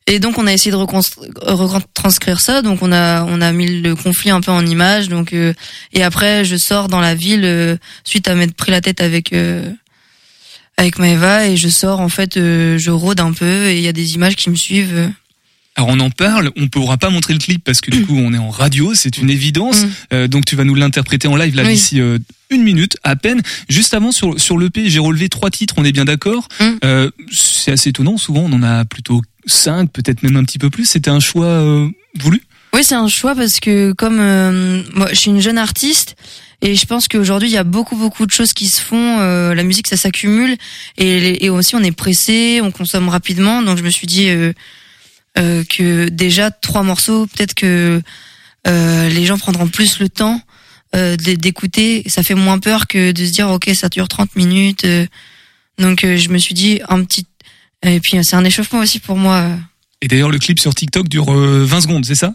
Et 0.07 0.19
donc 0.19 0.39
on 0.39 0.47
a 0.47 0.53
essayé 0.53 0.73
de 0.73 0.77
retranscrire 0.77 2.41
ça. 2.41 2.63
Donc 2.63 2.83
on 2.83 2.91
a 2.93 3.25
on 3.25 3.41
a 3.41 3.53
mis 3.53 3.81
le 3.81 3.95
conflit 3.95 4.31
un 4.31 4.41
peu 4.41 4.51
en 4.51 4.65
image. 4.67 5.09
Donc 5.09 5.33
euh, 5.33 5.53
et 5.93 6.03
après 6.03 6.45
je 6.45 6.57
sors 6.57 6.89
dans 6.89 7.01
la 7.01 7.15
ville 7.15 7.45
euh, 7.45 7.77
suite 8.05 8.27
à 8.29 8.35
m'être 8.35 8.55
pris 8.55 8.71
la 8.73 8.81
tête 8.81 9.01
avec 9.01 9.33
euh, 9.33 9.71
avec 10.77 10.99
Maëva 10.99 11.47
et 11.47 11.57
je 11.57 11.69
sors 11.69 12.01
en 12.01 12.09
fait, 12.09 12.37
euh, 12.37 12.79
je 12.79 12.91
rôde 12.91 13.21
un 13.21 13.33
peu 13.33 13.67
et 13.69 13.77
il 13.77 13.83
y 13.85 13.89
a 13.89 13.93
des 13.93 14.15
images 14.15 14.35
qui 14.37 14.51
me 14.51 14.57
suivent. 14.57 15.11
Alors 15.77 15.91
on 15.91 16.01
en 16.01 16.11
parle, 16.11 16.51
on 16.57 16.69
pourra 16.69 16.97
pas 16.97 17.11
montrer 17.11 17.33
le 17.33 17.39
clip 17.39 17.63
parce 17.63 17.81
que 17.81 17.91
du 17.91 18.05
coup 18.07 18.17
on 18.17 18.33
est 18.35 18.39
en 18.39 18.51
radio, 18.51 18.95
c'est 18.95 19.19
une 19.19 19.31
évidence. 19.31 19.85
Euh, 20.13 20.27
donc 20.27 20.45
tu 20.47 20.57
vas 20.57 20.65
nous 20.65 20.75
l'interpréter 20.75 21.29
en 21.29 21.37
live 21.37 21.55
là 21.55 21.63
Oui. 21.65 21.75
d'ici 21.75 22.01
euh, 22.01 22.19
une 22.51 22.63
minute 22.65 22.97
à 23.05 23.15
peine. 23.15 23.43
Juste 23.69 23.95
avant 23.95 24.11
sur 24.11 24.41
sur 24.41 24.59
l'EP, 24.59 24.89
j'ai 24.91 24.99
relevé 24.99 25.29
trois 25.29 25.51
titres, 25.51 25.75
on 25.77 25.85
est 25.85 25.93
bien 25.93 26.05
d'accord. 26.07 26.49
Euh, 26.85 27.11
c'est 27.31 27.73
assez 27.73 27.91
étonnant, 27.91 28.17
souvent 28.17 28.41
on 28.41 28.53
en 28.55 28.63
a 28.63 28.85
plutôt 28.85 29.23
cinq, 29.51 29.91
peut-être 29.93 30.23
même 30.23 30.37
un 30.37 30.45
petit 30.45 30.59
peu 30.59 30.71
plus. 30.71 30.85
C'était 30.87 31.11
un 31.11 31.21
choix 31.21 31.47
euh, 31.47 31.89
voulu? 32.19 32.43
Oui, 32.73 32.85
c'est 32.85 32.95
un 32.95 33.09
choix 33.09 33.35
parce 33.35 33.59
que 33.61 33.93
comme 33.93 34.19
euh, 34.21 34.83
moi, 34.95 35.09
je 35.11 35.17
suis 35.17 35.31
une 35.31 35.41
jeune 35.41 35.59
artiste 35.59 36.15
et 36.63 36.77
je 36.77 36.87
pense 36.87 37.09
qu'aujourd'hui 37.09 37.49
il 37.49 37.53
y 37.53 37.57
a 37.59 37.65
beaucoup 37.65 37.97
beaucoup 37.97 38.27
de 38.27 38.31
choses 38.31 38.53
qui 38.53 38.69
se 38.69 38.81
font. 38.81 39.19
euh, 39.21 39.55
la 39.55 39.65
musique, 39.65 39.89
ça 39.89 39.97
s'accumule 39.97 40.57
et, 40.97 41.45
et 41.45 41.51
aussi 41.51 41.75
on 41.75 41.83
est 41.83 41.91
pressé, 41.91 42.61
on 42.63 42.71
consomme 42.71 43.09
rapidement. 43.09 43.63
Donc 43.63 43.77
je 43.79 43.83
me 43.83 43.91
suis 43.91 44.07
dit 44.07 44.29
que 45.35 46.09
déjà 46.09 46.51
trois 46.51 46.83
morceaux, 46.83 47.27
peut-être 47.27 47.55
que 47.55 48.01
les 48.67 49.25
gens 49.25 49.39
prendront 49.39 49.69
plus 49.69 49.99
le 50.01 50.09
temps 50.09 50.41
d'é- 50.93 51.37
d'écouter. 51.37 52.03
Ça 52.07 52.23
fait 52.23 52.35
moins 52.35 52.59
peur 52.59 52.87
que 52.87 53.13
de 53.13 53.25
se 53.25 53.31
dire 53.33 53.49
ok 53.51 53.71
ça 53.75 53.89
dure 53.89 54.09
30 54.09 54.37
minutes. 54.37 54.87
donc 55.79 56.01
je 56.05 56.29
me 56.29 56.39
suis 56.39 56.55
dit 56.55 56.81
un 56.89 57.03
petit 57.05 57.27
et 57.83 58.01
puis 58.01 58.23
c'est 58.25 58.37
un 58.37 58.45
échauffement 58.45 58.81
aussi 58.81 58.99
pour 59.01 59.17
moi. 59.17 59.37
euh. 59.37 59.57
Et 60.03 60.09
d'ailleurs 60.09 60.31
le 60.31 60.39
clip 60.39 60.59
sur 60.59 60.75
TikTok 60.75 61.09
dure 61.09 61.33
euh, 61.33 61.65
20 61.65 61.81
secondes, 61.83 62.05
c'est 62.07 62.15
ça? 62.15 62.35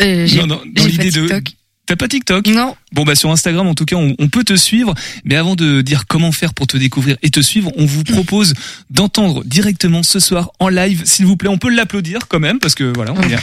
Euh, 0.00 0.26
Non, 0.36 0.46
non, 0.46 0.62
dans 0.74 0.84
l'idée 0.86 1.10
de. 1.10 1.20
TikTok. 1.22 1.44
T'as 1.86 1.94
pas 1.94 2.08
TikTok? 2.08 2.48
Non. 2.48 2.74
Bon 2.92 3.04
bah 3.04 3.14
sur 3.14 3.30
Instagram 3.30 3.68
en 3.68 3.74
tout 3.74 3.84
cas 3.84 3.94
on, 3.94 4.16
on 4.18 4.28
peut 4.28 4.42
te 4.42 4.56
suivre. 4.56 4.92
Mais 5.24 5.36
avant 5.36 5.54
de 5.54 5.80
dire 5.82 6.06
comment 6.08 6.32
faire 6.32 6.52
pour 6.54 6.66
te 6.66 6.76
découvrir 6.76 7.16
et 7.22 7.30
te 7.30 7.40
suivre, 7.40 7.70
on 7.76 7.86
vous 7.86 8.02
propose 8.02 8.54
d'entendre 8.90 9.44
directement 9.44 10.02
ce 10.02 10.18
soir 10.18 10.50
en 10.58 10.68
live, 10.68 11.02
s'il 11.04 11.26
vous 11.26 11.36
plaît. 11.36 11.48
On 11.48 11.58
peut 11.58 11.70
l'applaudir 11.70 12.26
quand 12.28 12.40
même 12.40 12.58
parce 12.58 12.74
que 12.74 12.92
voilà 12.94 13.12
on 13.12 13.22
est 13.22 13.36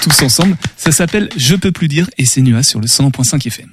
tous 0.00 0.22
ensemble. 0.22 0.56
Ça 0.78 0.92
s'appelle 0.92 1.28
Je 1.36 1.54
peux 1.54 1.72
plus 1.72 1.88
dire 1.88 2.08
et 2.16 2.24
c'est 2.24 2.40
Nua 2.40 2.62
sur 2.62 2.80
le 2.80 2.86
100.5 2.86 3.46
FM. 3.46 3.68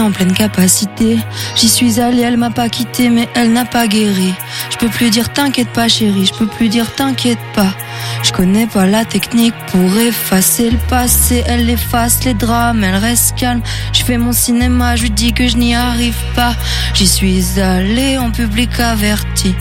En 0.00 0.10
pleine 0.10 0.32
capacité. 0.32 1.18
J'y 1.54 1.68
suis 1.68 2.00
allée, 2.00 2.22
elle 2.22 2.38
m'a 2.38 2.48
pas 2.48 2.70
quitté, 2.70 3.10
mais 3.10 3.28
elle 3.34 3.52
n'a 3.52 3.66
pas 3.66 3.86
guéri. 3.86 4.32
Je 4.70 4.78
peux 4.78 4.88
plus 4.88 5.10
dire 5.10 5.30
t'inquiète 5.34 5.68
pas 5.68 5.86
chérie, 5.86 6.24
je 6.24 6.32
peux 6.32 6.46
plus 6.46 6.70
dire 6.70 6.90
t'inquiète 6.94 7.38
pas. 7.54 7.74
Je 8.22 8.32
connais 8.32 8.66
pas 8.66 8.86
la 8.86 9.04
technique 9.04 9.54
pour 9.70 9.98
effacer 9.98 10.70
le 10.70 10.78
passé. 10.88 11.44
Elle 11.46 11.68
efface 11.68 12.24
les 12.24 12.32
drames, 12.32 12.82
elle 12.84 12.96
reste 12.96 13.36
calme. 13.36 13.60
Je 13.92 14.02
fais 14.02 14.16
mon 14.16 14.32
cinéma, 14.32 14.96
je 14.96 15.02
lui 15.02 15.10
dis 15.10 15.34
que 15.34 15.46
je 15.46 15.58
n'y 15.58 15.74
arrive 15.74 16.22
pas. 16.34 16.54
J'y 16.94 17.06
suis 17.06 17.60
allée 17.60 18.16
en 18.16 18.30
public 18.30 18.80
averti. 18.80 19.54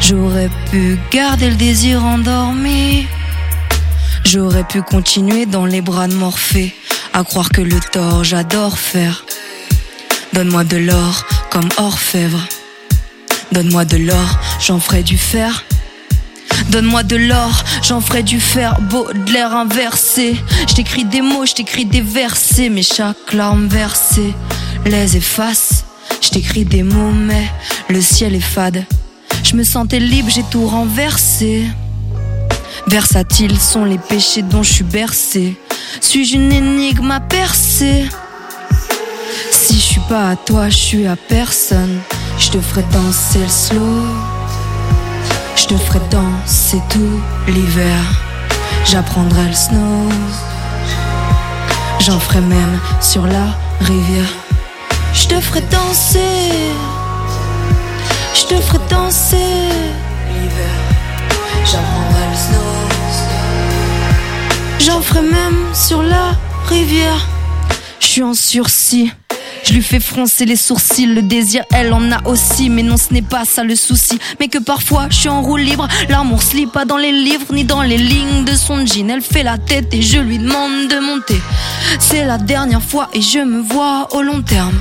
J'aurais 0.00 0.50
pu 0.70 0.98
garder 1.10 1.50
le 1.50 1.56
désir 1.56 2.02
endormi. 2.02 3.06
J'aurais 4.24 4.64
pu 4.64 4.82
continuer 4.82 5.46
dans 5.46 5.66
les 5.66 5.82
bras 5.82 6.08
de 6.08 6.14
Morphée, 6.14 6.74
à 7.16 7.24
croire 7.24 7.48
que 7.48 7.62
le 7.62 7.80
tort 7.80 8.24
j'adore 8.24 8.78
faire. 8.78 9.24
Donne-moi 10.34 10.64
de 10.64 10.76
l'or 10.76 11.24
comme 11.50 11.68
orfèvre. 11.78 12.46
Donne-moi 13.52 13.86
de 13.86 13.96
l'or, 13.96 14.38
j'en 14.60 14.78
ferai 14.78 15.02
du 15.02 15.16
fer. 15.16 15.64
Donne-moi 16.68 17.04
de 17.04 17.16
l'or, 17.16 17.64
j'en 17.82 18.02
ferai 18.02 18.22
du 18.22 18.38
fer. 18.38 18.78
Baudelaire 18.82 19.54
inversé. 19.54 20.36
Je 20.68 20.74
t'écris 20.74 21.06
des 21.06 21.22
mots, 21.22 21.46
je 21.46 21.54
t'écris 21.54 21.86
des 21.86 22.02
versets, 22.02 22.68
mais 22.68 22.82
chaque 22.82 23.32
larme 23.32 23.66
versée 23.66 24.34
les 24.84 25.16
efface. 25.16 25.86
Je 26.20 26.28
t'écris 26.28 26.66
des 26.66 26.82
mots, 26.82 27.12
mais 27.12 27.46
le 27.88 28.02
ciel 28.02 28.34
est 28.34 28.40
fade. 28.40 28.84
Je 29.42 29.56
me 29.56 29.64
sentais 29.64 30.00
libre, 30.00 30.28
j'ai 30.28 30.44
tout 30.50 30.66
renversé. 30.66 31.64
Versatiles 32.88 33.58
sont 33.58 33.86
les 33.86 33.98
péchés 33.98 34.42
dont 34.42 34.62
je 34.62 34.72
suis 34.72 34.84
bercé. 34.84 35.56
Suis-je 36.00 36.36
une 36.36 36.52
énigme 36.52 37.10
à 37.10 37.20
percer 37.20 38.08
Si 39.50 39.74
je 39.74 39.80
suis 39.80 40.00
pas 40.08 40.30
à 40.30 40.36
toi, 40.36 40.68
je 40.68 40.76
suis 40.76 41.06
à 41.06 41.16
personne. 41.16 42.00
Je 42.38 42.50
te 42.50 42.60
ferai 42.60 42.84
danser 42.92 43.40
le 43.40 43.48
slow. 43.48 44.02
Je 45.56 45.66
te 45.66 45.76
ferai 45.76 46.00
danser 46.10 46.80
tout 46.90 47.20
l'hiver. 47.48 47.98
J'apprendrai 48.84 49.46
le 49.48 49.54
snow. 49.54 50.08
J'en 51.98 52.20
ferai 52.20 52.40
même 52.40 52.78
sur 53.00 53.26
la 53.26 53.46
rivière. 53.80 54.32
Je 55.12 55.26
te 55.28 55.40
ferai 55.40 55.62
danser. 55.62 56.72
Je 58.34 58.44
te 58.44 58.60
ferai 58.60 58.78
danser 58.90 59.36
l'hiver. 60.28 60.76
J'apprendrai 61.64 62.28
le 62.30 62.36
snow. 62.36 62.85
J'en 64.86 65.00
ferai 65.00 65.22
même 65.22 65.74
sur 65.74 66.00
la 66.00 66.30
rivière. 66.68 67.26
Je 67.98 68.06
suis 68.06 68.22
en 68.22 68.34
sursis. 68.34 69.10
Je 69.64 69.72
lui 69.72 69.82
fais 69.82 69.98
froncer 69.98 70.44
les 70.44 70.54
sourcils, 70.54 71.06
le 71.06 71.22
désir, 71.22 71.64
elle 71.72 71.92
en 71.92 72.12
a 72.12 72.24
aussi. 72.24 72.70
Mais 72.70 72.84
non, 72.84 72.96
ce 72.96 73.12
n'est 73.12 73.20
pas 73.20 73.44
ça 73.44 73.64
le 73.64 73.74
souci. 73.74 74.20
Mais 74.38 74.46
que 74.46 74.58
parfois, 74.58 75.08
je 75.10 75.16
suis 75.16 75.28
en 75.28 75.42
roue 75.42 75.56
libre. 75.56 75.88
L'amour 76.08 76.40
se 76.40 76.54
lit 76.54 76.68
pas 76.68 76.84
dans 76.84 76.98
les 76.98 77.10
livres, 77.10 77.52
ni 77.52 77.64
dans 77.64 77.82
les 77.82 77.96
lignes 77.98 78.44
de 78.44 78.54
son 78.54 78.86
jean. 78.86 79.10
Elle 79.10 79.22
fait 79.22 79.42
la 79.42 79.58
tête 79.58 79.92
et 79.92 80.02
je 80.02 80.20
lui 80.20 80.38
demande 80.38 80.86
de 80.86 81.00
monter. 81.00 81.40
C'est 81.98 82.24
la 82.24 82.38
dernière 82.38 82.82
fois 82.82 83.08
et 83.12 83.20
je 83.20 83.40
me 83.40 83.60
vois 83.60 84.06
au 84.14 84.22
long 84.22 84.40
terme. 84.40 84.78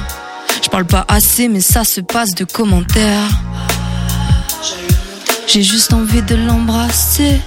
Je 0.61 0.69
parle 0.69 0.85
pas 0.85 1.05
assez, 1.07 1.47
mais 1.47 1.61
ça 1.61 1.83
se 1.83 2.01
passe 2.01 2.35
de 2.35 2.43
commentaires. 2.43 3.31
J'ai 5.47 5.63
juste 5.63 5.93
envie 5.93 6.21
de 6.21 6.35
l'embrasser. 6.35 7.41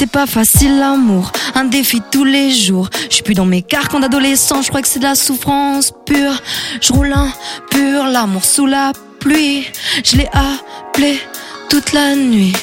C'est 0.00 0.06
pas 0.06 0.26
facile 0.26 0.78
l'amour, 0.78 1.30
un 1.54 1.64
défi 1.64 2.00
tous 2.10 2.24
les 2.24 2.50
jours. 2.50 2.88
Je 3.10 3.16
suis 3.16 3.22
plus 3.22 3.34
dans 3.34 3.44
mes 3.44 3.60
carcans 3.60 4.00
d'adolescent, 4.00 4.62
je 4.62 4.68
crois 4.68 4.80
que 4.80 4.88
c'est 4.88 4.98
de 4.98 5.04
la 5.04 5.14
souffrance 5.14 5.92
pure. 6.06 6.40
Je 6.80 6.90
roule 6.94 7.12
un 7.12 7.30
pur, 7.70 8.06
l'amour 8.06 8.42
sous 8.42 8.64
la 8.64 8.92
pluie. 9.18 9.66
Je 10.02 10.16
l'ai 10.16 10.28
appelé 10.32 11.20
toute 11.68 11.92
la 11.92 12.16
nuit. 12.16 12.54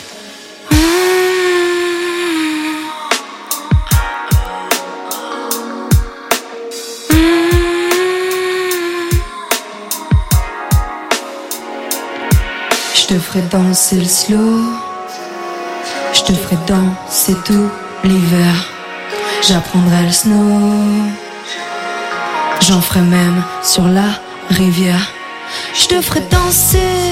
Je 12.96 13.06
te 13.06 13.40
danser 13.52 13.98
le 13.98 14.06
slow. 14.06 14.87
Je 16.18 16.24
te 16.24 16.34
ferai 16.34 16.58
danser 16.66 17.36
tout 17.46 17.70
l'hiver. 18.04 18.54
J'apprendrai 19.48 20.04
le 20.04 20.12
snow. 20.12 20.62
J'en 22.60 22.82
ferai 22.82 23.02
même 23.02 23.44
sur 23.64 23.88
la 23.88 24.10
rivière. 24.50 25.12
Je 25.76 25.86
te 25.86 26.02
ferai 26.02 26.22
danser. 26.32 27.12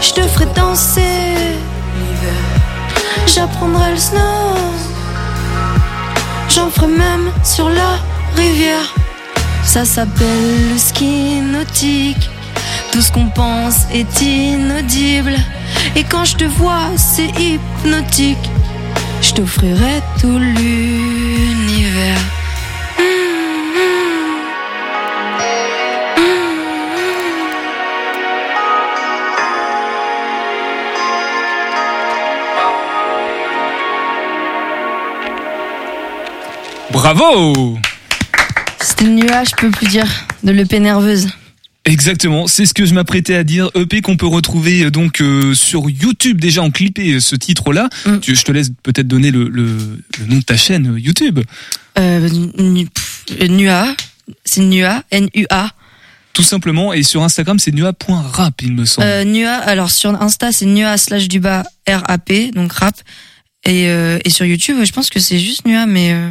Je 0.00 0.12
te 0.14 0.22
ferai 0.22 0.46
danser. 0.46 1.36
J'apprendrai 3.26 3.92
le 3.92 3.98
snow. 3.98 4.56
J'en 6.48 6.70
ferai 6.70 6.88
même 6.88 7.30
sur 7.44 7.68
la 7.68 8.00
rivière. 8.36 8.94
Ça 9.62 9.84
s'appelle 9.84 10.72
le 10.72 10.76
ski 10.76 11.40
nautique. 11.40 12.28
Tout 12.90 13.00
ce 13.00 13.12
qu'on 13.12 13.28
pense 13.28 13.86
est 13.92 14.20
inaudible. 14.22 15.36
Et 15.96 16.04
quand 16.04 16.24
je 16.24 16.36
te 16.36 16.44
vois, 16.44 16.88
c'est 16.96 17.30
hypnotique. 17.38 18.50
Je 19.20 19.32
t'offrirai 19.34 20.02
tout 20.20 20.38
l'univers. 20.38 22.18
Bravo 36.90 37.78
C'était 38.80 39.04
le 39.04 39.10
nuage, 39.12 39.48
je 39.50 39.54
peux 39.56 39.70
plus 39.70 39.88
dire, 39.88 40.06
de 40.42 40.52
l'EP 40.52 40.78
nerveuse. 40.78 41.28
Exactement, 41.84 42.46
c'est 42.46 42.64
ce 42.64 42.74
que 42.74 42.86
je 42.86 42.94
m'apprêtais 42.94 43.34
à 43.34 43.42
dire. 43.42 43.68
EP 43.74 44.02
qu'on 44.02 44.16
peut 44.16 44.26
retrouver 44.26 44.84
euh, 44.84 44.90
donc 44.92 45.20
euh, 45.20 45.52
sur 45.54 45.90
YouTube 45.90 46.40
déjà 46.40 46.62
en 46.62 46.70
clippé 46.70 47.14
euh, 47.14 47.20
ce 47.20 47.34
titre-là. 47.34 47.88
Tu- 48.20 48.36
Je 48.36 48.42
te 48.44 48.52
laisse 48.52 48.70
peut-être 48.84 49.08
donner 49.08 49.32
le, 49.32 49.48
le, 49.48 49.66
le 50.20 50.26
nom 50.26 50.36
de 50.36 50.42
ta 50.42 50.56
chaîne 50.56 50.94
euh, 50.94 51.00
YouTube. 51.00 51.40
Euh, 51.98 52.28
Nua, 53.48 53.96
c'est 54.44 54.60
Nua, 54.62 55.02
N-U-A. 55.10 55.70
Tout 56.34 56.42
simplement. 56.42 56.92
Et 56.94 57.02
sur 57.02 57.22
Instagram, 57.24 57.58
c'est 57.58 57.72
nua.rap, 57.72 58.62
il 58.62 58.72
me 58.74 58.84
semble. 58.86 59.06
Euh, 59.06 59.24
Nua, 59.24 59.52
alors 59.54 59.90
sur 59.90 60.10
Insta, 60.22 60.52
c'est 60.52 60.66
Nua 60.66 60.96
slash 60.96 61.26
du 61.28 61.40
bas 61.40 61.64
R-A-P, 61.88 62.52
donc 62.52 62.72
rap. 62.72 62.94
Et, 63.66 63.88
euh, 63.88 64.18
et 64.24 64.30
sur 64.30 64.46
YouTube, 64.46 64.76
je 64.84 64.92
pense 64.92 65.10
que 65.10 65.20
c'est 65.20 65.38
juste 65.38 65.66
Nua, 65.66 65.86
mais 65.86 66.12
euh. 66.12 66.30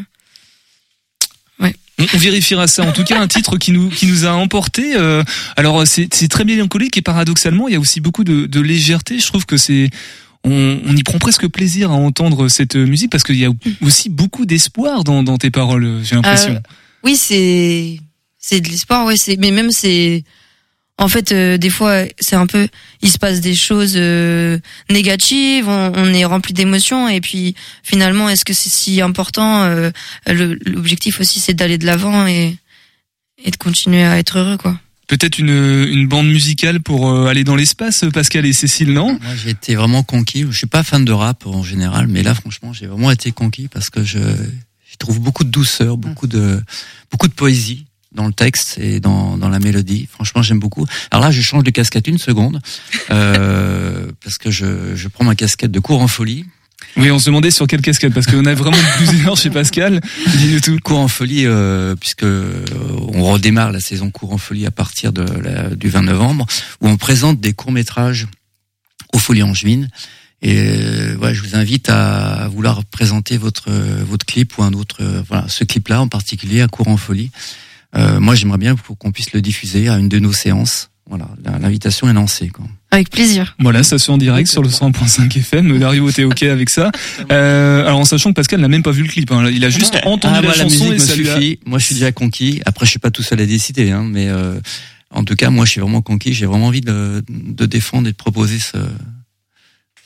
On, 2.01 2.05
on 2.15 2.17
vérifiera 2.17 2.67
ça. 2.67 2.83
En 2.83 2.91
tout 2.91 3.03
cas, 3.03 3.21
un 3.21 3.27
titre 3.27 3.57
qui 3.57 3.71
nous 3.71 3.89
qui 3.89 4.07
nous 4.07 4.25
a 4.25 4.31
emporté. 4.31 4.95
euh, 4.95 5.23
alors 5.55 5.83
c'est 5.85 6.27
très 6.27 6.43
mélancolique 6.45 6.97
et 6.97 7.01
paradoxalement, 7.01 7.67
il 7.67 7.73
y 7.73 7.77
a 7.77 7.79
aussi 7.79 8.01
beaucoup 8.01 8.23
de, 8.23 8.45
de 8.45 8.59
légèreté. 8.59 9.19
Je 9.19 9.27
trouve 9.27 9.45
que 9.45 9.57
c'est 9.57 9.89
on, 10.43 10.79
on 10.85 10.95
y 10.95 11.03
prend 11.03 11.19
presque 11.19 11.47
plaisir 11.47 11.91
à 11.91 11.93
entendre 11.93 12.47
cette 12.49 12.75
musique 12.75 13.11
parce 13.11 13.23
qu'il 13.23 13.37
y 13.37 13.45
a 13.45 13.51
aussi 13.81 14.09
beaucoup 14.09 14.45
d'espoir 14.45 15.03
dans, 15.03 15.21
dans 15.23 15.37
tes 15.37 15.51
paroles. 15.51 16.01
J'ai 16.03 16.15
l'impression. 16.15 16.53
Euh, 16.55 16.59
oui, 17.03 17.15
c'est 17.15 17.99
c'est 18.39 18.59
de 18.61 18.67
l'espoir, 18.69 19.05
ouais. 19.05 19.15
C'est 19.17 19.37
mais 19.37 19.51
même 19.51 19.69
c'est 19.71 20.23
en 21.01 21.07
fait 21.07 21.31
euh, 21.31 21.57
des 21.57 21.69
fois 21.69 22.03
c'est 22.19 22.35
un 22.35 22.45
peu 22.45 22.67
il 23.01 23.09
se 23.09 23.17
passe 23.17 23.41
des 23.41 23.55
choses 23.55 23.95
euh, 23.97 24.59
négatives, 24.89 25.67
on, 25.67 25.91
on 25.95 26.13
est 26.13 26.25
rempli 26.25 26.53
d'émotions 26.53 27.09
et 27.09 27.19
puis 27.19 27.55
finalement 27.83 28.29
est-ce 28.29 28.45
que 28.45 28.53
c'est 28.53 28.69
si 28.69 29.01
important 29.01 29.63
euh, 29.63 29.89
L'objectif 30.27 31.19
aussi 31.19 31.39
c'est 31.39 31.55
d'aller 31.55 31.77
de 31.77 31.85
l'avant 31.85 32.27
et 32.27 32.55
et 33.43 33.49
de 33.49 33.57
continuer 33.57 34.03
à 34.03 34.19
être 34.19 34.37
heureux 34.37 34.57
quoi. 34.57 34.79
Peut-être 35.07 35.39
une, 35.39 35.49
une 35.49 36.07
bande 36.07 36.27
musicale 36.27 36.79
pour 36.79 37.09
euh, 37.09 37.25
aller 37.25 37.43
dans 37.43 37.57
l'espace, 37.57 38.05
Pascal 38.13 38.45
et 38.45 38.53
Cécile, 38.53 38.93
non? 38.93 39.19
Moi, 39.21 39.35
j'ai 39.43 39.49
été 39.49 39.75
vraiment 39.75 40.03
conquis. 40.03 40.45
Je 40.49 40.57
suis 40.57 40.67
pas 40.67 40.83
fan 40.83 41.03
de 41.03 41.11
rap 41.11 41.45
en 41.45 41.63
général, 41.63 42.07
mais 42.07 42.23
là, 42.23 42.33
franchement, 42.33 42.71
j'ai 42.71 42.87
vraiment 42.87 43.11
été 43.11 43.33
conquis 43.33 43.67
parce 43.67 43.89
que 43.89 44.05
je, 44.05 44.19
je 44.19 44.95
trouve 44.97 45.19
beaucoup 45.19 45.43
de 45.43 45.49
douceur, 45.49 45.97
beaucoup 45.97 46.27
de, 46.27 46.61
beaucoup 47.11 47.27
de 47.27 47.33
poésie 47.33 47.87
dans 48.13 48.27
le 48.27 48.33
texte 48.33 48.77
et 48.77 48.99
dans, 48.99 49.37
dans 49.37 49.49
la 49.49 49.59
mélodie. 49.59 50.07
Franchement, 50.11 50.41
j'aime 50.41 50.59
beaucoup. 50.59 50.85
Alors 51.11 51.23
là, 51.25 51.31
je 51.31 51.41
change 51.41 51.63
de 51.63 51.69
casquette 51.71 52.07
une 52.07 52.17
seconde 52.17 52.59
euh, 53.09 54.11
parce 54.23 54.37
que 54.37 54.51
je, 54.51 54.95
je 54.95 55.07
prends 55.07 55.23
ma 55.23 55.35
casquette 55.35 55.71
de 55.71 55.79
cours 55.79 56.01
en 56.01 56.07
folie. 56.07 56.45
Oui, 56.97 57.09
on 57.11 57.19
se 57.19 57.27
demandait 57.27 57.51
sur 57.51 57.67
quelle 57.67 57.81
casquette 57.81 58.13
parce 58.13 58.25
qu'on 58.25 58.43
a 58.45 58.53
vraiment 58.53 58.77
plusieurs 58.97 59.37
chez 59.37 59.49
Pascal. 59.49 60.01
Dis-nous 60.37 60.59
tout. 60.59 60.77
Cours 60.83 60.99
en 60.99 61.07
folie, 61.07 61.45
euh, 61.45 61.95
puisque 61.95 62.23
euh, 62.23 62.65
on 63.13 63.23
redémarre 63.23 63.71
la 63.71 63.79
saison 63.79 64.09
cours 64.09 64.33
en 64.33 64.37
folie 64.37 64.65
à 64.65 64.71
partir 64.71 65.13
de 65.13 65.21
la- 65.21 65.69
du 65.75 65.89
20 65.89 66.01
novembre, 66.01 66.45
où 66.81 66.87
on 66.89 66.97
présente 66.97 67.39
des 67.39 67.53
courts 67.53 67.71
métrages 67.71 68.27
aux 69.13 69.19
Folies 69.19 69.43
Angevines. 69.43 69.89
Et 70.41 70.57
euh, 70.57 71.15
ouais, 71.17 71.35
je 71.35 71.41
vous 71.43 71.55
invite 71.55 71.87
à 71.89 72.47
vouloir 72.51 72.83
présenter 72.83 73.37
votre 73.37 73.65
euh, 73.69 74.03
votre 74.05 74.25
clip 74.25 74.57
ou 74.57 74.63
un 74.63 74.73
autre, 74.73 74.97
voilà, 75.29 75.45
ce 75.47 75.63
clip-là 75.63 76.01
en 76.01 76.07
particulier 76.07 76.61
à 76.61 76.67
cours 76.67 76.87
en 76.87 76.97
folie. 76.97 77.29
Euh, 77.95 78.19
moi, 78.19 78.35
j'aimerais 78.35 78.57
bien 78.57 78.75
pour 78.75 78.97
qu'on 78.97 79.11
puisse 79.11 79.33
le 79.33 79.41
diffuser 79.41 79.89
à 79.89 79.97
une 79.97 80.09
de 80.09 80.19
nos 80.19 80.33
séances. 80.33 80.89
Voilà, 81.09 81.27
l'invitation 81.59 82.09
est 82.09 82.13
lancée. 82.13 82.47
Quoi. 82.47 82.63
Avec 82.89 83.09
plaisir. 83.09 83.55
Voilà, 83.59 83.83
ça 83.83 83.99
se 83.99 84.05
fait 84.05 84.11
en 84.13 84.17
direct 84.17 84.49
sur 84.49 84.61
le 84.61 84.69
100.5 84.69 85.35
FM. 85.39 85.77
Dario, 85.77 86.09
t'es 86.09 86.23
ok 86.23 86.43
avec 86.43 86.69
ça 86.69 86.89
euh, 87.31 87.85
Alors 87.85 87.99
en 87.99 88.05
sachant 88.05 88.29
que 88.29 88.35
Pascal 88.35 88.61
n'a 88.61 88.69
même 88.69 88.83
pas 88.83 88.91
vu 88.91 89.03
le 89.03 89.09
clip, 89.09 89.29
hein. 89.31 89.49
il 89.51 89.65
a 89.65 89.69
juste 89.69 89.97
entendu 90.05 90.35
Ah, 90.37 90.41
la 90.41 90.47
moi, 90.47 90.53
chanson 90.53 90.85
musique 90.85 90.89
et 90.91 90.93
me 90.93 90.97
ça 90.99 91.15
lui 91.15 91.29
a- 91.29 91.35
suffit. 91.35 91.59
Moi, 91.65 91.79
je 91.79 91.85
suis 91.85 91.95
déjà 91.95 92.13
conquis. 92.13 92.61
Après, 92.65 92.85
je 92.85 92.91
suis 92.91 92.99
pas 92.99 93.11
tout 93.11 93.23
seul 93.23 93.41
à 93.41 93.45
décider, 93.45 93.91
hein, 93.91 94.05
mais 94.09 94.29
euh, 94.29 94.57
en 95.09 95.25
tout 95.25 95.35
cas, 95.35 95.49
moi, 95.49 95.65
je 95.65 95.71
suis 95.71 95.81
vraiment 95.81 96.01
conquis. 96.01 96.31
J'ai 96.33 96.45
vraiment 96.45 96.67
envie 96.67 96.79
de, 96.81 97.21
de 97.27 97.65
défendre 97.65 98.07
et 98.07 98.11
de 98.11 98.15
proposer 98.17 98.59
ce, 98.59 98.77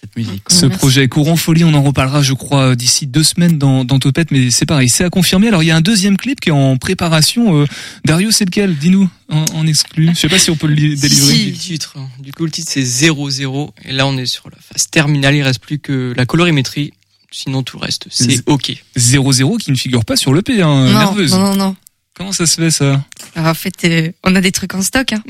cette 0.06 0.16
musique. 0.16 0.43
quoi. 0.43 0.56
Ce 0.56 0.66
projet 0.68 1.08
Courant 1.08 1.36
Folie, 1.36 1.64
on 1.64 1.74
en 1.74 1.82
reparlera, 1.84 2.22
je 2.22 2.34
crois, 2.34 2.76
d'ici 2.76 3.08
deux 3.08 3.24
semaines 3.24 3.58
dans, 3.58 3.86
dans 3.86 3.99
Topette, 3.99 4.32
mais 4.32 4.51
c'est 4.51 4.66
pareil, 4.66 4.89
c'est 4.89 5.03
à 5.03 5.10
confirmer. 5.10 5.47
Alors, 5.47 5.64
il 5.64 5.68
y 5.68 5.72
a 5.72 5.76
un 5.76 5.82
deuxième 5.82 6.18
clip 6.18 6.39
qui 6.39 6.49
est 6.49 6.53
en 6.53 6.78
préparation. 6.78 7.62
Euh, 7.62 7.66
Dario, 8.06 8.32
c'est 8.32 8.45
lequel? 8.45 8.76
Dis-nous, 8.78 9.10
en, 9.30 9.45
en 9.53 9.68
exclu. 9.68 10.10
Je 10.14 10.20
sais 10.20 10.30
pas 10.30 10.39
si 10.39 10.49
on 10.51 10.56
peut 10.56 10.68
le 10.68 10.76
li- 10.76 10.95
délivrer. 10.99 11.45
Le 11.47 11.51
titre. 11.53 11.95
hein. 11.97 12.08
Du 12.22 12.32
coup, 12.32 12.45
le 12.45 12.51
titre 12.51 12.70
c'est 12.72 12.84
0-0. 12.84 13.72
Et 13.86 13.91
là, 13.91 14.08
on 14.08 14.18
est 14.18 14.26
sur 14.26 14.49
la 14.49 14.58
phase 14.60 14.88
terminale. 14.89 15.36
Il 15.36 15.41
reste 15.43 15.60
plus 15.60 15.80
que 15.80 16.14
la 16.16 16.26
colorimétrie. 16.26 16.93
Sinon, 17.32 17.64
tout 17.64 17.78
le 17.80 17.84
reste, 17.86 18.06
c'est 18.10 18.47
OK. 18.47 18.72
0-0 18.95 19.58
qui 19.58 19.70
ne 19.72 19.76
figure 19.76 20.06
pas 20.06 20.16
sur 20.16 20.34
l'EP, 20.34 20.62
hein, 20.62 20.86
non, 20.86 20.97
nerveuse. 20.99 21.32
non 21.34 21.39
non 21.39 21.56
non. 21.56 21.76
Comment 22.18 22.32
ça 22.32 22.45
se 22.45 22.55
fait, 22.55 22.72
ça 22.72 23.03
Alors, 23.36 23.49
en 23.49 23.53
fait, 23.53 23.74
euh, 23.84 24.09
on 24.24 24.34
a 24.38 24.41
des 24.41 24.53
trucs 24.53 24.74
en 24.74 24.82
stock. 24.82 25.11
Hein. 25.11 25.22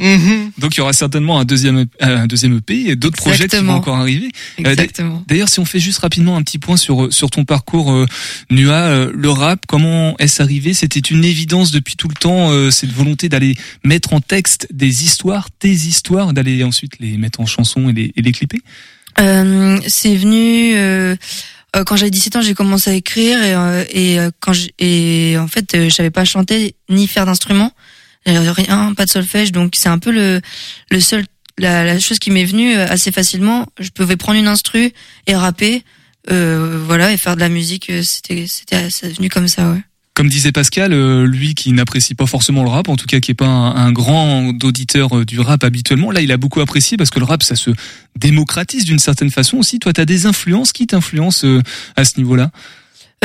Donc, 0.60 0.76
il 0.76 0.78
y 0.78 0.82
aura 0.82 0.94
certainement 0.94 1.40
un 1.40 1.44
deuxième, 1.46 1.80
EP, 1.80 1.90
euh, 2.04 2.18
un 2.20 2.28
deuxième 2.28 2.56
EP 2.58 2.90
et 2.92 2.96
d'autres 2.96 3.18
projets 3.18 3.36
qui 3.36 3.40
vont 3.40 3.46
Exactement. 3.46 3.74
encore 3.76 3.96
arriver. 3.96 4.30
Euh, 4.60 4.64
d'a- 4.64 4.72
Exactement. 4.74 5.24
D'ailleurs, 5.28 5.50
si 5.50 5.60
on 5.60 5.66
fait 5.66 5.80
juste 5.80 5.98
rapidement 5.98 6.38
un 6.38 6.44
petit 6.44 6.60
point 6.60 6.78
sur 6.78 7.12
sur 7.12 7.32
ton 7.32 7.44
parcours 7.44 7.92
euh, 7.92 8.06
Nua, 8.52 8.84
euh, 8.86 9.12
le 9.16 9.30
rap, 9.32 9.66
comment 9.68 10.16
est-ce 10.20 10.44
arrivé? 10.44 10.76
C'était 10.76 11.00
une 11.00 11.26
évidence 11.26 11.72
depuis 11.72 11.96
tout 11.96 12.08
le 12.08 12.14
temps, 12.14 12.52
euh, 12.52 12.70
cette 12.70 12.92
volonté 12.92 13.30
d'aller 13.30 13.58
mettre 13.84 14.14
en 14.14 14.22
texte 14.22 14.68
des 14.72 15.04
histoires, 15.04 15.50
tes 15.58 15.72
histoires, 15.72 16.34
d'aller 16.34 16.64
ensuite 16.64 17.00
les 17.00 17.18
mettre 17.18 17.40
en 17.40 17.48
chansons 17.48 17.90
et 17.90 17.94
les, 17.94 18.14
et 18.16 18.22
les 18.22 18.32
clipper? 18.32 18.62
Euh, 19.20 19.80
c'est 19.88 20.16
venu 20.16 20.76
euh, 20.76 20.78
euh, 20.78 21.16
quand 21.84 21.96
j'avais 21.98 22.12
17 22.12 22.36
ans, 22.38 22.42
j'ai 22.42 22.54
commencé 22.54 22.90
à 22.90 22.94
écrire 22.94 23.42
et, 23.44 23.54
euh, 23.54 23.84
et 23.90 24.20
euh, 24.20 24.30
quand 24.40 24.54
et 24.80 25.36
en 25.38 25.48
fait, 25.48 25.74
euh, 25.76 25.90
je 25.90 25.96
savais 25.96 26.12
pas 26.12 26.24
chanter 26.26 26.76
ni 26.90 27.08
faire 27.08 27.26
d'instrument, 27.26 27.72
Euh, 28.28 28.52
rien, 28.52 28.94
pas 28.96 29.06
de 29.06 29.10
solfège, 29.12 29.52
donc 29.52 29.76
c'est 29.76 29.90
un 29.90 30.00
peu 30.00 30.12
le 30.12 30.42
le 30.90 31.00
seul 31.00 31.26
la, 31.60 31.84
la 31.86 32.00
chose 32.00 32.18
qui 32.20 32.32
m'est 32.32 32.46
venue 32.46 32.76
euh, 32.76 32.88
assez 32.90 33.12
facilement. 33.12 33.68
Je 33.80 33.90
pouvais 33.90 34.18
prendre 34.18 34.40
une 34.40 34.48
instru 34.48 34.92
et 35.28 35.36
rapper, 35.36 35.84
euh, 36.32 36.82
voilà, 36.88 37.12
et 37.14 37.18
faire 37.18 37.36
de 37.36 37.42
la 37.42 37.50
musique. 37.50 37.90
euh, 37.92 38.02
C'était 38.04 38.46
c'était 38.48 38.90
venu 39.18 39.30
comme 39.30 39.48
ça, 39.48 39.70
ouais. 39.72 39.84
Comme 40.16 40.30
disait 40.30 40.54
Pascal, 40.54 40.94
euh, 40.94 41.28
lui 41.28 41.56
qui 41.56 41.74
n'apprécie 41.74 42.16
pas 42.16 42.26
forcément 42.26 42.64
le 42.64 42.70
rap, 42.70 42.88
en 42.88 42.96
tout 42.96 43.06
cas 43.06 43.20
qui 43.20 43.32
est 43.32 43.36
pas 43.36 43.46
un, 43.46 43.92
grand 43.92 44.54
auditeur 44.64 45.18
euh, 45.18 45.26
du 45.26 45.42
rap 45.42 45.64
habituellement, 45.64 46.10
là 46.10 46.22
il 46.22 46.32
a 46.32 46.38
beaucoup 46.38 46.62
apprécié 46.62 46.96
parce 46.96 47.10
que 47.10 47.20
le 47.20 47.26
rap 47.26 47.44
ça 47.44 47.58
se 47.58 47.70
démocratise 48.18 48.86
d'une 48.86 49.00
certaine 49.00 49.30
façon 49.30 49.58
aussi. 49.58 49.78
Toi, 49.78 49.92
t'as 49.92 50.06
des 50.06 50.26
influences 50.26 50.72
qui 50.72 50.88
t'influencent 50.88 51.46
euh, 51.46 51.62
à 51.98 52.06
ce 52.06 52.18
niveau-là? 52.18 52.50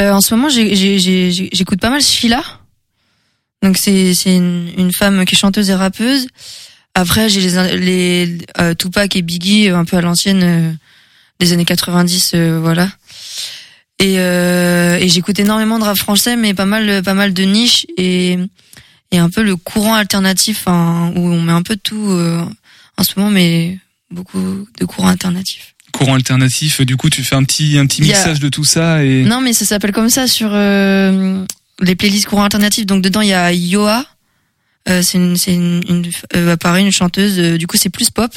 Euh, 0.00 0.12
en 0.12 0.20
ce 0.20 0.34
moment, 0.34 0.48
j'écoute 0.50 1.80
pas 1.80 1.90
mal 1.90 2.02
Sheila. 2.02 2.42
Donc 3.62 3.76
c'est 3.76 4.14
une, 4.26 4.70
une 4.76 4.92
femme 4.92 5.24
qui 5.24 5.34
est 5.34 5.38
chanteuse 5.38 5.70
et 5.70 5.74
rappeuse. 5.74 6.26
Après, 6.94 7.28
j'ai 7.28 7.40
les 7.40 7.76
les 7.76 8.38
euh, 8.58 8.74
Tupac 8.74 9.14
et 9.14 9.22
Biggie 9.22 9.68
un 9.68 9.84
peu 9.84 9.96
à 9.96 10.00
l'ancienne 10.00 10.76
des 11.40 11.52
années 11.52 11.64
90 11.64 12.32
euh, 12.34 12.60
voilà. 12.60 12.88
Et 14.00 14.18
euh, 14.18 14.96
et 14.98 15.08
j'écoute 15.08 15.38
énormément 15.38 15.78
de 15.78 15.84
rap 15.84 15.96
français 15.96 16.34
mais 16.36 16.54
pas 16.54 16.64
mal 16.64 17.02
pas 17.02 17.14
mal 17.14 17.32
de 17.34 17.42
niches 17.42 17.86
et 17.96 18.38
et 19.12 19.18
un 19.18 19.28
peu 19.30 19.42
le 19.42 19.56
courant 19.56 19.94
alternatif 19.94 20.62
hein, 20.66 21.12
où 21.16 21.20
on 21.20 21.40
met 21.42 21.52
un 21.52 21.62
peu 21.62 21.76
de 21.76 21.80
tout 21.80 22.10
euh, 22.10 22.42
en 22.96 23.02
ce 23.04 23.12
moment 23.18 23.30
mais 23.30 23.78
beaucoup 24.10 24.66
de 24.78 24.84
courant 24.86 25.08
alternatif. 25.08 25.74
Courant 25.92 26.14
alternatif, 26.14 26.80
du 26.82 26.96
coup 26.96 27.10
tu 27.10 27.22
fais 27.24 27.34
un 27.36 27.44
petit 27.44 27.76
un 27.76 27.86
petit 27.86 28.00
a- 28.02 28.04
mixage 28.06 28.40
de 28.40 28.48
tout 28.48 28.64
ça 28.64 29.04
et 29.04 29.22
Non, 29.24 29.40
mais 29.42 29.52
ça 29.52 29.64
s'appelle 29.66 29.92
comme 29.92 30.08
ça 30.08 30.26
sur 30.28 30.48
euh, 30.52 31.44
les 31.80 31.94
playlists 31.96 32.26
courant 32.26 32.44
alternatifs. 32.44 32.86
Donc 32.86 33.02
dedans 33.02 33.20
il 33.20 33.28
y 33.28 33.32
a 33.34 33.52
Yoa, 33.52 34.06
euh, 34.88 35.02
c'est 35.02 35.18
une, 35.18 35.36
c'est 35.36 35.52
une, 35.54 35.82
une 35.88 36.10
euh, 36.36 36.56
pareil, 36.56 36.86
une 36.86 36.92
chanteuse. 36.92 37.38
euh, 37.38 37.58
du 37.58 37.66
coup 37.66 37.76
c'est 37.76 37.90
plus 37.90 38.08
pop. 38.10 38.32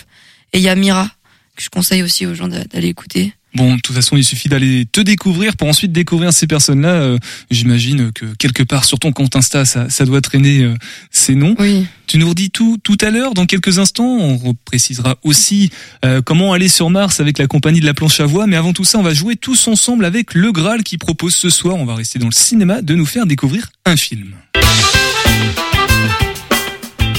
Et 0.51 0.57
il 0.57 0.63
y 0.63 0.69
a 0.69 0.75
Mira 0.75 1.09
que 1.55 1.63
je 1.63 1.69
conseille 1.69 2.01
aussi 2.03 2.25
aux 2.25 2.33
gens 2.33 2.47
d'a- 2.47 2.65
d'aller 2.65 2.87
écouter. 2.89 3.33
Bon, 3.55 3.75
de 3.75 3.81
toute 3.81 3.95
façon, 3.95 4.17
il 4.17 4.23
suffit 4.23 4.49
d'aller 4.49 4.85
te 4.91 4.99
découvrir 4.99 5.55
pour 5.55 5.67
ensuite 5.67 5.91
découvrir 5.91 6.33
ces 6.33 6.47
personnes-là. 6.47 6.89
Euh, 6.89 7.17
J'imagine 7.51 8.11
que 8.11 8.25
quelque 8.37 8.63
part 8.63 8.85
sur 8.85 8.97
ton 8.97 9.11
compte 9.11 9.35
Insta, 9.35 9.65
ça, 9.65 9.89
ça 9.89 10.05
doit 10.05 10.21
traîner 10.21 10.63
euh, 10.63 10.73
ces 11.11 11.35
noms. 11.35 11.55
Oui. 11.59 11.85
Tu 12.07 12.17
nous 12.17 12.29
redis 12.29 12.49
tout 12.49 12.77
tout 12.83 12.97
à 13.01 13.11
l'heure, 13.11 13.33
dans 13.33 13.45
quelques 13.45 13.79
instants. 13.79 14.17
On 14.17 14.53
précisera 14.65 15.17
aussi 15.23 15.69
euh, 16.03 16.21
comment 16.21 16.53
aller 16.53 16.67
sur 16.67 16.89
Mars 16.89 17.19
avec 17.19 17.37
la 17.37 17.47
compagnie 17.47 17.79
de 17.79 17.85
la 17.85 17.93
planche 17.93 18.19
à 18.19 18.25
voix. 18.25 18.47
Mais 18.47 18.55
avant 18.55 18.73
tout 18.73 18.83
ça, 18.83 18.97
on 18.97 19.03
va 19.03 19.13
jouer 19.13 19.35
tous 19.35 19.67
ensemble 19.67 20.05
avec 20.05 20.33
Le 20.33 20.51
Graal 20.51 20.83
qui 20.83 20.97
propose 20.97 21.35
ce 21.35 21.49
soir, 21.49 21.75
on 21.75 21.85
va 21.85 21.95
rester 21.95 22.19
dans 22.19 22.27
le 22.27 22.33
cinéma, 22.33 22.81
de 22.81 22.95
nous 22.95 23.05
faire 23.05 23.25
découvrir 23.25 23.69
un 23.85 23.95
film. 23.95 24.33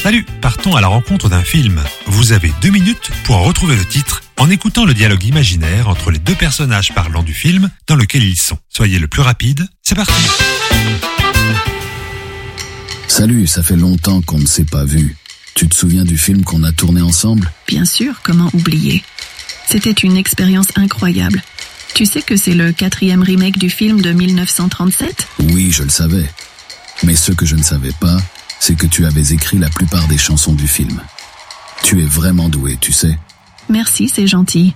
Salut, 0.05 0.27
partons 0.43 0.77
à 0.77 0.83
la 0.83 0.89
rencontre 0.89 1.31
d'un 1.31 1.41
film. 1.41 1.83
Vous 2.05 2.33
avez 2.33 2.53
deux 2.61 2.69
minutes 2.69 3.11
pour 3.25 3.37
en 3.37 3.43
retrouver 3.43 3.75
le 3.75 3.87
titre 3.87 4.21
en 4.37 4.51
écoutant 4.51 4.85
le 4.85 4.93
dialogue 4.93 5.25
imaginaire 5.25 5.89
entre 5.89 6.11
les 6.11 6.19
deux 6.19 6.35
personnages 6.35 6.93
parlant 6.93 7.23
du 7.23 7.33
film 7.33 7.71
dans 7.87 7.97
lequel 7.97 8.23
ils 8.23 8.39
sont. 8.39 8.59
Soyez 8.69 8.99
le 8.99 9.09
plus 9.09 9.23
rapide, 9.23 9.67
c'est 9.83 9.95
parti. 9.95 10.13
Salut, 13.09 13.47
ça 13.47 13.63
fait 13.63 13.77
longtemps 13.77 14.21
qu'on 14.21 14.37
ne 14.37 14.45
s'est 14.45 14.67
pas 14.67 14.85
vu. 14.85 15.17
Tu 15.55 15.71
te 15.71 15.75
souviens 15.75 16.05
du 16.05 16.19
film 16.19 16.45
qu'on 16.45 16.65
a 16.65 16.73
tourné 16.73 17.01
ensemble? 17.01 17.51
Bien 17.67 17.87
sûr, 17.87 18.21
comment 18.23 18.51
oublier? 18.53 19.03
C'était 19.71 19.91
une 19.93 20.19
expérience 20.19 20.69
incroyable. 20.77 21.43
Tu 21.95 22.05
sais 22.05 22.21
que 22.21 22.37
c'est 22.37 22.53
le 22.53 22.73
quatrième 22.73 23.23
remake 23.23 23.57
du 23.57 23.71
film 23.71 24.03
de 24.03 24.13
1937 24.13 25.29
Oui, 25.45 25.71
je 25.73 25.83
le 25.83 25.89
savais. 25.89 26.29
Mais 27.05 27.15
ce 27.15 27.33
que 27.33 27.47
je 27.47 27.57
ne 27.57 27.63
savais 27.63 27.93
pas, 27.99 28.19
c'est 28.61 28.77
que 28.77 28.87
tu 28.87 29.07
avais 29.07 29.33
écrit 29.33 29.59
la 29.59 29.69
plupart 29.69 30.09
des 30.09 30.19
chansons 30.19 30.55
du 30.55 30.69
film. 30.69 31.01
Tu 31.83 32.03
es 32.03 32.07
vraiment 32.07 32.49
doué, 32.49 32.79
tu 32.81 32.93
sais. 32.93 33.19
Merci, 33.69 34.09
c'est 34.09 34.27
gentil. 34.27 34.75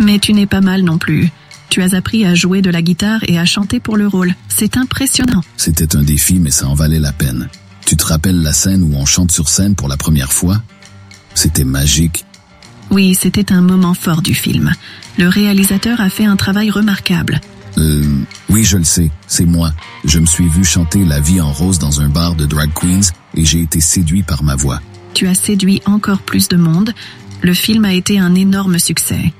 Mais 0.00 0.18
tu 0.18 0.32
n'es 0.32 0.46
pas 0.46 0.60
mal 0.60 0.82
non 0.82 0.98
plus. 0.98 1.30
Tu 1.70 1.82
as 1.82 1.94
appris 1.94 2.24
à 2.24 2.34
jouer 2.34 2.62
de 2.62 2.70
la 2.70 2.82
guitare 2.82 3.20
et 3.28 3.38
à 3.38 3.44
chanter 3.44 3.80
pour 3.80 3.96
le 3.96 4.06
rôle. 4.06 4.34
C'est 4.48 4.76
impressionnant. 4.76 5.42
C'était 5.56 5.96
un 5.96 6.02
défi, 6.02 6.38
mais 6.38 6.50
ça 6.50 6.68
en 6.68 6.74
valait 6.74 6.98
la 6.98 7.12
peine. 7.12 7.48
Tu 7.84 7.96
te 7.96 8.04
rappelles 8.04 8.40
la 8.42 8.52
scène 8.52 8.82
où 8.82 8.94
on 8.96 9.06
chante 9.06 9.32
sur 9.32 9.48
scène 9.48 9.74
pour 9.74 9.88
la 9.88 9.96
première 9.96 10.32
fois? 10.32 10.62
C'était 11.34 11.64
magique. 11.64 12.24
Oui, 12.90 13.14
c'était 13.14 13.52
un 13.52 13.60
moment 13.60 13.94
fort 13.94 14.22
du 14.22 14.34
film. 14.34 14.72
Le 15.18 15.28
réalisateur 15.28 16.00
a 16.00 16.08
fait 16.08 16.24
un 16.24 16.36
travail 16.36 16.70
remarquable. 16.70 17.40
Euh, 17.76 18.02
oui, 18.48 18.64
je 18.64 18.76
le 18.76 18.84
sais, 18.84 19.10
c'est 19.26 19.44
moi. 19.44 19.72
Je 20.04 20.18
me 20.18 20.26
suis 20.26 20.48
vu 20.48 20.64
chanter 20.64 21.04
La 21.04 21.20
vie 21.20 21.40
en 21.40 21.52
rose 21.52 21.78
dans 21.78 22.00
un 22.00 22.08
bar 22.08 22.34
de 22.34 22.46
drag 22.46 22.70
queens 22.72 23.12
et 23.34 23.44
j'ai 23.44 23.60
été 23.60 23.80
séduit 23.80 24.22
par 24.22 24.42
ma 24.42 24.56
voix. 24.56 24.80
Tu 25.14 25.26
as 25.26 25.34
séduit 25.34 25.82
encore 25.84 26.20
plus 26.20 26.48
de 26.48 26.56
monde. 26.56 26.92
Le 27.42 27.54
film 27.54 27.84
a 27.84 27.92
été 27.92 28.18
un 28.18 28.34
énorme 28.34 28.78
succès. 28.78 29.32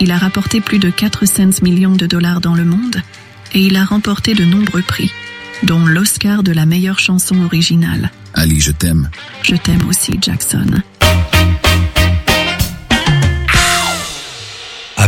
Il 0.00 0.10
a 0.12 0.18
rapporté 0.18 0.60
plus 0.60 0.78
de 0.78 0.90
400 0.90 1.62
millions 1.62 1.94
de 1.94 2.06
dollars 2.06 2.40
dans 2.40 2.54
le 2.54 2.64
monde 2.64 3.02
et 3.52 3.60
il 3.60 3.76
a 3.76 3.84
remporté 3.84 4.34
de 4.34 4.44
nombreux 4.44 4.82
prix, 4.82 5.10
dont 5.62 5.84
l'Oscar 5.84 6.42
de 6.42 6.52
la 6.52 6.66
meilleure 6.66 6.98
chanson 6.98 7.42
originale. 7.42 8.10
Ali, 8.34 8.60
je 8.60 8.72
t'aime. 8.72 9.10
Je 9.42 9.56
t'aime 9.56 9.86
aussi, 9.88 10.18
Jackson. 10.20 10.82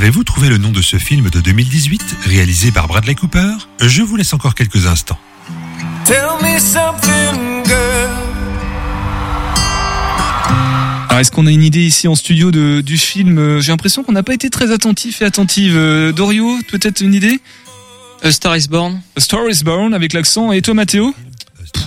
Avez-vous 0.03 0.25
trouvé 0.25 0.49
le 0.49 0.59
nom 0.59 0.71
de 0.71 0.83
ce 0.83 0.97
film 0.99 1.31
de 1.31 1.41
2018, 1.41 2.17
réalisé 2.27 2.73
par 2.73 2.89
Bradley 2.89 3.15
Cooper? 3.15 3.53
Je 3.81 4.03
vous 4.03 4.17
laisse 4.17 4.35
encore 4.35 4.57
quelques 4.57 4.89
instants. 4.89 5.17
Tell 6.05 6.25
me 6.43 6.59
something, 6.59 7.65
girl. 7.65 8.11
Alors, 11.09 11.21
est-ce 11.21 11.31
qu'on 11.31 11.47
a 11.47 11.53
une 11.53 11.63
idée 11.63 11.85
ici 11.85 12.09
en 12.09 12.17
studio 12.17 12.51
de, 12.51 12.81
du 12.81 12.99
film? 12.99 13.39
Euh, 13.39 13.61
J'ai 13.61 13.71
l'impression 13.71 14.03
qu'on 14.03 14.11
n'a 14.11 14.25
pas 14.25 14.35
été 14.35 14.51
très 14.51 14.73
attentif 14.73 15.23
et 15.23 15.25
attentive. 15.25 15.77
Euh, 15.77 16.11
Dorio, 16.11 16.59
peut-être 16.69 17.01
une 17.01 17.15
idée? 17.15 17.41
A 18.25 18.33
Star 18.33 18.57
is 18.57 18.67
Born. 18.69 19.01
A 19.17 19.21
Star 19.21 19.49
is 19.49 19.63
Born 19.63 19.95
avec 19.95 20.15
l'accent. 20.15 20.51
Et 20.51 20.63
toi, 20.63 20.75
Mathéo 20.75 21.15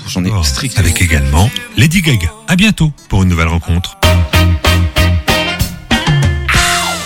J'en 0.07 0.23
ai 0.23 0.31
strict. 0.45 0.79
Avec 0.79 1.01
également 1.01 1.51
Lady 1.75 2.01
Gaga. 2.01 2.31
À 2.47 2.55
bientôt 2.55 2.93
pour 3.09 3.23
une 3.23 3.29
nouvelle 3.29 3.49
rencontre. 3.49 3.97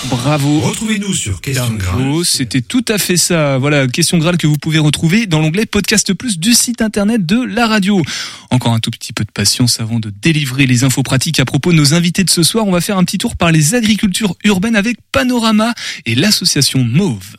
Bravo. 0.10 0.60
Retrouvez-nous 0.62 1.14
sur 1.14 1.40
Question. 1.40 1.78
Bravo, 1.78 2.24
c'était 2.24 2.62
tout 2.62 2.84
à 2.88 2.98
fait 2.98 3.18
ça. 3.18 3.60
Voilà, 3.60 3.88
question 3.88 4.18
Graal 4.18 4.38
que 4.38 4.48
vous 4.48 4.58
pouvez 4.58 4.80
retrouver 4.80 5.28
dans 5.28 5.40
l'onglet 5.40 5.68
Podcast 5.68 6.14
Plus 6.14 6.40
du 6.40 6.54
site 6.54 6.82
internet 6.82 7.26
de 7.26 7.44
la 7.44 7.68
radio. 7.68 8.02
Encore 8.50 8.74
un 8.74 8.80
tout 8.80 8.90
petit 8.90 9.14
peu 9.14 9.24
de 9.24 9.32
patience 9.32 9.80
avant 9.80 10.00
de 10.00 10.10
délivrer 10.10 10.66
les 10.66 10.84
infos 10.84 11.04
pratiques 11.04 11.40
à 11.40 11.46
propos 11.46 11.72
de 11.72 11.78
nos 11.78 11.94
invités 11.94 12.24
de 12.24 12.30
ce 12.30 12.42
soir. 12.42 12.66
On 12.68 12.72
va 12.72 12.82
faire 12.82 12.98
un 12.98 13.04
petit 13.04 13.20
tour 13.20 13.36
par 13.36 13.52
les 13.52 13.76
agricultures 13.76 14.36
urbaines 14.44 14.76
avec 14.76 14.98
Panorama 15.12 15.74
et 16.06 16.16
l'association 16.16 16.84
Mauve. 16.84 17.36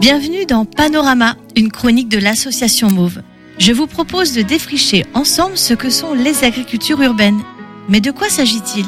Bienvenue 0.00 0.44
dans 0.46 0.64
Panorama, 0.64 1.36
une 1.56 1.70
chronique 1.70 2.08
de 2.08 2.18
l'association 2.18 2.90
Mauve. 2.90 3.22
Je 3.58 3.72
vous 3.72 3.86
propose 3.86 4.32
de 4.32 4.42
défricher 4.42 5.04
ensemble 5.14 5.56
ce 5.56 5.74
que 5.74 5.90
sont 5.90 6.14
les 6.14 6.42
agricultures 6.42 7.00
urbaines. 7.00 7.40
Mais 7.88 8.00
de 8.00 8.10
quoi 8.10 8.28
s'agit-il? 8.28 8.86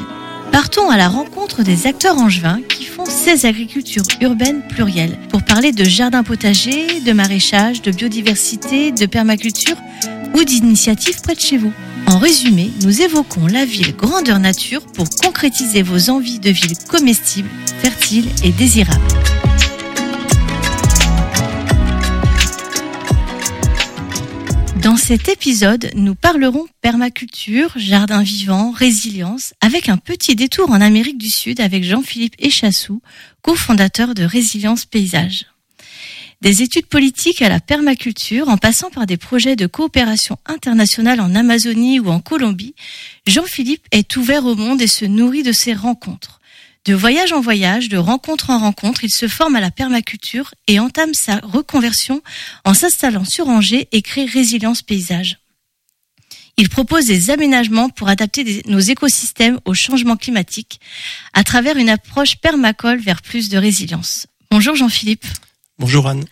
Partons 0.51 0.89
à 0.89 0.97
la 0.97 1.07
rencontre 1.07 1.63
des 1.63 1.87
acteurs 1.87 2.17
angevins 2.17 2.61
qui 2.67 2.83
font 2.85 3.05
ces 3.05 3.45
agricultures 3.45 4.03
urbaines 4.19 4.61
plurielles 4.67 5.17
pour 5.29 5.43
parler 5.43 5.71
de 5.71 5.83
jardins 5.83 6.23
potagers, 6.23 6.99
de 6.99 7.13
maraîchage, 7.13 7.81
de 7.81 7.91
biodiversité, 7.91 8.91
de 8.91 9.05
permaculture 9.05 9.77
ou 10.35 10.43
d'initiatives 10.43 11.21
près 11.21 11.35
de 11.35 11.39
chez 11.39 11.57
vous. 11.57 11.73
En 12.07 12.17
résumé, 12.17 12.71
nous 12.83 13.01
évoquons 13.01 13.47
la 13.47 13.65
ville 13.65 13.95
grandeur 13.95 14.39
nature 14.39 14.81
pour 14.81 15.09
concrétiser 15.09 15.81
vos 15.81 16.09
envies 16.09 16.39
de 16.39 16.49
ville 16.49 16.77
comestible, 16.89 17.49
fertile 17.81 18.25
et 18.43 18.51
désirable. 18.51 19.01
Dans 24.81 24.97
cet 24.97 25.29
épisode, 25.29 25.91
nous 25.93 26.15
parlerons 26.15 26.65
permaculture, 26.81 27.71
jardin 27.75 28.23
vivant, 28.23 28.71
résilience, 28.71 29.53
avec 29.61 29.89
un 29.89 29.97
petit 29.97 30.35
détour 30.35 30.71
en 30.71 30.81
Amérique 30.81 31.19
du 31.19 31.29
Sud 31.29 31.61
avec 31.61 31.83
Jean-Philippe 31.83 32.33
Echassou, 32.39 32.99
cofondateur 33.43 34.15
de 34.15 34.23
Résilience 34.23 34.85
Paysage. 34.85 35.45
Des 36.41 36.63
études 36.63 36.87
politiques 36.87 37.43
à 37.43 37.49
la 37.49 37.59
permaculture, 37.59 38.49
en 38.49 38.57
passant 38.57 38.89
par 38.89 39.05
des 39.05 39.17
projets 39.17 39.55
de 39.55 39.67
coopération 39.67 40.39
internationale 40.47 41.21
en 41.21 41.35
Amazonie 41.35 41.99
ou 41.99 42.09
en 42.09 42.19
Colombie, 42.19 42.73
Jean-Philippe 43.27 43.85
est 43.91 44.17
ouvert 44.17 44.47
au 44.47 44.55
monde 44.55 44.81
et 44.81 44.87
se 44.87 45.05
nourrit 45.05 45.43
de 45.43 45.51
ses 45.51 45.75
rencontres. 45.75 46.40
De 46.85 46.95
voyage 46.95 47.31
en 47.31 47.41
voyage, 47.41 47.89
de 47.89 47.97
rencontre 47.97 48.49
en 48.49 48.57
rencontre, 48.57 49.03
il 49.03 49.11
se 49.13 49.27
forme 49.27 49.55
à 49.55 49.59
la 49.61 49.69
permaculture 49.69 50.55
et 50.67 50.79
entame 50.79 51.13
sa 51.13 51.37
reconversion 51.43 52.23
en 52.65 52.73
s'installant 52.73 53.23
sur 53.23 53.47
Angers 53.49 53.87
et 53.91 54.01
crée 54.01 54.25
Résilience 54.25 54.81
Paysage. 54.81 55.37
Il 56.57 56.69
propose 56.69 57.05
des 57.05 57.29
aménagements 57.29 57.89
pour 57.89 58.09
adapter 58.09 58.43
des- 58.43 58.63
nos 58.65 58.79
écosystèmes 58.79 59.59
au 59.65 59.75
changement 59.75 60.17
climatique 60.17 60.79
à 61.33 61.43
travers 61.43 61.77
une 61.77 61.89
approche 61.89 62.37
permacole 62.37 62.99
vers 62.99 63.21
plus 63.21 63.49
de 63.49 63.57
résilience. 63.59 64.25
Bonjour 64.49 64.75
Jean-Philippe. 64.75 65.25
Bonjour 65.77 66.07
Anne. 66.07 66.25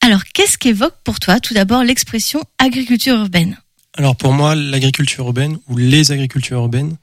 Alors, 0.00 0.24
qu'est-ce 0.24 0.58
qu'évoque 0.58 0.96
pour 1.04 1.20
toi 1.20 1.40
tout 1.40 1.54
d'abord 1.54 1.84
l'expression 1.84 2.42
agriculture 2.58 3.16
urbaine? 3.16 3.58
Alors 3.96 4.16
pour 4.16 4.32
moi, 4.32 4.54
l'agriculture 4.54 5.26
urbaine 5.26 5.58
ou 5.68 5.76
les 5.76 6.10
agricultures 6.10 6.58
urbaines, 6.58 6.96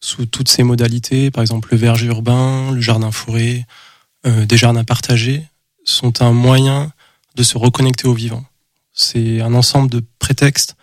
sous 0.00 0.26
toutes 0.26 0.48
ses 0.48 0.62
modalités, 0.62 1.30
par 1.30 1.42
exemple 1.42 1.68
le 1.72 1.78
verger 1.78 2.06
urbain, 2.06 2.70
le 2.72 2.80
jardin 2.80 3.10
forêt, 3.10 3.66
euh, 4.26 4.46
des 4.46 4.56
jardins 4.56 4.84
partagés, 4.84 5.44
sont 5.84 6.22
un 6.22 6.32
moyen 6.32 6.92
de 7.36 7.42
se 7.42 7.58
reconnecter 7.58 8.08
au 8.08 8.14
vivant. 8.14 8.44
C'est 8.92 9.40
un 9.40 9.54
ensemble 9.54 9.90
de 9.90 10.02
prétextes 10.18 10.76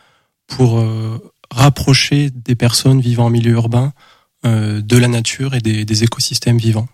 pour 0.47 0.79
euh, 0.79 1.19
rapprocher 1.51 2.29
des 2.29 2.55
personnes 2.55 3.01
vivant 3.01 3.25
en 3.25 3.29
milieu 3.29 3.51
urbain 3.51 3.93
euh, 4.45 4.81
de 4.81 4.97
la 4.97 5.07
nature 5.07 5.55
et 5.55 5.61
des, 5.61 6.03
écosystèmes 6.03 6.57
vivants. 6.57 6.87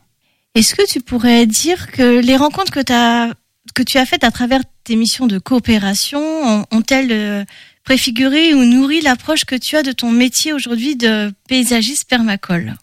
Est-ce 0.55 0.76
que 0.76 0.86
tu 0.88 1.01
pourrais 1.01 1.45
dire 1.45 1.91
que 1.91 2.19
les 2.19 2.38
rencontres 2.38 2.71
que, 2.71 2.80
t'as- 2.80 3.34
que 3.76 3.84
tu 3.84 3.97
as 3.97 4.05
faites 4.05 4.24
à 4.24 4.32
travers 4.32 4.61
tes 4.84 4.95
missions 4.95 5.28
de 5.28 5.39
coopération 5.39 6.19
ont- 6.21 6.65
ont-elles 6.71 7.11
euh, 7.11 7.43
préfiguré 7.84 8.53
ou 8.53 8.63
nourri 8.63 9.01
l'approche 9.01 9.45
que 9.45 9.55
tu 9.55 9.75
as 9.75 9.84
de 9.84 9.91
ton 9.91 10.11
métier 10.11 10.53
aujourd'hui 10.53 10.95
de 10.95 11.34
paysagiste 11.47 12.07
permacole 12.09 12.75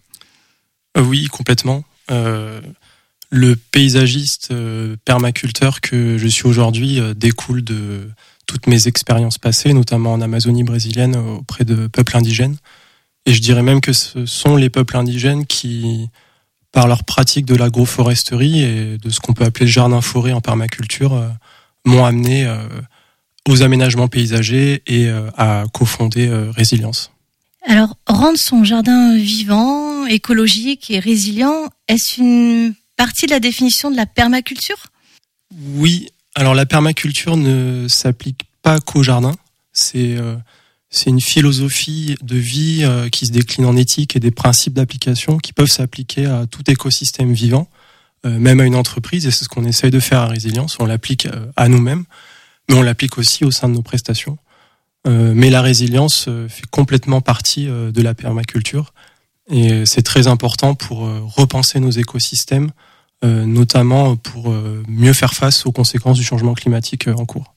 Euh, 0.97 1.03
oui, 1.03 1.27
complètement. 1.27 1.85
Euh, 2.11 2.61
le 3.31 3.57
paysagiste 3.57 4.49
euh, 4.51 4.97
permaculteur 5.05 5.81
que 5.81 6.19
je 6.19 6.27
suis 6.27 6.47
aujourd'hui 6.47 7.01
découle 7.17 7.63
de 7.63 8.11
toutes 8.47 8.67
mes 8.67 8.89
expériences 8.89 9.39
passées, 9.39 9.73
notamment 9.73 10.13
en 10.13 10.21
Amazonie 10.21 10.65
brésilienne 10.65 11.17
auprès 11.17 11.65
de 11.65 11.87
peuples 11.87 12.17
indigènes. 12.17 12.57
Et 13.27 13.33
je 13.33 13.41
dirais 13.41 13.63
même 13.63 13.81
que 13.81 13.93
ce 13.93 14.27
sont 14.27 14.57
les 14.57 14.71
peuples 14.71 14.97
indigènes 14.97 15.47
qui, 15.47 16.09
par 16.73 16.89
leur 16.89 17.05
pratique 17.05 17.47
de 17.47 17.55
l'agroforesterie 17.55 18.63
et 18.63 18.99
de 18.99 19.11
ce 19.11 19.21
qu'on 19.21 19.35
peut 19.35 19.45
appeler 19.45 19.67
le 19.67 19.73
jardin-forêt 19.73 20.33
en 20.33 20.41
permaculture, 20.41 21.31
m'ont 21.85 22.05
amené 22.05 22.49
aux 23.49 23.63
aménagements 23.63 24.09
paysagers 24.09 24.83
et 24.87 25.09
euh, 25.09 25.31
à 25.37 25.65
cofonder 25.73 26.29
euh, 26.29 26.51
Résilience. 26.51 27.13
Alors, 27.67 27.97
rendre 28.07 28.39
son 28.39 28.65
jardin 28.65 29.17
vivant, 29.17 30.07
écologique 30.07 30.91
et 30.91 30.99
résilient, 30.99 31.69
est-ce 31.89 32.21
une 32.21 32.75
partie 32.97 33.27
de 33.27 33.31
la 33.31 33.41
définition 33.41 33.91
de 33.91 33.97
la 33.97 34.07
permaculture? 34.07 34.87
Oui, 35.75 36.09
alors 36.35 36.55
la 36.55 36.67
permaculture 36.67 37.37
ne 37.37 37.87
s'applique 37.89 38.43
pas 38.63 38.81
qu'au 38.81 39.03
jardin. 39.03 39.35
C'est 39.73 40.17
euh, 40.17 40.37
une 41.07 41.21
philosophie 41.21 42.17
de 42.23 42.37
vie 42.37 42.81
euh, 42.83 43.09
qui 43.09 43.27
se 43.27 43.33
décline 43.33 43.67
en 43.67 43.77
éthique 43.77 44.17
et 44.17 44.21
des 44.21 44.31
principes 44.31 44.75
d'application 44.75 45.39
qui 45.39 45.53
peuvent 45.53 45.71
s'appliquer 45.71 46.27
à 46.27 46.47
tout 46.47 46.69
écosystème 46.71 47.33
vivant, 47.33 47.69
euh, 48.27 48.39
même 48.39 48.61
à 48.61 48.65
une 48.65 48.77
entreprise. 48.77 49.27
Et 49.27 49.31
c'est 49.31 49.45
ce 49.45 49.49
qu'on 49.49 49.65
essaye 49.65 49.91
de 49.91 50.01
faire 50.01 50.21
à 50.21 50.27
Résilience. 50.27 50.77
On 50.81 50.87
l'applique 50.87 51.29
à 51.57 51.69
nous-mêmes, 51.69 52.05
mais 52.69 52.77
on 52.77 52.83
l'applique 52.83 53.19
aussi 53.19 53.45
au 53.45 53.51
sein 53.51 53.69
de 53.69 53.75
nos 53.75 53.83
prestations. 53.83 54.39
Euh, 55.07 55.33
mais 55.35 55.51
la 55.51 55.63
résilience 55.63 56.27
euh, 56.29 56.49
fait 56.49 56.67
complètement 56.71 57.21
partie 57.21 57.69
euh, 57.69 57.91
de 57.91 58.03
la 58.03 58.15
permaculture. 58.15 58.93
Et 59.49 59.85
c'est 59.85 60.03
très 60.03 60.29
important 60.29 60.77
pour 60.77 61.01
repenser 61.35 61.81
nos 61.81 61.91
écosystèmes, 61.91 62.71
notamment 63.25 64.15
pour 64.15 64.55
mieux 64.87 65.13
faire 65.13 65.35
face 65.35 65.67
aux 65.67 65.73
conséquences 65.73 66.19
du 66.19 66.23
changement 66.23 66.55
climatique 66.55 67.09
en 67.09 67.25
cours. 67.25 67.57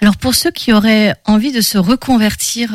Alors, 0.00 0.16
pour 0.16 0.34
ceux 0.34 0.50
qui 0.50 0.72
auraient 0.72 1.14
envie 1.26 1.52
de 1.52 1.60
se 1.60 1.76
reconvertir 1.76 2.70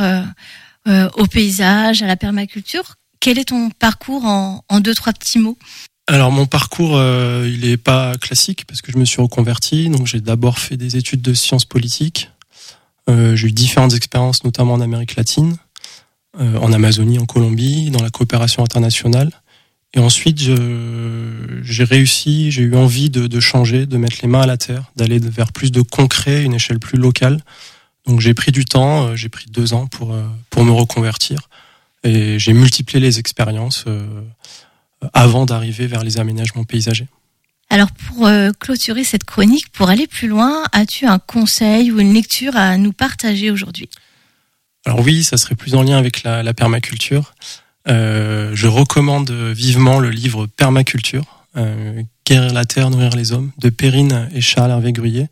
au 0.86 1.26
paysage, 1.26 2.04
à 2.04 2.06
la 2.06 2.16
permaculture, 2.16 2.94
quel 3.20 3.40
est 3.40 3.46
ton 3.46 3.72
parcours 3.72 4.26
en 4.26 4.80
deux, 4.82 4.94
trois 4.94 5.14
petits 5.14 5.40
mots? 5.40 5.58
Alors 6.08 6.32
mon 6.32 6.46
parcours, 6.46 6.98
euh, 6.98 7.50
il 7.50 7.66
est 7.66 7.78
pas 7.78 8.16
classique 8.18 8.66
parce 8.66 8.82
que 8.82 8.92
je 8.92 8.98
me 8.98 9.06
suis 9.06 9.22
reconverti. 9.22 9.90
Donc 9.90 10.08
j'ai 10.08 10.20
d'abord 10.20 10.60
fait 10.60 10.78
des 10.78 10.98
études 10.98 11.22
de 11.22 11.34
sciences 11.34 11.66
politiques. 11.66 12.30
Euh, 13.10 13.36
j'ai 13.36 13.48
eu 13.48 13.52
différentes 13.52 13.94
expériences, 13.94 14.44
notamment 14.44 14.74
en 14.74 14.82
Amérique 14.82 15.16
latine, 15.16 15.58
euh, 16.40 16.58
en 16.58 16.74
Amazonie, 16.74 17.20
en 17.20 17.26
Colombie, 17.26 17.90
dans 17.90 18.04
la 18.04 18.10
coopération 18.10 18.64
internationale. 18.64 19.32
Et 19.96 20.00
ensuite, 20.00 20.40
j'ai 20.40 21.84
réussi, 21.84 22.52
j'ai 22.52 22.64
eu 22.64 22.76
envie 22.76 23.12
de, 23.12 23.28
de 23.28 23.40
changer, 23.40 23.86
de 23.86 23.98
mettre 23.98 24.18
les 24.24 24.28
mains 24.28 24.42
à 24.42 24.48
la 24.48 24.58
terre, 24.58 24.92
d'aller 24.96 25.20
vers 25.20 25.52
plus 25.52 25.72
de 25.72 25.82
concret, 25.82 26.44
une 26.44 26.56
échelle 26.56 26.80
plus 26.80 26.98
locale, 26.98 27.40
Donc 28.08 28.20
j'ai 28.20 28.34
pris 28.34 28.52
du 28.52 28.66
temps, 28.66 29.08
euh, 29.08 29.16
j'ai 29.16 29.30
pris 29.30 29.46
deux 29.50 29.74
ans 29.74 29.86
pour 29.88 30.14
euh, 30.14 30.24
pour 30.50 30.66
me 30.66 30.72
reconvertir 30.72 31.50
et 32.04 32.40
j'ai 32.40 32.54
multiplié 32.54 33.00
les 33.00 33.20
expériences 33.20 33.86
euh, 33.88 34.22
avant 35.14 35.46
d'arriver 35.46 35.88
vers 35.88 36.04
les 36.04 36.20
aménagements 36.20 36.64
paysagers. 36.64 37.08
Alors 37.70 37.90
pour 37.92 38.28
euh, 38.28 38.52
clôturer 38.60 39.04
cette 39.04 39.24
chronique, 39.24 39.70
pour 39.70 39.90
aller 39.90 40.06
plus 40.06 40.28
loin, 40.28 40.64
as-tu 40.74 41.08
un 41.08 41.18
conseil 41.18 41.92
ou 41.92 42.00
une 42.00 42.14
lecture 42.14 42.56
à 42.56 42.78
nous 42.78 42.94
partager 42.94 43.50
aujourd'hui? 43.50 43.90
Alors 44.86 45.00
oui, 45.00 45.24
ça 45.24 45.38
serait 45.38 45.56
plus 45.56 45.74
en 45.74 45.82
lien 45.82 45.98
avec 45.98 46.24
la, 46.24 46.44
la 46.44 46.54
permaculture. 46.54 47.34
Euh, 47.88 48.52
je 48.54 48.68
recommande 48.68 49.32
vivement 49.32 50.00
le 50.00 50.10
livre 50.10 50.46
Permaculture, 50.46 51.46
euh, 51.58 52.04
Guérir 52.26 52.54
la 52.54 52.66
terre, 52.66 52.90
nourrir 52.90 53.16
les 53.16 53.32
hommes, 53.32 53.52
de 53.58 53.70
Perrine 53.70 54.30
et 54.34 54.42
Charles 54.42 54.72
Hervé 54.72 54.94
Gruyé, 54.94 55.28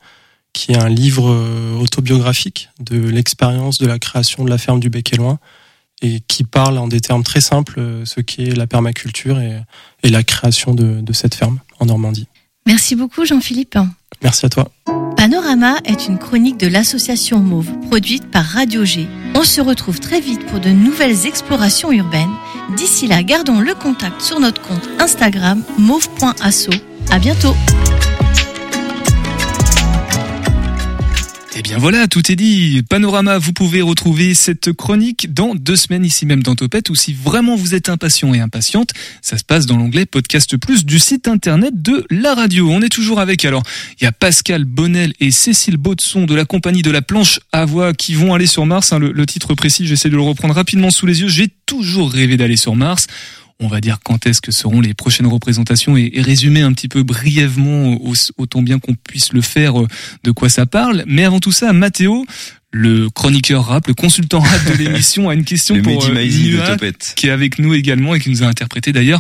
qui 0.52 0.72
est 0.72 0.78
un 0.78 0.90
livre 0.90 1.78
autobiographique 1.80 2.70
de 2.80 2.98
l'expérience 2.98 3.78
de 3.78 3.88
la 3.88 4.00
création 4.00 4.44
de 4.44 4.50
la 4.50 4.58
ferme 4.58 4.80
du 4.80 4.90
Bec 4.90 5.12
et 6.02 6.22
qui 6.28 6.44
parle 6.44 6.78
en 6.78 6.88
des 6.88 7.00
termes 7.00 7.24
très 7.24 7.42
simples 7.42 7.80
euh, 7.80 8.06
ce 8.06 8.22
qu'est 8.22 8.56
la 8.56 8.68
permaculture 8.68 9.40
et, 9.40 9.62
et 10.04 10.10
la 10.10 10.24
création 10.24 10.74
de, 10.74 11.02
de 11.02 11.14
cette 11.14 11.36
ferme 11.36 11.60
en 11.80 11.86
Normandie. 11.86 12.28
Merci 12.66 12.96
beaucoup 12.96 13.26
Jean-Philippe. 13.26 13.78
Merci 14.24 14.46
à 14.46 14.50
toi. 14.50 14.72
Panorama 15.18 15.78
est 15.86 16.08
une 16.08 16.18
chronique 16.18 16.58
de 16.58 16.68
l'association 16.68 17.40
Mauve, 17.40 17.72
produite 17.88 18.30
par 18.32 18.44
Radio 18.44 18.86
G. 18.86 19.08
On 19.36 19.44
se 19.44 19.62
retrouve 19.62 20.00
très 20.00 20.20
vite 20.20 20.46
pour 20.48 20.60
de 20.60 20.70
nouvelles 20.70 21.28
explorations 21.28 21.92
urbaines. 21.92 22.34
D'ici 22.76 23.08
là, 23.08 23.22
gardons 23.24 23.60
le 23.60 23.76
contact 23.76 24.22
sur 24.22 24.40
notre 24.40 24.62
compte 24.62 24.90
Instagram 25.00 25.64
mauve.asso. 25.78 26.70
À 27.12 27.20
bientôt. 27.20 27.54
Eh 31.64 31.64
bien 31.64 31.78
voilà, 31.78 32.08
tout 32.08 32.32
est 32.32 32.36
dit. 32.36 32.82
Panorama, 32.90 33.38
vous 33.38 33.54
pouvez 33.54 33.84
retrouver 33.84 34.34
cette 34.34 34.74
chronique 34.74 35.32
dans 35.32 35.54
deux 35.54 35.76
semaines 35.76 36.04
ici 36.04 36.26
même 36.26 36.42
dans 36.42 36.56
Topette 36.56 36.90
ou 36.90 36.96
si 36.96 37.14
vraiment 37.14 37.56
vous 37.56 37.76
êtes 37.76 37.88
impatient 37.88 38.34
et 38.34 38.40
impatiente, 38.40 38.94
ça 39.22 39.38
se 39.38 39.44
passe 39.44 39.68
dans 39.68 39.78
l'onglet 39.78 40.08
Podcast 40.08 40.58
Plus 40.58 40.88
du 40.88 40.98
site 40.98 41.28
internet 41.28 41.80
de 41.80 42.04
la 42.10 42.34
radio. 42.34 42.68
On 42.72 42.82
est 42.82 42.90
toujours 42.90 43.20
avec 43.20 43.46
alors, 43.46 43.62
il 44.00 44.06
y 44.06 44.08
a 44.08 44.12
Pascal 44.12 44.66
Bonnel 44.66 45.14
et 45.20 45.30
Cécile 45.30 45.78
Baudson 45.78 46.26
de 46.26 46.34
la 46.34 46.46
compagnie 46.46 46.82
de 46.82 46.90
la 46.90 47.04
planche 47.04 47.40
à 47.52 47.64
voix 47.66 47.94
qui 47.94 48.16
vont 48.16 48.34
aller 48.34 48.48
sur 48.48 48.66
Mars. 48.66 48.92
hein, 48.92 48.98
le, 48.98 49.12
le 49.12 49.26
titre 49.28 49.54
précis, 49.54 49.86
j'essaie 49.86 50.10
de 50.10 50.16
le 50.16 50.24
reprendre 50.24 50.56
rapidement 50.56 50.90
sous 50.90 51.06
les 51.06 51.22
yeux. 51.22 51.28
J'ai 51.28 51.50
toujours 51.68 52.12
rêvé 52.12 52.38
d'aller 52.38 52.58
sur 52.58 52.76
Mars 52.76 53.06
on 53.62 53.68
va 53.68 53.80
dire 53.80 54.00
quand 54.04 54.26
est-ce 54.26 54.42
que 54.42 54.52
seront 54.52 54.82
les 54.82 54.94
prochaines 54.94 55.28
représentations 55.28 55.96
et, 55.96 56.12
et 56.14 56.22
résumer 56.22 56.62
un 56.62 56.74
petit 56.74 56.88
peu 56.88 57.04
brièvement, 57.04 57.94
au- 57.94 58.14
autant 58.38 58.62
bien 58.62 58.80
qu'on 58.80 58.96
puisse 58.96 59.32
le 59.34 59.42
faire, 59.42 59.80
euh, 59.82 59.88
de 60.24 60.32
quoi 60.32 60.50
ça 60.50 60.66
parle. 60.66 61.04
Mais 61.08 61.24
avant 61.24 61.40
tout 61.40 61.52
ça, 61.52 61.72
Mathéo, 61.74 62.26
le 62.72 63.10
chroniqueur 63.10 63.66
rap, 63.66 63.88
le 63.88 63.94
consultant 63.94 64.40
rap 64.40 64.66
de 64.72 64.84
l'émission, 64.84 65.30
a 65.30 65.34
une 65.34 65.44
question 65.46 65.76
Le 65.78 65.82
pour 65.82 66.06
euh, 66.06 66.68
Topette. 66.68 67.14
qui 67.16 67.28
est 67.28 67.32
avec 67.32 67.60
nous 67.60 67.74
également 67.74 68.16
et 68.16 68.20
qui 68.20 68.30
nous 68.30 68.44
a 68.44 68.48
interprété 68.48 68.92
d'ailleurs 68.92 69.20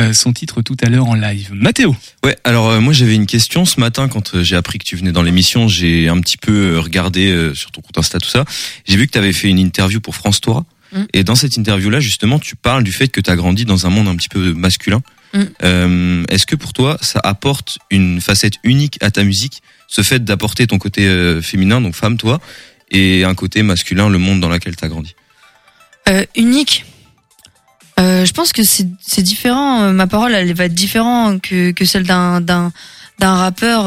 euh, 0.00 0.12
son 0.14 0.32
titre 0.32 0.62
tout 0.62 0.76
à 0.82 0.88
l'heure 0.88 1.06
en 1.08 1.14
live. 1.14 1.50
Mathéo. 1.52 1.94
Ouais, 2.24 2.36
alors 2.44 2.68
euh, 2.70 2.80
moi 2.80 2.92
j'avais 2.92 3.14
une 3.14 3.26
question 3.26 3.64
ce 3.64 3.78
matin 3.80 4.08
quand 4.08 4.42
j'ai 4.42 4.56
appris 4.56 4.78
que 4.78 4.84
tu 4.84 4.96
venais 4.96 5.12
dans 5.12 5.22
l'émission, 5.22 5.68
j'ai 5.68 6.08
un 6.08 6.18
petit 6.20 6.36
peu 6.38 6.78
regardé 6.78 7.26
euh, 7.30 7.54
sur 7.54 7.70
ton 7.70 7.80
compte 7.82 7.98
Insta 7.98 8.18
tout 8.18 8.28
ça. 8.28 8.44
J'ai 8.86 8.96
vu 8.96 9.06
que 9.06 9.12
tu 9.12 9.18
avais 9.18 9.32
fait 9.32 9.48
une 9.48 9.58
interview 9.58 10.00
pour 10.00 10.14
France 10.14 10.40
3 10.40 10.64
Mm. 10.92 11.02
et 11.12 11.24
dans 11.24 11.34
cette 11.34 11.56
interview 11.56 11.90
là 11.90 12.00
justement, 12.00 12.38
tu 12.38 12.56
parles 12.56 12.84
du 12.84 12.92
fait 12.92 13.08
que 13.08 13.20
tu 13.20 13.30
as 13.30 13.36
grandi 13.36 13.64
dans 13.64 13.86
un 13.86 13.90
monde 13.90 14.08
un 14.08 14.16
petit 14.16 14.28
peu 14.28 14.52
masculin. 14.54 15.02
Mm. 15.32 15.42
Euh, 15.62 16.24
est-ce 16.28 16.46
que 16.46 16.56
pour 16.56 16.72
toi 16.72 16.98
ça 17.00 17.20
apporte 17.22 17.78
une 17.90 18.20
facette 18.20 18.54
unique 18.64 18.98
à 19.00 19.10
ta 19.10 19.22
musique, 19.24 19.62
ce 19.86 20.02
fait 20.02 20.24
d'apporter 20.24 20.66
ton 20.66 20.78
côté 20.78 21.06
euh, 21.06 21.40
féminin 21.40 21.80
donc 21.80 21.94
femme 21.94 22.16
toi 22.16 22.40
et 22.90 23.24
un 23.24 23.34
côté 23.34 23.62
masculin 23.62 24.08
le 24.08 24.18
monde 24.18 24.40
dans 24.40 24.48
lequel 24.48 24.76
tu 24.76 24.84
as 24.84 24.88
grandi? 24.88 25.14
Euh, 26.08 26.24
unique. 26.36 26.84
Je 27.98 28.32
pense 28.32 28.54
que 28.54 28.62
c'est 28.64 29.22
différent. 29.22 29.92
Ma 29.92 30.06
parole, 30.06 30.32
elle 30.32 30.54
va 30.54 30.64
être 30.64 30.74
différente 30.74 31.42
que 31.42 31.70
que 31.72 31.84
celle 31.84 32.04
d'un 32.04 32.72
rappeur. 33.20 33.84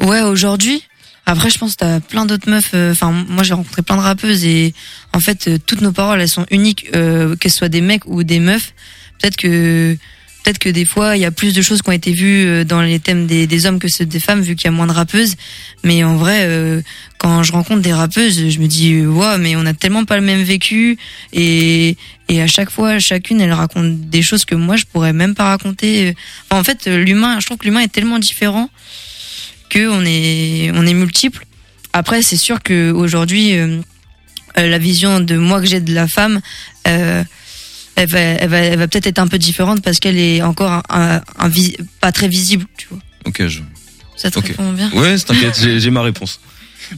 ouais, 0.00 0.22
aujourd'hui. 0.22 0.82
Après, 1.24 1.50
je 1.50 1.58
pense 1.58 1.72
que 1.72 1.78
t'as 1.78 2.00
plein 2.00 2.26
d'autres 2.26 2.50
meufs. 2.50 2.70
euh, 2.74 2.92
Enfin, 2.92 3.10
moi, 3.28 3.42
j'ai 3.44 3.54
rencontré 3.54 3.82
plein 3.82 3.96
de 3.96 4.02
rappeuses 4.02 4.44
et 4.44 4.74
en 5.12 5.20
fait, 5.20 5.46
euh, 5.48 5.58
toutes 5.64 5.80
nos 5.80 5.92
paroles, 5.92 6.20
elles 6.20 6.28
sont 6.28 6.46
uniques, 6.50 6.86
euh, 6.94 7.36
qu'elles 7.36 7.52
soient 7.52 7.68
des 7.68 7.80
mecs 7.80 8.06
ou 8.06 8.24
des 8.24 8.40
meufs. 8.40 8.74
Peut-être 9.20 9.36
que 9.36 9.96
peut-être 10.42 10.58
que 10.58 10.68
des 10.68 10.84
fois, 10.84 11.16
il 11.16 11.20
y 11.20 11.24
a 11.24 11.30
plus 11.30 11.54
de 11.54 11.62
choses 11.62 11.80
qui 11.82 11.88
ont 11.88 11.92
été 11.92 12.10
vues 12.12 12.44
euh, 12.46 12.64
dans 12.64 12.82
les 12.82 12.98
thèmes 12.98 13.28
des, 13.28 13.46
des 13.46 13.66
hommes 13.66 13.78
que 13.78 13.86
ceux 13.86 14.04
des 14.04 14.18
femmes, 14.18 14.40
vu 14.40 14.56
qu'il 14.56 14.64
y 14.64 14.68
a 14.68 14.72
moins 14.72 14.88
de 14.88 14.92
rappeuses. 14.92 15.36
Mais 15.84 16.02
en 16.02 16.16
vrai, 16.16 16.82
quand 17.18 17.44
je 17.44 17.52
rencontre 17.52 17.82
des 17.82 17.92
rappeuses, 17.92 18.48
je 18.50 18.58
me 18.58 18.66
dis, 18.66 19.06
ouais, 19.06 19.38
mais 19.38 19.54
on 19.54 19.64
a 19.64 19.74
tellement 19.74 20.04
pas 20.04 20.16
le 20.16 20.22
même 20.24 20.42
vécu 20.42 20.98
et 21.32 21.96
et 22.28 22.40
à 22.40 22.46
chaque 22.46 22.70
fois, 22.70 22.98
chacune, 22.98 23.40
elle 23.40 23.52
raconte 23.52 24.08
des 24.08 24.22
choses 24.22 24.44
que 24.44 24.54
moi, 24.56 24.76
je 24.76 24.84
pourrais 24.86 25.12
même 25.12 25.34
pas 25.34 25.44
raconter. 25.44 26.16
En 26.50 26.64
fait, 26.64 26.86
l'humain, 26.86 27.38
je 27.40 27.46
trouve 27.46 27.58
que 27.58 27.64
l'humain 27.66 27.80
est 27.80 27.92
tellement 27.92 28.18
différent 28.18 28.68
que 29.72 29.88
on 29.88 30.04
est 30.04 30.70
on 30.74 30.86
est 30.86 30.92
multiple. 30.94 31.44
Après, 31.94 32.22
c'est 32.22 32.36
sûr 32.36 32.62
que 32.62 32.90
aujourd'hui, 32.92 33.54
euh, 33.58 33.80
euh, 34.58 34.68
la 34.68 34.78
vision 34.78 35.20
de 35.20 35.36
moi 35.36 35.60
que 35.60 35.66
j'ai 35.66 35.80
de 35.80 35.94
la 35.94 36.06
femme, 36.06 36.40
euh, 36.88 37.24
elle 37.96 38.08
va, 38.08 38.18
elle 38.20 38.48
va, 38.50 38.58
elle 38.58 38.78
va 38.78 38.86
peut-être 38.88 39.06
être 39.06 39.18
un 39.18 39.28
peu 39.28 39.38
différente 39.38 39.82
parce 39.82 39.98
qu'elle 39.98 40.18
est 40.18 40.42
encore 40.42 40.70
un, 40.72 40.82
un- 40.90 41.22
un 41.38 41.48
vis- 41.48 41.76
pas 42.00 42.12
très 42.12 42.28
visible, 42.28 42.66
tu 42.76 42.86
vois. 42.90 42.98
OK, 43.26 43.46
je 43.46 43.60
Ça 44.16 44.30
te 44.30 44.38
Ok. 44.38 44.46
répond 44.48 44.72
bien? 44.72 44.90
Ouais, 44.92 45.18
t'inquiète, 45.18 45.58
j'ai 45.78 45.90
ma 45.90 46.02
réponse. 46.02 46.38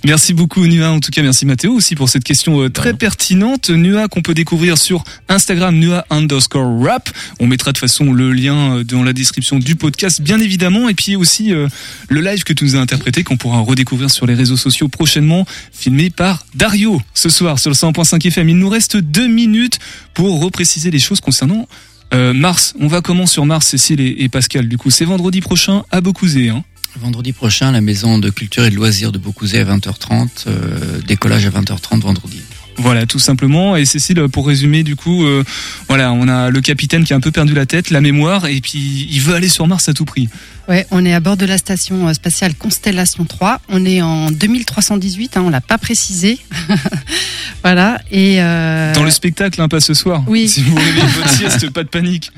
Merci 0.05 0.35
beaucoup 0.35 0.67
Nua, 0.67 0.91
en 0.91 1.01
tout 1.01 1.11
cas 1.11 1.23
merci 1.23 1.47
Mathéo 1.47 1.73
aussi 1.73 1.95
pour 1.95 2.09
cette 2.09 2.25
question 2.25 2.63
euh, 2.63 2.71
très 2.71 2.95
pertinente. 2.95 3.71
Nua 3.71 4.09
qu'on 4.09 4.23
peut 4.23 4.35
découvrir 4.35 4.79
sur 4.79 5.05
Instagram 5.29 5.77
Nua 5.79 6.05
underscore 6.11 6.83
rap. 6.83 7.11
On 7.41 7.47
mettra 7.47 7.73
de 7.73 7.79
toute 7.79 7.89
façon 7.89 8.13
le 8.13 8.33
lien 8.33 8.79
euh, 8.79 8.85
dans 8.85 9.03
la 9.03 9.13
description 9.13 9.59
du 9.59 9.77
podcast 9.77 10.21
bien 10.21 10.41
évidemment 10.41 10.89
et 10.89 10.95
puis 10.95 11.17
aussi 11.17 11.53
euh, 11.53 11.69
le 12.09 12.21
live 12.21 12.45
que 12.45 12.53
tu 12.53 12.65
nous 12.65 12.77
as 12.77 12.81
interprété 12.81 13.25
qu'on 13.25 13.37
pourra 13.37 13.61
redécouvrir 13.61 14.11
sur 14.11 14.27
les 14.27 14.35
réseaux 14.35 14.57
sociaux 14.57 14.89
prochainement 14.89 15.47
filmé 15.73 16.11
par 16.11 16.47
Dario 16.55 17.01
ce 17.15 17.29
soir 17.29 17.59
sur 17.59 17.71
le 17.71 17.77
100.5 17.77 18.27
FM. 18.27 18.49
Il 18.49 18.59
nous 18.59 18.69
reste 18.69 18.97
deux 18.97 19.29
minutes 19.29 19.79
pour 20.13 20.41
repréciser 20.41 20.91
les 20.91 20.99
choses 20.99 21.21
concernant 21.21 21.69
euh, 22.13 22.33
Mars. 22.33 22.75
On 22.81 22.87
va 22.87 23.01
comment 23.01 23.27
sur 23.27 23.47
Mars 23.47 23.67
Cécile 23.67 24.01
et, 24.01 24.17
et 24.19 24.29
Pascal? 24.29 24.69
Du 24.69 24.79
coup 24.79 24.91
c'est 24.91 25.05
vendredi 25.05 25.41
prochain 25.41 25.85
à 25.91 26.01
Beaucouzé 26.01 26.49
hein. 26.51 26.65
Vendredi 26.97 27.33
prochain, 27.33 27.73
la 27.73 27.81
maison 27.81 28.19
de 28.19 28.31
culture 28.31 28.65
et 28.65 28.71
de 28.71 28.77
loisirs 28.77 29.13
de 29.13 29.19
Beaucouzé 29.19 29.61
à 29.61 29.65
20h30, 29.65 30.45
euh, 30.47 31.01
décollage 31.07 31.45
à 31.47 31.51
20h30 31.51 32.01
vendredi. 32.01 32.41
Voilà, 32.77 33.07
tout 33.07 33.19
simplement. 33.19 33.77
Et 33.77 33.85
Cécile, 33.85 34.27
pour 34.33 34.47
résumer, 34.47 34.83
du 34.83 34.97
coup, 34.97 35.25
euh, 35.25 35.45
voilà, 35.89 36.13
on 36.13 36.29
a 36.29 36.51
le 36.51 36.61
capitaine 36.61 37.05
qui 37.05 37.13
a 37.13 37.17
un 37.17 37.21
peu 37.21 37.31
perdu 37.31 37.55
la 37.55 37.67
tête, 37.67 37.91
la 37.91 38.01
mémoire, 38.01 38.47
et 38.47 38.61
puis 38.61 39.09
il 39.11 39.21
veut 39.21 39.35
aller 39.35 39.49
sur 39.49 39.67
Mars 39.67 39.89
à 39.89 39.95
tout 39.95 40.05
prix. 40.05 40.29
Ouais, 40.69 40.87
on 40.91 41.05
est 41.05 41.13
à 41.15 41.21
bord 41.21 41.37
de 41.37 41.47
la 41.47 41.59
station 41.59 42.09
euh, 42.09 42.13
spatiale 42.15 42.55
Constellation 42.55 43.25
3. 43.25 43.61
On 43.69 43.85
est 43.85 44.03
en 44.03 44.31
2318, 44.31 45.37
hein, 45.37 45.43
on 45.47 45.51
l'a 45.51 45.61
pas 45.61 45.79
précisé. 45.79 46.39
voilà. 47.63 48.01
Et 48.11 48.41
euh, 48.41 48.95
Dans 48.95 49.05
le 49.05 49.11
spectacle, 49.11 49.61
hein, 49.61 49.69
pas 49.69 49.81
ce 49.81 49.95
soir. 49.95 50.25
Oui. 50.27 50.49
Si 50.49 50.63
vous 50.63 50.75
réveillez 50.75 51.07
votre 51.07 51.29
sieste, 51.31 51.71
pas 51.71 51.83
de 51.85 51.89
panique. 51.89 52.33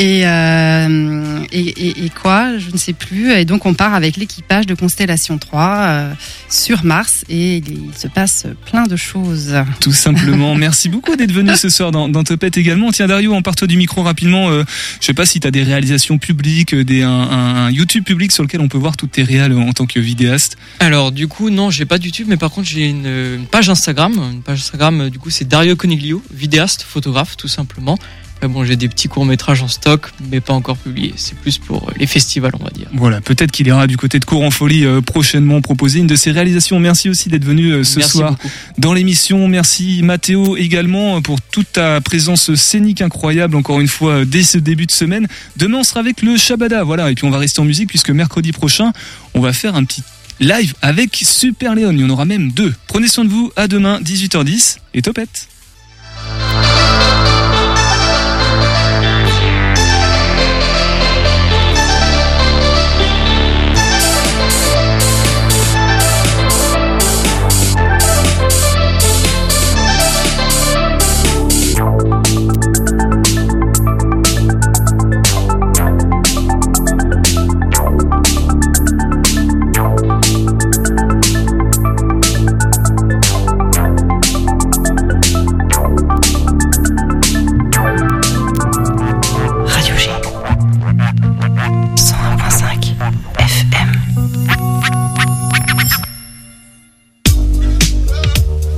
Et, 0.00 0.26
euh, 0.26 1.40
et, 1.50 1.60
et, 1.88 2.04
et 2.04 2.10
quoi 2.10 2.56
Je 2.58 2.70
ne 2.70 2.76
sais 2.76 2.92
plus. 2.92 3.32
Et 3.32 3.44
donc 3.44 3.66
on 3.66 3.74
part 3.74 3.94
avec 3.94 4.16
l'équipage 4.16 4.64
de 4.66 4.74
Constellation 4.74 5.38
3 5.38 5.60
euh, 5.78 6.12
sur 6.48 6.84
Mars 6.84 7.24
et 7.28 7.56
il 7.56 7.90
se 7.96 8.06
passe 8.06 8.46
plein 8.70 8.84
de 8.84 8.94
choses. 8.94 9.54
Tout 9.80 9.92
simplement. 9.92 10.54
Merci 10.54 10.88
beaucoup 10.88 11.16
d'être 11.16 11.32
venu 11.32 11.56
ce 11.56 11.68
soir 11.68 11.90
dans, 11.90 12.08
dans 12.08 12.22
Topette 12.22 12.56
également. 12.56 12.92
Tiens, 12.92 13.08
Dario, 13.08 13.34
empare-toi 13.34 13.66
du 13.66 13.76
micro 13.76 14.02
rapidement. 14.02 14.50
Euh, 14.50 14.62
je 15.00 15.06
sais 15.06 15.14
pas 15.14 15.26
si 15.26 15.40
tu 15.40 15.48
as 15.48 15.50
des 15.50 15.64
réalisations 15.64 16.18
publiques, 16.18 16.74
euh, 16.74 16.84
des, 16.84 17.02
un, 17.02 17.10
un- 17.10 17.56
un 17.66 17.70
YouTube 17.72 18.04
public 18.04 18.30
sur 18.30 18.44
lequel 18.44 18.60
on 18.60 18.68
peut 18.68 18.78
voir 18.78 18.96
toutes 18.96 19.12
tes 19.12 19.24
réals 19.24 19.52
en 19.58 19.72
tant 19.72 19.86
que 19.86 19.98
vidéaste. 19.98 20.56
Alors 20.78 21.10
du 21.10 21.26
coup 21.26 21.50
non 21.50 21.70
j'ai 21.70 21.86
pas 21.86 21.98
de 21.98 22.04
YouTube 22.04 22.26
mais 22.28 22.36
par 22.36 22.50
contre 22.52 22.68
j'ai 22.68 22.86
une, 22.88 23.06
une 23.06 23.46
page 23.50 23.68
Instagram 23.68 24.12
une 24.32 24.42
page 24.42 24.60
Instagram 24.60 25.10
du 25.10 25.18
coup 25.18 25.30
c'est 25.30 25.46
Dario 25.48 25.74
Coniglio 25.76 26.22
vidéaste 26.32 26.82
photographe 26.88 27.36
tout 27.36 27.48
simplement 27.48 27.98
Bon 28.46 28.64
j'ai 28.64 28.76
des 28.76 28.88
petits 28.88 29.08
courts 29.08 29.26
métrages 29.26 29.62
en 29.62 29.68
stock 29.68 30.10
mais 30.30 30.40
pas 30.40 30.52
encore 30.52 30.76
publiés 30.76 31.12
c'est 31.16 31.36
plus 31.36 31.58
pour 31.58 31.88
euh, 31.88 31.92
les 31.98 32.06
festivals 32.06 32.52
on 32.60 32.62
va 32.64 32.70
dire 32.70 32.86
Voilà, 32.92 33.20
peut-être 33.20 33.50
qu'il 33.50 33.66
ira 33.66 33.86
du 33.86 33.96
côté 33.96 34.18
de 34.20 34.24
Cours 34.24 34.42
en 34.44 34.50
Folie 34.50 34.84
euh, 34.84 35.00
prochainement 35.00 35.60
proposer 35.60 35.98
une 35.98 36.06
de 36.06 36.16
ses 36.16 36.30
réalisations. 36.30 36.78
Merci 36.78 37.08
aussi 37.08 37.28
d'être 37.28 37.44
venu 37.44 37.72
euh, 37.72 37.84
ce 37.84 37.98
Merci 37.98 38.18
soir 38.18 38.30
beaucoup. 38.32 38.48
dans 38.78 38.92
l'émission. 38.92 39.48
Merci 39.48 40.00
Mathéo 40.02 40.56
également 40.56 41.16
euh, 41.16 41.20
pour 41.20 41.40
toute 41.40 41.72
ta 41.72 42.00
présence 42.00 42.54
scénique 42.54 43.02
incroyable 43.02 43.56
encore 43.56 43.80
une 43.80 43.88
fois 43.88 44.12
euh, 44.20 44.24
dès 44.24 44.42
ce 44.44 44.58
début 44.58 44.86
de 44.86 44.92
semaine. 44.92 45.26
Demain 45.56 45.78
on 45.78 45.84
sera 45.84 46.00
avec 46.00 46.22
le 46.22 46.36
Shabada, 46.36 46.84
voilà, 46.84 47.10
et 47.10 47.14
puis 47.14 47.24
on 47.24 47.30
va 47.30 47.38
rester 47.38 47.60
en 47.60 47.64
musique 47.64 47.88
puisque 47.88 48.10
mercredi 48.10 48.52
prochain 48.52 48.92
on 49.34 49.40
va 49.40 49.52
faire 49.52 49.74
un 49.74 49.84
petit 49.84 50.02
live 50.40 50.74
avec 50.82 51.16
Super 51.16 51.74
Léon. 51.74 51.90
Il 51.92 52.00
y 52.00 52.04
en 52.04 52.10
aura 52.10 52.24
même 52.24 52.52
deux. 52.52 52.72
Prenez 52.86 53.08
soin 53.08 53.24
de 53.24 53.30
vous, 53.30 53.50
à 53.56 53.66
demain 53.66 54.00
18h10 54.00 54.76
et 54.94 55.02
topette. 55.02 55.48